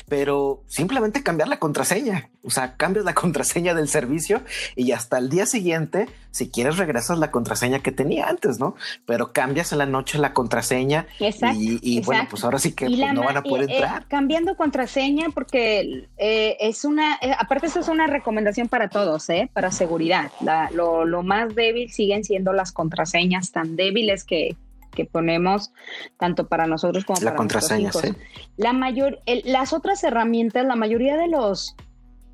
pero 0.08 0.64
simplemente 0.68 1.24
cambiar 1.24 1.48
la 1.48 1.60
contraseña. 1.60 2.30
O 2.44 2.50
sea, 2.50 2.76
cambias 2.76 3.06
la 3.06 3.14
contraseña 3.22 3.74
del 3.74 3.88
servicio 3.88 4.42
y 4.76 4.92
hasta 4.92 5.18
el 5.18 5.30
día 5.30 5.46
siguiente, 5.46 6.08
si 6.32 6.50
quieres, 6.50 6.78
regresas 6.78 7.20
la 7.20 7.32
contraseña 7.32 7.80
que 7.80 7.92
tenía 7.92 8.28
antes, 8.28 8.60
¿no? 8.60 8.76
Pero 9.06 9.34
cambias 9.34 9.72
en 9.72 9.80
la 9.80 9.86
noche 9.86 10.18
la 10.18 10.34
contraseña 10.34 11.08
y, 11.20 12.02
bueno, 12.02 12.28
pues 12.30 12.44
ahora 12.44 12.60
sí 12.60 12.74
que 12.74 12.86
pues, 12.86 13.14
no 13.14 13.24
van 13.24 13.38
a 13.38 13.44
poder 13.44 13.70
eh, 13.70 13.74
entrar. 13.74 14.06
cambiando 14.08 14.56
contraseña 14.56 15.30
porque 15.34 16.08
eh, 16.18 16.58
es 16.60 16.86
una, 16.86 17.20
aparte, 17.38 17.68
eso 17.68 17.80
es 17.80 17.88
una 17.88 18.08
recomendación 18.08 18.70
para 18.70 18.90
todos, 18.90 19.30
¿eh? 19.30 19.50
Para 19.54 19.72
seguridad. 19.72 20.32
lo, 20.74 21.06
lo 21.06 21.24
más 21.24 21.54
débil 21.54 21.92
siguen 21.92 22.24
siendo 22.24 22.54
las 22.54 22.72
contraseñas 22.72 23.52
tan 23.52 23.76
débiles 23.76 24.24
que 24.24 24.56
que 24.92 25.06
ponemos 25.06 25.72
tanto 26.20 26.48
para 26.48 26.68
nosotros 26.68 27.06
como 27.06 27.20
la 27.22 27.32
para 27.32 27.38
contraseña, 27.38 27.84
nuestros 27.84 28.16
hijos. 28.16 28.22
La 28.58 28.74
mayor, 28.74 29.20
las 29.46 29.74
otras 29.74 30.04
herramientas, 30.04 30.66
la 30.66 30.76
mayoría 30.76 31.18
de 31.18 31.28
los 31.28 31.76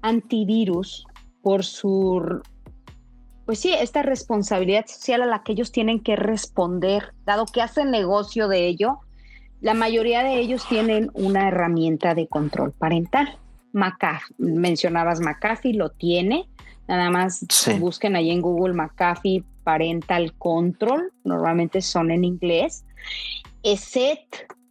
antivirus, 0.01 1.05
por 1.41 1.63
su, 1.63 2.41
pues 3.45 3.59
sí, 3.59 3.71
esta 3.73 4.01
responsabilidad 4.01 4.85
social 4.87 5.21
a 5.21 5.25
la 5.25 5.43
que 5.43 5.53
ellos 5.53 5.71
tienen 5.71 6.01
que 6.01 6.15
responder, 6.15 7.13
dado 7.25 7.45
que 7.45 7.61
hacen 7.61 7.91
negocio 7.91 8.47
de 8.47 8.67
ello, 8.67 8.99
la 9.61 9.73
mayoría 9.73 10.23
de 10.23 10.39
ellos 10.39 10.67
tienen 10.67 11.09
una 11.13 11.47
herramienta 11.47 12.13
de 12.13 12.27
control 12.27 12.73
parental. 12.73 13.37
McAfee, 13.73 14.35
mencionabas 14.37 15.19
McAfee, 15.19 15.73
lo 15.73 15.89
tiene. 15.89 16.49
Nada 16.87 17.09
más 17.09 17.45
busquen 17.79 18.15
ahí 18.15 18.31
en 18.31 18.41
Google 18.41 18.73
McAfee 18.73 19.43
Parental 19.67 20.31
Control, 20.37 21.11
normalmente 21.25 21.81
son 21.81 22.09
en 22.11 22.23
inglés. 22.23 22.85
ESET 23.63 24.21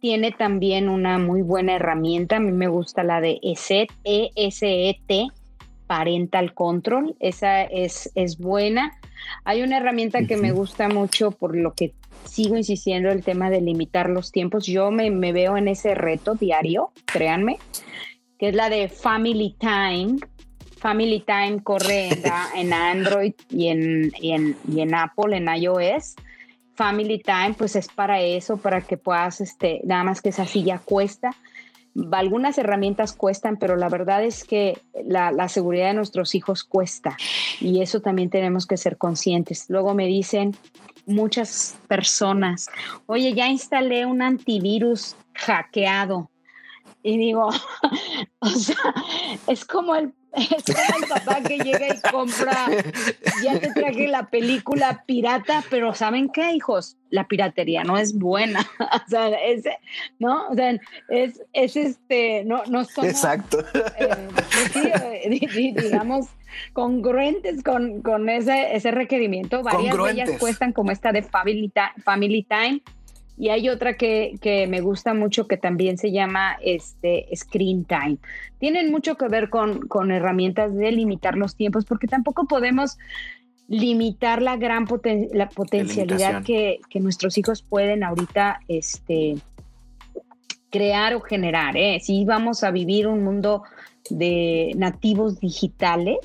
tiene 0.01 0.31
también 0.31 0.89
una 0.89 1.19
muy 1.19 1.43
buena 1.43 1.75
herramienta, 1.75 2.37
a 2.37 2.39
mí 2.39 2.51
me 2.51 2.67
gusta 2.67 3.03
la 3.03 3.21
de 3.21 3.39
ESET, 3.43 3.89
E-S-E-T, 4.03 5.27
Parental 5.85 6.55
Control, 6.55 7.15
esa 7.19 7.61
es, 7.61 8.11
es 8.15 8.39
buena. 8.39 8.91
Hay 9.43 9.61
una 9.61 9.77
herramienta 9.77 10.25
que 10.25 10.35
me 10.35 10.51
gusta 10.51 10.89
mucho 10.89 11.29
por 11.29 11.55
lo 11.55 11.75
que 11.75 11.93
sigo 12.23 12.57
insistiendo 12.57 13.09
el 13.09 13.23
tema 13.23 13.51
de 13.51 13.61
limitar 13.61 14.09
los 14.09 14.31
tiempos. 14.31 14.65
Yo 14.65 14.89
me, 14.89 15.11
me 15.11 15.31
veo 15.31 15.57
en 15.57 15.67
ese 15.67 15.93
reto 15.93 16.33
diario, 16.33 16.89
créanme, 17.05 17.59
que 18.39 18.49
es 18.49 18.55
la 18.55 18.71
de 18.71 18.89
Family 18.89 19.55
Time 19.59 20.17
Family 20.87 21.19
Time 21.19 21.59
corre 21.63 22.11
en, 22.55 22.71
Android 22.73 23.33
y 23.49 23.67
en, 23.67 24.09
en, 24.21 24.95
Apple, 24.95 25.35
en 25.35 25.53
iOS. 25.53 26.15
Family 26.75 27.19
Time, 27.19 27.55
pues 27.57 27.75
es 27.75 27.89
para 27.89 28.21
eso, 28.21 28.55
para 28.55 28.79
que 28.79 28.95
puedas, 28.95 29.41
este, 29.41 29.81
nada 29.83 30.05
más 30.05 30.21
que 30.21 30.29
esa 30.29 30.45
silla 30.45 30.79
cuesta. 30.79 31.31
Algunas 32.13 32.57
herramientas 32.57 33.11
cuestan, 33.11 33.57
pero 33.57 33.75
la 33.75 33.89
verdad 33.89 34.23
es 34.23 34.45
que 34.45 34.79
la, 35.03 35.33
la, 35.33 35.49
seguridad 35.49 35.87
de 35.87 35.95
nuestros 35.95 36.35
hijos 36.35 36.63
cuesta 36.63 37.17
y 37.59 37.81
eso 37.81 37.99
también 37.99 38.29
tenemos 38.29 38.65
que 38.65 38.77
ser 38.77 38.97
conscientes. 38.97 39.65
Luego 39.67 39.93
me 39.93 40.05
dicen 40.05 40.55
muchas 41.05 41.77
personas, 41.89 42.69
oye, 43.07 43.33
ya 43.33 43.49
instalé 43.49 44.05
un 44.05 44.21
antivirus 44.21 45.17
hackeado. 45.33 46.31
Y 47.03 47.17
digo, 47.17 47.49
o 48.39 48.49
sea, 48.49 48.75
es 49.47 49.65
como 49.65 49.93
el 49.93 50.13
es 50.57 50.63
como 50.63 51.03
el 51.03 51.09
papá 51.09 51.41
que 51.41 51.57
llega 51.57 51.87
y 51.87 52.11
compra, 52.11 52.67
ya 53.43 53.59
te 53.59 53.71
traje 53.71 54.07
la 54.07 54.29
película 54.29 55.03
pirata, 55.05 55.63
pero 55.69 55.93
¿saben 55.93 56.29
qué, 56.29 56.51
hijos? 56.51 56.97
La 57.09 57.27
piratería 57.27 57.83
no 57.83 57.97
es 57.97 58.17
buena. 58.17 58.65
o 58.79 59.09
sea, 59.09 59.29
es, 59.29 59.63
¿no? 60.19 60.47
O 60.49 60.53
sea, 60.53 60.77
es, 61.09 61.41
es 61.53 61.75
este, 61.75 62.43
no, 62.45 62.63
no 62.65 62.85
somos, 62.85 63.09
Exacto. 63.09 63.59
Eh, 63.73 64.27
pues 64.73 64.85
eh, 64.85 65.73
digamos, 65.75 66.27
congruentes 66.73 67.63
con, 67.63 68.01
con 68.01 68.29
ese, 68.29 68.75
ese 68.75 68.91
requerimiento. 68.91 69.63
Varias 69.63 69.97
de 69.97 70.11
ellas 70.11 70.29
cuestan 70.39 70.73
como 70.73 70.91
esta 70.91 71.11
de 71.11 71.23
Family, 71.23 71.71
Family 72.03 72.43
Time 72.43 72.81
y 73.37 73.49
hay 73.49 73.69
otra 73.69 73.95
que, 73.97 74.65
me 74.67 74.81
gusta 74.81 75.13
mucho 75.13 75.47
que 75.47 75.57
también 75.57 75.97
se 75.97 76.11
llama 76.11 76.57
este, 76.61 77.27
Screen 77.35 77.85
Time. 77.85 78.17
Tienen 78.59 78.91
mucho 78.91 79.15
que 79.15 79.27
ver 79.27 79.49
con, 79.49 79.87
con 79.87 80.11
herramientas 80.11 80.75
de 80.75 80.91
limitar 80.91 81.37
los 81.37 81.55
tiempos 81.55 81.85
porque 81.85 82.07
tampoco 82.07 82.47
podemos 82.47 82.97
limitar 83.67 84.41
la 84.41 84.57
gran 84.57 84.87
la 85.33 85.49
potencialidad 85.49 86.43
que, 86.43 86.79
nuestros 86.95 87.37
hijos 87.37 87.61
pueden 87.61 88.03
ahorita 88.03 88.61
este, 88.67 89.35
crear 90.71 91.13
o 91.13 91.21
generar. 91.21 91.77
¿eh? 91.77 91.99
Si 92.01 92.25
vamos 92.25 92.63
a 92.63 92.71
vivir 92.71 93.07
un 93.07 93.23
mundo 93.23 93.63
de 94.09 94.71
nativos 94.75 95.39
digitales 95.39 96.17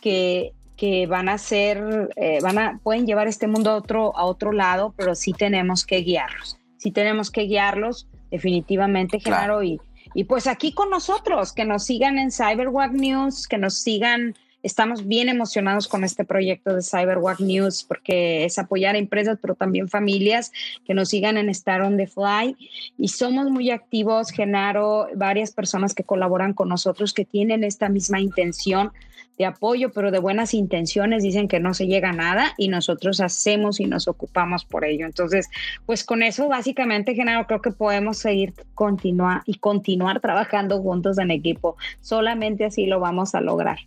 que, 0.00 0.52
que 0.76 1.06
van 1.06 1.28
a 1.28 1.38
ser, 1.38 2.10
eh, 2.16 2.38
van 2.42 2.58
a, 2.58 2.80
pueden 2.82 3.06
llevar 3.06 3.28
este 3.28 3.46
mundo 3.46 3.70
a 3.70 3.76
otro, 3.76 4.16
a 4.16 4.24
otro 4.24 4.52
lado, 4.52 4.94
pero 4.96 5.14
sí 5.14 5.32
tenemos 5.32 5.84
que 5.84 5.98
guiarlos. 5.98 6.58
Sí 6.76 6.90
tenemos 6.90 7.30
que 7.30 7.42
guiarlos 7.42 8.06
definitivamente, 8.30 9.20
Genaro, 9.20 9.62
y, 9.62 9.80
y 10.14 10.24
pues 10.24 10.46
aquí 10.46 10.72
con 10.72 10.90
nosotros, 10.90 11.52
que 11.52 11.64
nos 11.64 11.84
sigan 11.84 12.18
en 12.18 12.30
CyberWack 12.30 12.92
News, 12.92 13.46
que 13.48 13.58
nos 13.58 13.78
sigan 13.78 14.34
Estamos 14.66 15.06
bien 15.06 15.28
emocionados 15.28 15.86
con 15.86 16.02
este 16.02 16.24
proyecto 16.24 16.74
de 16.74 16.82
CyberWalk 16.82 17.38
News 17.38 17.84
porque 17.84 18.44
es 18.44 18.58
apoyar 18.58 18.96
a 18.96 18.98
empresas, 18.98 19.38
pero 19.40 19.54
también 19.54 19.88
familias 19.88 20.50
que 20.84 20.92
nos 20.92 21.10
sigan 21.10 21.36
en 21.36 21.48
Star 21.50 21.82
on 21.82 21.96
the 21.96 22.08
Fly. 22.08 22.56
Y 22.98 23.06
somos 23.06 23.48
muy 23.48 23.70
activos, 23.70 24.30
Genaro, 24.30 25.06
varias 25.14 25.52
personas 25.52 25.94
que 25.94 26.02
colaboran 26.02 26.52
con 26.52 26.68
nosotros 26.68 27.14
que 27.14 27.24
tienen 27.24 27.62
esta 27.62 27.88
misma 27.88 28.18
intención 28.18 28.90
de 29.38 29.44
apoyo, 29.44 29.92
pero 29.92 30.10
de 30.10 30.18
buenas 30.18 30.54
intenciones, 30.54 31.22
dicen 31.22 31.48
que 31.48 31.60
no 31.60 31.74
se 31.74 31.86
llega 31.86 32.10
a 32.10 32.12
nada 32.12 32.54
y 32.56 32.68
nosotros 32.68 33.20
hacemos 33.20 33.80
y 33.80 33.86
nos 33.86 34.08
ocupamos 34.08 34.64
por 34.64 34.84
ello. 34.84 35.06
Entonces, 35.06 35.48
pues 35.84 36.04
con 36.04 36.22
eso 36.22 36.48
básicamente, 36.48 37.14
Genaro, 37.14 37.46
creo 37.46 37.60
que 37.60 37.70
podemos 37.70 38.18
seguir 38.18 38.54
continuar 38.74 39.42
y 39.46 39.58
continuar 39.58 40.20
trabajando 40.20 40.80
juntos 40.80 41.18
en 41.18 41.30
equipo. 41.30 41.76
Solamente 42.00 42.64
así 42.64 42.86
lo 42.86 43.00
vamos 43.00 43.34
a 43.34 43.40
lograr. 43.40 43.78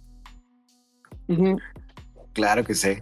Claro 2.33 2.63
que 2.63 2.73
sí. 2.73 2.97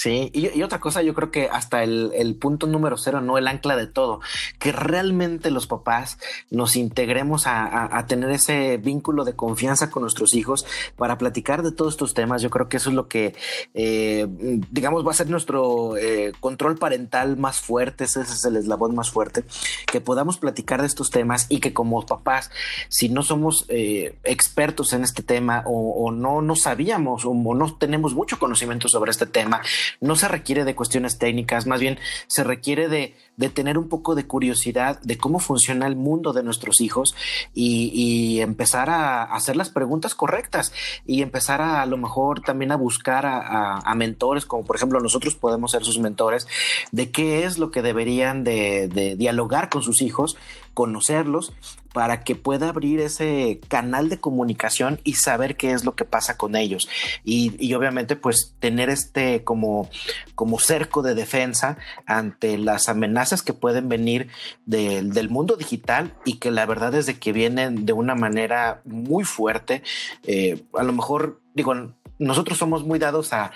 Sí, 0.00 0.30
y, 0.32 0.62
otra 0.62 0.80
cosa, 0.80 1.02
yo 1.02 1.12
creo 1.12 1.30
que 1.30 1.50
hasta 1.52 1.84
el, 1.84 2.34
punto 2.40 2.66
número 2.66 2.96
cero, 2.96 3.20
no 3.20 3.36
el 3.36 3.46
ancla 3.46 3.76
de 3.76 3.86
todo, 3.86 4.22
que 4.58 4.72
realmente 4.72 5.50
los 5.50 5.66
papás 5.66 6.16
nos 6.48 6.74
integremos 6.76 7.42
a, 7.44 8.02
tener 8.08 8.30
ese 8.30 8.78
vínculo 8.78 9.26
de 9.26 9.36
confianza 9.36 9.90
con 9.90 10.00
nuestros 10.00 10.32
hijos 10.32 10.64
para 10.96 11.18
platicar 11.18 11.62
de 11.62 11.70
todos 11.70 11.92
estos 11.92 12.14
temas. 12.14 12.40
Yo 12.40 12.48
creo 12.48 12.70
que 12.70 12.78
eso 12.78 12.88
es 12.88 12.96
lo 12.96 13.08
que, 13.08 13.34
eh, 13.74 14.26
digamos, 14.70 15.06
va 15.06 15.10
a 15.10 15.14
ser 15.14 15.28
nuestro 15.28 15.98
eh, 15.98 16.32
control 16.40 16.78
parental 16.78 17.36
más 17.36 17.60
fuerte, 17.60 18.04
ese 18.04 18.22
es 18.22 18.42
el 18.46 18.56
eslabón 18.56 18.94
más 18.94 19.10
fuerte, 19.10 19.44
que 19.84 20.00
podamos 20.00 20.38
platicar 20.38 20.80
de 20.80 20.86
estos 20.86 21.10
temas 21.10 21.44
y 21.50 21.60
que 21.60 21.74
como 21.74 22.06
papás, 22.06 22.50
si 22.88 23.10
no 23.10 23.22
somos 23.22 23.66
eh, 23.68 24.16
expertos 24.24 24.94
en 24.94 25.04
este 25.04 25.22
tema 25.22 25.62
o, 25.66 26.10
no, 26.10 26.40
no 26.40 26.56
sabíamos 26.56 27.26
o 27.26 27.34
no 27.34 27.74
tenemos 27.74 28.14
mucho 28.14 28.38
conocimiento 28.38 28.88
sobre 28.88 29.10
este 29.10 29.26
tema, 29.26 29.60
no 30.00 30.16
se 30.16 30.28
requiere 30.28 30.64
de 30.64 30.74
cuestiones 30.74 31.18
técnicas, 31.18 31.66
más 31.66 31.80
bien 31.80 31.98
se 32.26 32.44
requiere 32.44 32.88
de, 32.88 33.14
tener 33.48 33.78
un 33.78 33.88
poco 33.88 34.14
de 34.14 34.26
curiosidad 34.26 35.00
de 35.02 35.16
cómo 35.16 35.38
funciona 35.38 35.86
el 35.86 35.96
mundo 35.96 36.32
de 36.32 36.42
nuestros 36.42 36.80
hijos 36.80 37.14
y, 37.54 38.40
empezar 38.40 38.90
a 38.90 39.24
hacer 39.24 39.56
las 39.56 39.70
preguntas 39.70 40.14
correctas 40.14 40.72
y 41.06 41.22
empezar 41.22 41.60
a, 41.60 41.82
a 41.82 41.86
lo 41.86 41.96
mejor 41.96 42.40
también 42.40 42.72
a 42.72 42.76
buscar 42.76 43.24
a, 43.26 43.94
mentores, 43.94 44.46
como 44.46 44.64
por 44.64 44.76
ejemplo 44.76 45.00
nosotros 45.00 45.34
podemos 45.34 45.72
ser 45.72 45.84
sus 45.84 45.98
mentores, 45.98 46.46
de 46.90 47.10
qué 47.10 47.44
es 47.44 47.58
lo 47.58 47.70
que 47.70 47.82
deberían 47.82 48.44
de 48.44 49.14
dialogar 49.18 49.68
con 49.68 49.82
sus 49.82 50.02
hijos, 50.02 50.36
conocerlos 50.74 51.52
para 51.92 52.22
que 52.22 52.36
pueda 52.36 52.68
abrir 52.68 53.00
ese 53.00 53.60
canal 53.68 54.08
de 54.08 54.18
comunicación 54.18 55.00
y 55.04 55.14
saber 55.14 55.56
qué 55.56 55.72
es 55.72 55.84
lo 55.84 55.94
que 55.94 56.04
pasa 56.04 56.36
con 56.36 56.54
ellos. 56.54 56.88
Y, 57.24 57.74
obviamente 57.74 58.16
pues 58.16 58.54
tener 58.60 58.90
este 58.90 59.42
como, 59.44 59.88
como 60.34 60.58
cerco 60.58 61.02
de 61.02 61.14
defensa 61.14 61.78
ante 62.06 62.58
las 62.58 62.88
amenazas 62.88 63.29
que 63.42 63.52
pueden 63.52 63.88
venir 63.88 64.28
del 64.66 65.30
mundo 65.30 65.56
digital 65.56 66.14
y 66.24 66.38
que 66.38 66.50
la 66.50 66.66
verdad 66.66 66.94
es 66.94 67.06
de 67.06 67.18
que 67.18 67.32
vienen 67.32 67.86
de 67.86 67.92
una 67.92 68.14
manera 68.14 68.82
muy 68.84 69.24
fuerte. 69.24 69.82
Eh, 70.24 70.62
a 70.74 70.82
lo 70.82 70.92
mejor 70.92 71.40
digo, 71.54 71.74
nosotros 72.18 72.58
somos 72.58 72.84
muy 72.84 72.98
dados 72.98 73.32
a, 73.32 73.50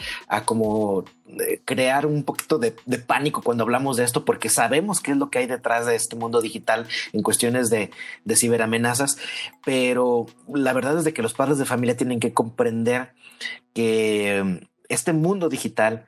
como 0.46 1.04
eh, 1.38 1.60
crear 1.64 2.06
un 2.06 2.24
poquito 2.24 2.58
de, 2.58 2.72
pánico 3.06 3.42
cuando 3.42 3.62
hablamos 3.62 3.96
de 3.96 4.04
esto, 4.04 4.24
porque 4.24 4.48
sabemos 4.48 5.00
qué 5.00 5.12
es 5.12 5.16
lo 5.18 5.30
que 5.30 5.38
hay 5.38 5.46
detrás 5.46 5.86
de 5.86 5.94
este 5.94 6.16
mundo 6.16 6.40
digital 6.40 6.86
en 7.12 7.22
cuestiones 7.22 7.68
de, 7.68 7.90
de 8.24 8.36
ciberamenazas, 8.36 9.18
pero 9.64 10.26
la 10.52 10.72
verdad 10.72 10.98
es 10.98 11.04
de 11.04 11.12
que 11.12 11.22
los 11.22 11.34
padres 11.34 11.58
de 11.58 11.66
familia 11.66 11.96
tienen 11.96 12.20
que 12.20 12.32
comprender 12.32 13.12
que 13.74 14.42
mm, 14.42 14.64
este 14.88 15.12
mundo 15.12 15.48
digital 15.50 16.06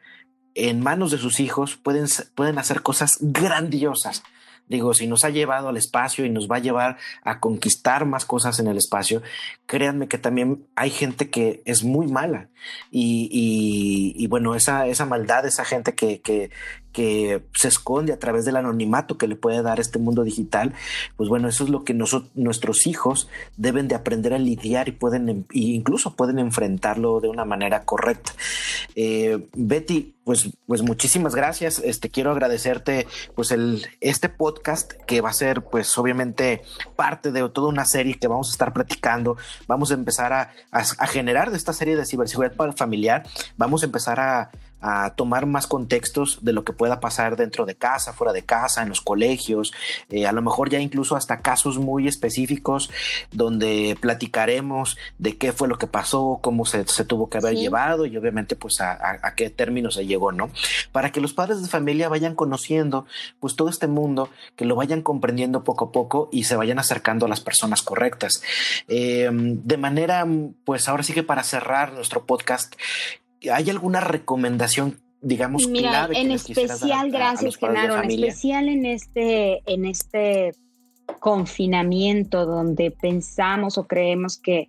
en 0.57 0.81
manos 0.81 1.11
de 1.11 1.19
sus 1.19 1.39
hijos 1.39 1.77
pueden, 1.77 2.07
pueden 2.35 2.59
hacer 2.59 2.83
cosas 2.83 3.19
grandiosas 3.21 4.23
Digo, 4.69 4.95
si 4.95 5.07
nos 5.07 5.25
ha 5.25 5.31
llevado 5.31 5.69
al 5.69 5.77
espacio 5.77 6.25
y 6.25 6.31
nos 6.31 6.51
va 6.51 6.57
a 6.57 6.61
llevar 6.61 6.97
a 7.23 7.39
conquistar 7.39 8.05
más 8.05 8.25
cosas 8.25 8.59
en 8.59 8.67
el 8.67 8.77
espacio, 8.77 9.23
créanme 9.67 10.09
que 10.09 10.19
también 10.19 10.67
hay 10.75 10.91
gente 10.91 11.31
que 11.31 11.63
es 11.65 11.85
muy 11.85 12.09
mala. 12.09 12.49
Y, 12.91 14.27
bueno, 14.29 14.57
esa, 14.57 14.89
esa 14.89 15.07
maldad, 15.07 15.47
esa 15.47 15.65
gente 15.65 15.95
que, 15.95 16.51
que 16.97 17.43
se 17.53 17.69
esconde 17.69 18.15
a 18.15 18.19
través 18.19 18.47
del 18.47 18.57
anonimato 18.57 19.19
que 19.19 19.29
le 19.29 19.37
puede 19.37 19.61
dar 19.61 19.81
este 19.81 19.99
mundo 19.99 20.25
digital, 20.25 20.73
pues 21.19 21.29
bueno, 21.29 21.47
eso 21.47 21.63
es 21.63 21.69
lo 21.69 21.85
que 21.85 21.93
nuestros 21.93 22.87
hijos 22.87 23.29
deben 23.59 23.87
de 23.87 23.95
aprender 23.95 24.33
a 24.33 24.39
lidiar 24.39 24.89
y 24.89 24.93
pueden, 24.93 25.29
e 25.29 25.45
incluso 25.53 26.17
pueden 26.17 26.39
enfrentarlo 26.39 27.21
de 27.21 27.29
una 27.29 27.45
manera 27.45 27.85
correcta. 27.85 28.33
Eh, 28.95 29.47
Betty, 29.55 30.15
pues, 30.25 30.49
pues 30.67 30.81
muchísimas 30.81 31.35
gracias. 31.35 31.81
Este 31.85 32.09
quiero 32.09 32.31
agradecerte, 32.31 33.07
pues 33.35 33.51
el 33.51 33.87
este 34.01 34.31
podcast 34.31 34.95
que 35.07 35.21
va 35.21 35.29
a 35.29 35.35
ser, 35.35 35.65
pues 35.65 35.99
obviamente 35.99 36.63
parte 36.97 37.31
de 37.31 37.47
toda 37.51 37.69
una 37.69 37.85
serie 37.85 38.19
que 38.19 38.27
vamos 38.27 38.49
a 38.49 38.53
estar 38.53 38.73
platicando. 38.73 39.37
Vamos 39.67 39.91
a 39.91 39.95
empezar 39.95 40.33
a, 40.33 40.51
a 40.73 41.07
generar 41.07 41.51
de 41.51 41.59
esta 41.59 41.75
serie 41.75 41.95
de 41.95 42.07
ciberseguridad 42.07 42.75
familiar. 42.75 43.25
Vamos 43.59 43.83
a 43.83 43.87
empezar 43.87 44.19
a 44.19 44.51
a 44.87 45.15
tomar 45.17 45.47
más 45.47 45.67
contextos 45.67 46.39
de 46.43 46.53
lo 46.53 46.65
que 46.65 46.73
pueda 46.73 47.01
pasar 47.01 47.37
dentro 47.37 47.67
de 47.67 47.75
casa, 47.75 48.13
fuera 48.13 48.33
de 48.33 48.45
casa, 48.45 48.83
en 48.83 48.89
los 48.89 49.01
colegios, 49.01 49.73
eh, 50.11 50.27
a 50.27 50.33
lo 50.33 50.43
mejor 50.43 50.71
ya 50.71 50.79
incluso 50.79 51.17
hasta 51.17 51.41
casos 51.41 51.79
muy 51.79 52.07
específicos 52.07 52.89
donde 53.33 53.99
platicaremos 54.01 54.97
de 55.19 55.37
qué 55.37 55.53
fue 55.53 55.67
lo 55.67 55.77
que 55.77 55.89
pasó, 55.89 56.39
cómo 56.41 56.65
se, 56.67 56.85
tuvo 57.05 57.29
que 57.29 57.39
haber 57.39 57.57
llevado 57.57 58.07
y 58.07 58.17
obviamente 58.17 58.55
pues 58.55 58.81
a, 58.81 59.35
qué 59.35 59.51
término 59.51 59.91
se 59.91 60.07
llegó, 60.07 60.31
¿no? 60.31 60.51
Para 60.93 61.11
que 61.11 61.21
los 61.21 61.33
padres 61.33 61.63
de 61.63 61.69
familia 61.69 62.09
vayan 62.09 62.37
conociendo 62.37 63.07
pues 63.41 63.57
todo 63.57 63.69
este 63.69 63.89
mundo, 63.89 64.31
que 64.55 64.65
lo 64.65 64.77
vayan 64.77 65.03
comprendiendo 65.03 65.65
poco 65.65 65.87
a 65.87 65.93
poco 65.93 66.29
y 66.31 66.45
se 66.45 66.55
vayan 66.55 66.79
acercando 66.79 67.27
a 67.27 67.29
las 67.29 67.41
personas 67.41 67.83
correctas. 67.83 68.41
Eh, 68.87 69.29
de 69.33 69.77
manera 69.77 70.25
pues 70.65 70.89
ahora 70.89 71.03
sí 71.03 71.13
que 71.13 71.25
para 71.25 71.43
cerrar 71.43 71.93
nuestro 71.93 72.25
podcast, 72.25 72.77
¿Hay 73.53 73.71
alguna 73.71 74.01
recomendación 74.01 74.99
digamos 75.21 75.67
Mira, 75.67 76.09
en 76.13 76.31
especial 76.31 77.11
gracias 77.11 77.57
Genaro 77.57 78.03
en 78.03 78.11
especial 78.11 78.69
en 78.69 78.85
este 78.85 79.63
en 79.73 79.87
este 79.87 80.53
confinamiento 81.21 82.45
donde 82.45 82.91
pensamos 82.91 83.79
o 83.79 83.87
creemos 83.87 84.37
que 84.39 84.69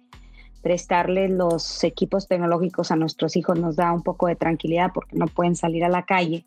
prestarle 0.64 1.30
los 1.30 1.84
equipos 1.84 2.28
tecnológicos 2.28 2.92
a 2.92 2.96
nuestros 2.96 3.36
hijos 3.36 3.60
nos 3.60 3.76
da 3.76 3.92
un 3.92 4.04
poco 4.04 4.28
de 4.28 4.36
tranquilidad 4.36 4.92
porque 4.94 5.16
no 5.18 5.28
pueden 5.28 5.56
salir 5.56 5.84
a 5.84 5.90
la 5.90 6.06
calle 6.06 6.46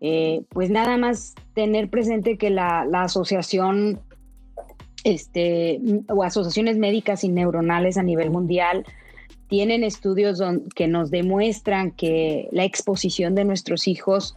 eh, 0.00 0.44
pues 0.50 0.70
nada 0.70 0.98
más 0.98 1.34
tener 1.54 1.88
presente 1.88 2.36
que 2.36 2.50
la, 2.50 2.84
la 2.84 3.04
asociación 3.04 4.00
este, 5.04 5.80
o 6.08 6.22
asociaciones 6.24 6.76
médicas 6.76 7.24
y 7.24 7.28
neuronales 7.28 7.96
a 7.96 8.02
nivel 8.02 8.30
mundial 8.30 8.84
tienen 9.54 9.84
estudios 9.84 10.42
que 10.74 10.88
nos 10.88 11.12
demuestran 11.12 11.92
que 11.92 12.48
la 12.50 12.64
exposición 12.64 13.36
de 13.36 13.44
nuestros 13.44 13.86
hijos 13.86 14.34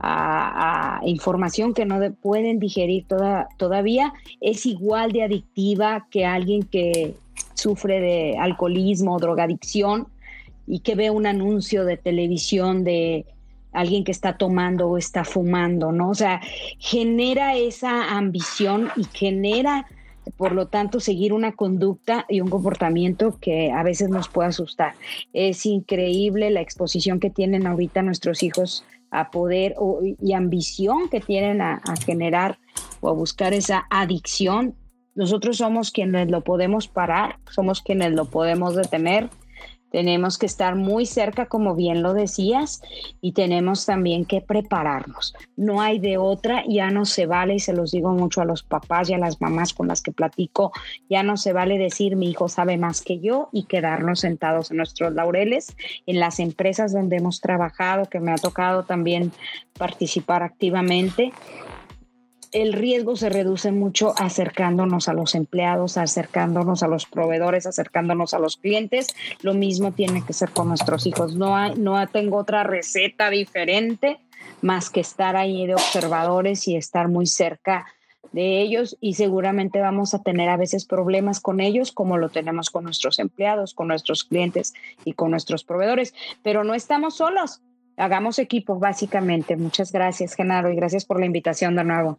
a, 0.00 1.02
información 1.04 1.74
que 1.74 1.84
no 1.84 2.00
pueden 2.14 2.58
digerir 2.60 3.04
toda, 3.06 3.46
todavía 3.58 4.14
es 4.40 4.64
igual 4.64 5.12
de 5.12 5.22
adictiva 5.22 6.06
que 6.10 6.24
alguien 6.24 6.62
que 6.62 7.14
sufre 7.52 8.00
de 8.00 8.38
alcoholismo 8.38 9.16
o 9.16 9.18
drogadicción 9.18 10.08
y 10.66 10.78
que 10.78 10.94
ve 10.94 11.10
un 11.10 11.26
anuncio 11.26 11.84
de 11.84 11.98
televisión 11.98 12.84
de 12.84 13.26
alguien 13.70 14.02
que 14.02 14.12
está 14.12 14.38
tomando 14.38 14.88
o 14.88 14.96
está 14.96 15.26
fumando, 15.26 15.92
¿no? 15.92 16.08
O 16.08 16.14
sea, 16.14 16.40
genera 16.78 17.54
esa 17.54 18.16
ambición 18.16 18.88
y 18.96 19.04
genera 19.12 19.86
por 20.36 20.52
lo 20.52 20.66
tanto, 20.66 21.00
seguir 21.00 21.32
una 21.32 21.52
conducta 21.52 22.26
y 22.28 22.40
un 22.40 22.48
comportamiento 22.48 23.38
que 23.40 23.70
a 23.70 23.82
veces 23.82 24.08
nos 24.08 24.28
puede 24.28 24.48
asustar. 24.48 24.94
Es 25.32 25.66
increíble 25.66 26.50
la 26.50 26.60
exposición 26.60 27.20
que 27.20 27.30
tienen 27.30 27.66
ahorita 27.66 28.02
nuestros 28.02 28.42
hijos 28.42 28.84
a 29.10 29.30
poder 29.30 29.76
y 30.20 30.32
ambición 30.32 31.08
que 31.08 31.20
tienen 31.20 31.60
a, 31.60 31.80
generar 32.04 32.58
o 33.00 33.08
a 33.08 33.12
buscar 33.12 33.54
esa 33.54 33.86
adicción. 33.88 34.74
Nosotros 35.14 35.58
somos 35.58 35.92
quienes 35.92 36.30
lo 36.30 36.42
podemos 36.42 36.88
parar, 36.88 37.38
somos 37.50 37.80
quienes 37.80 38.12
lo 38.12 38.24
podemos 38.24 38.74
detener. 38.74 39.30
Tenemos 39.94 40.38
que 40.38 40.46
estar 40.46 40.74
muy 40.74 41.06
cerca, 41.06 41.46
como 41.46 41.76
bien 41.76 42.02
lo 42.02 42.14
decías, 42.14 42.82
y 43.20 43.30
tenemos 43.30 43.86
también 43.86 44.24
que 44.24 44.40
prepararnos. 44.40 45.34
No 45.56 45.80
hay 45.80 46.00
de 46.00 46.18
otra, 46.18 46.64
ya 46.68 46.90
no 46.90 47.04
se 47.04 47.26
vale, 47.26 47.54
y 47.54 47.60
se 47.60 47.74
los 47.74 47.92
digo 47.92 48.10
mucho 48.10 48.40
a 48.40 48.44
los 48.44 48.64
papás 48.64 49.08
y 49.08 49.14
a 49.14 49.18
las 49.18 49.40
mamás 49.40 49.72
con 49.72 49.86
las 49.86 50.02
que 50.02 50.10
platico, 50.10 50.72
ya 51.08 51.22
no 51.22 51.36
se 51.36 51.52
vale 51.52 51.78
decir 51.78 52.16
mi 52.16 52.28
hijo 52.28 52.48
sabe 52.48 52.76
más 52.76 53.02
que 53.02 53.20
yo 53.20 53.50
y 53.52 53.66
quedarnos 53.66 54.18
sentados 54.18 54.72
en 54.72 54.78
nuestros 54.78 55.14
laureles. 55.14 55.76
En 56.06 56.18
las 56.18 56.40
empresas 56.40 56.92
donde 56.92 57.18
hemos 57.18 57.40
trabajado, 57.40 58.06
que 58.06 58.18
me 58.18 58.32
ha 58.32 58.36
tocado 58.36 58.82
también 58.82 59.30
participar 59.78 60.42
activamente, 60.42 61.32
el 62.54 62.72
riesgo 62.72 63.16
se 63.16 63.28
reduce 63.28 63.72
mucho 63.72 64.14
acercándonos 64.16 65.08
a 65.08 65.12
los 65.12 65.34
empleados, 65.34 65.98
acercándonos 65.98 66.84
a 66.84 66.88
los 66.88 67.04
proveedores, 67.04 67.66
acercándonos 67.66 68.32
a 68.32 68.38
los 68.38 68.56
clientes. 68.56 69.08
Lo 69.42 69.54
mismo 69.54 69.90
tiene 69.90 70.24
que 70.24 70.32
ser 70.32 70.50
con 70.50 70.68
nuestros 70.68 71.04
hijos. 71.06 71.34
No, 71.34 71.56
hay, 71.56 71.74
no 71.74 72.06
tengo 72.06 72.38
otra 72.38 72.62
receta 72.62 73.28
diferente 73.28 74.20
más 74.62 74.88
que 74.88 75.00
estar 75.00 75.34
ahí 75.34 75.66
de 75.66 75.74
observadores 75.74 76.68
y 76.68 76.76
estar 76.76 77.08
muy 77.08 77.26
cerca 77.26 77.86
de 78.30 78.60
ellos 78.60 78.96
y 79.00 79.14
seguramente 79.14 79.80
vamos 79.80 80.14
a 80.14 80.22
tener 80.22 80.48
a 80.48 80.56
veces 80.56 80.86
problemas 80.86 81.40
con 81.40 81.60
ellos 81.60 81.90
como 81.90 82.18
lo 82.18 82.28
tenemos 82.28 82.70
con 82.70 82.84
nuestros 82.84 83.18
empleados, 83.18 83.74
con 83.74 83.88
nuestros 83.88 84.22
clientes 84.24 84.74
y 85.04 85.14
con 85.14 85.32
nuestros 85.32 85.64
proveedores, 85.64 86.14
pero 86.42 86.62
no 86.62 86.74
estamos 86.74 87.16
solos. 87.16 87.62
Hagamos 87.96 88.38
equipo, 88.38 88.78
básicamente. 88.78 89.56
Muchas 89.56 89.92
gracias, 89.92 90.34
Genaro, 90.34 90.70
y 90.70 90.76
gracias 90.76 91.04
por 91.04 91.20
la 91.20 91.26
invitación 91.26 91.76
de 91.76 91.84
nuevo. 91.84 92.18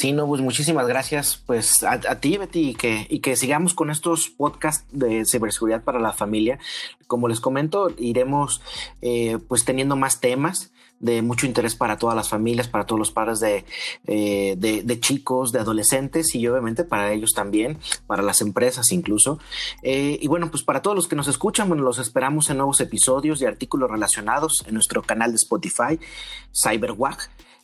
Sí, 0.00 0.14
no, 0.14 0.26
pues 0.26 0.40
muchísimas 0.40 0.86
gracias 0.88 1.42
pues 1.44 1.82
a, 1.82 1.98
ti, 2.20 2.38
Betty, 2.38 2.70
y 2.70 2.74
que, 2.74 3.06
y 3.10 3.18
que 3.18 3.36
sigamos 3.36 3.74
con 3.74 3.90
estos 3.90 4.30
podcasts 4.30 4.86
de 4.92 5.26
ciberseguridad 5.26 5.84
para 5.84 6.00
la 6.00 6.14
familia. 6.14 6.58
Como 7.06 7.28
les 7.28 7.38
comento, 7.38 7.92
iremos 7.98 8.62
eh, 9.02 9.36
pues 9.46 9.66
teniendo 9.66 9.96
más 9.96 10.18
temas 10.18 10.72
de 11.00 11.20
mucho 11.20 11.44
interés 11.44 11.74
para 11.74 11.98
todas 11.98 12.16
las 12.16 12.30
familias, 12.30 12.66
para 12.66 12.86
todos 12.86 12.98
los 12.98 13.10
padres 13.10 13.40
de, 13.40 13.66
eh, 14.06 14.54
de, 14.56 15.00
chicos, 15.00 15.52
de 15.52 15.58
adolescentes 15.58 16.34
y 16.34 16.48
obviamente 16.48 16.84
para 16.84 17.12
ellos 17.12 17.34
también, 17.34 17.76
para 18.06 18.22
las 18.22 18.40
empresas 18.40 18.92
incluso. 18.92 19.38
Eh, 19.82 20.18
y 20.18 20.28
bueno, 20.28 20.50
pues 20.50 20.62
para 20.62 20.80
todos 20.80 20.96
los 20.96 21.08
que 21.08 21.16
nos 21.16 21.28
escuchan, 21.28 21.68
bueno, 21.68 21.82
los 21.82 21.98
esperamos 21.98 22.48
en 22.48 22.56
nuevos 22.56 22.80
episodios 22.80 23.42
y 23.42 23.44
artículos 23.44 23.90
relacionados 23.90 24.64
en 24.66 24.72
nuestro 24.72 25.02
canal 25.02 25.32
de 25.32 25.36
Spotify, 25.36 26.00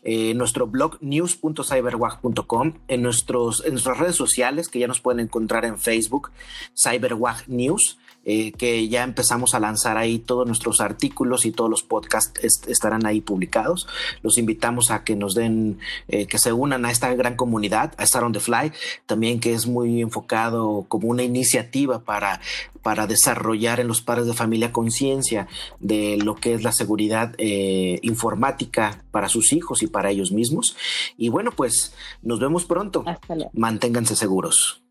En 0.06 0.12
eh, 0.12 0.34
nuestro 0.34 0.68
blog 0.68 0.98
news.cyberwag.com, 1.00 2.66
en, 2.66 2.74
en 2.94 3.02
nuestras 3.02 3.98
redes 3.98 4.14
sociales 4.14 4.68
que 4.68 4.78
ya 4.78 4.86
nos 4.86 5.00
pueden 5.00 5.18
encontrar 5.18 5.64
en 5.64 5.78
Facebook, 5.78 6.30
CyberWag 6.74 7.48
News. 7.48 7.98
Eh, 8.28 8.50
que 8.50 8.88
ya 8.88 9.04
empezamos 9.04 9.54
a 9.54 9.60
lanzar 9.60 9.96
ahí 9.96 10.18
todos 10.18 10.48
nuestros 10.48 10.80
artículos 10.80 11.46
y 11.46 11.52
todos 11.52 11.70
los 11.70 11.84
podcasts 11.84 12.66
estarán 12.66 13.06
ahí 13.06 13.20
publicados. 13.20 13.86
Los 14.22 14.36
invitamos 14.36 14.90
a 14.90 15.04
que 15.04 15.14
nos 15.14 15.36
den, 15.36 15.78
eh, 16.08 16.26
que 16.26 16.38
se 16.38 16.52
unan 16.52 16.84
a 16.84 16.90
esta 16.90 17.14
gran 17.14 17.36
comunidad, 17.36 17.94
a 17.98 18.02
Star 18.02 18.24
on 18.24 18.32
the 18.32 18.40
Fly, 18.40 18.72
también 19.06 19.38
que 19.38 19.52
es 19.52 19.68
muy 19.68 20.02
enfocado 20.02 20.86
como 20.88 21.06
una 21.06 21.22
iniciativa 21.22 22.00
para, 22.00 22.40
para 22.82 23.06
desarrollar 23.06 23.78
en 23.78 23.86
los 23.86 24.02
padres 24.02 24.26
de 24.26 24.34
familia 24.34 24.72
conciencia 24.72 25.46
de 25.78 26.16
lo 26.16 26.34
que 26.34 26.54
es 26.54 26.64
la 26.64 26.72
seguridad 26.72 27.32
eh, 27.38 28.00
informática 28.02 29.04
para 29.12 29.28
sus 29.28 29.52
hijos 29.52 29.84
y 29.84 29.86
para 29.86 30.10
ellos 30.10 30.32
mismos. 30.32 30.76
Y 31.16 31.28
bueno, 31.28 31.52
pues 31.52 31.94
nos 32.22 32.40
vemos 32.40 32.64
pronto. 32.64 33.04
Manténganse 33.52 34.16
seguros. 34.16 34.82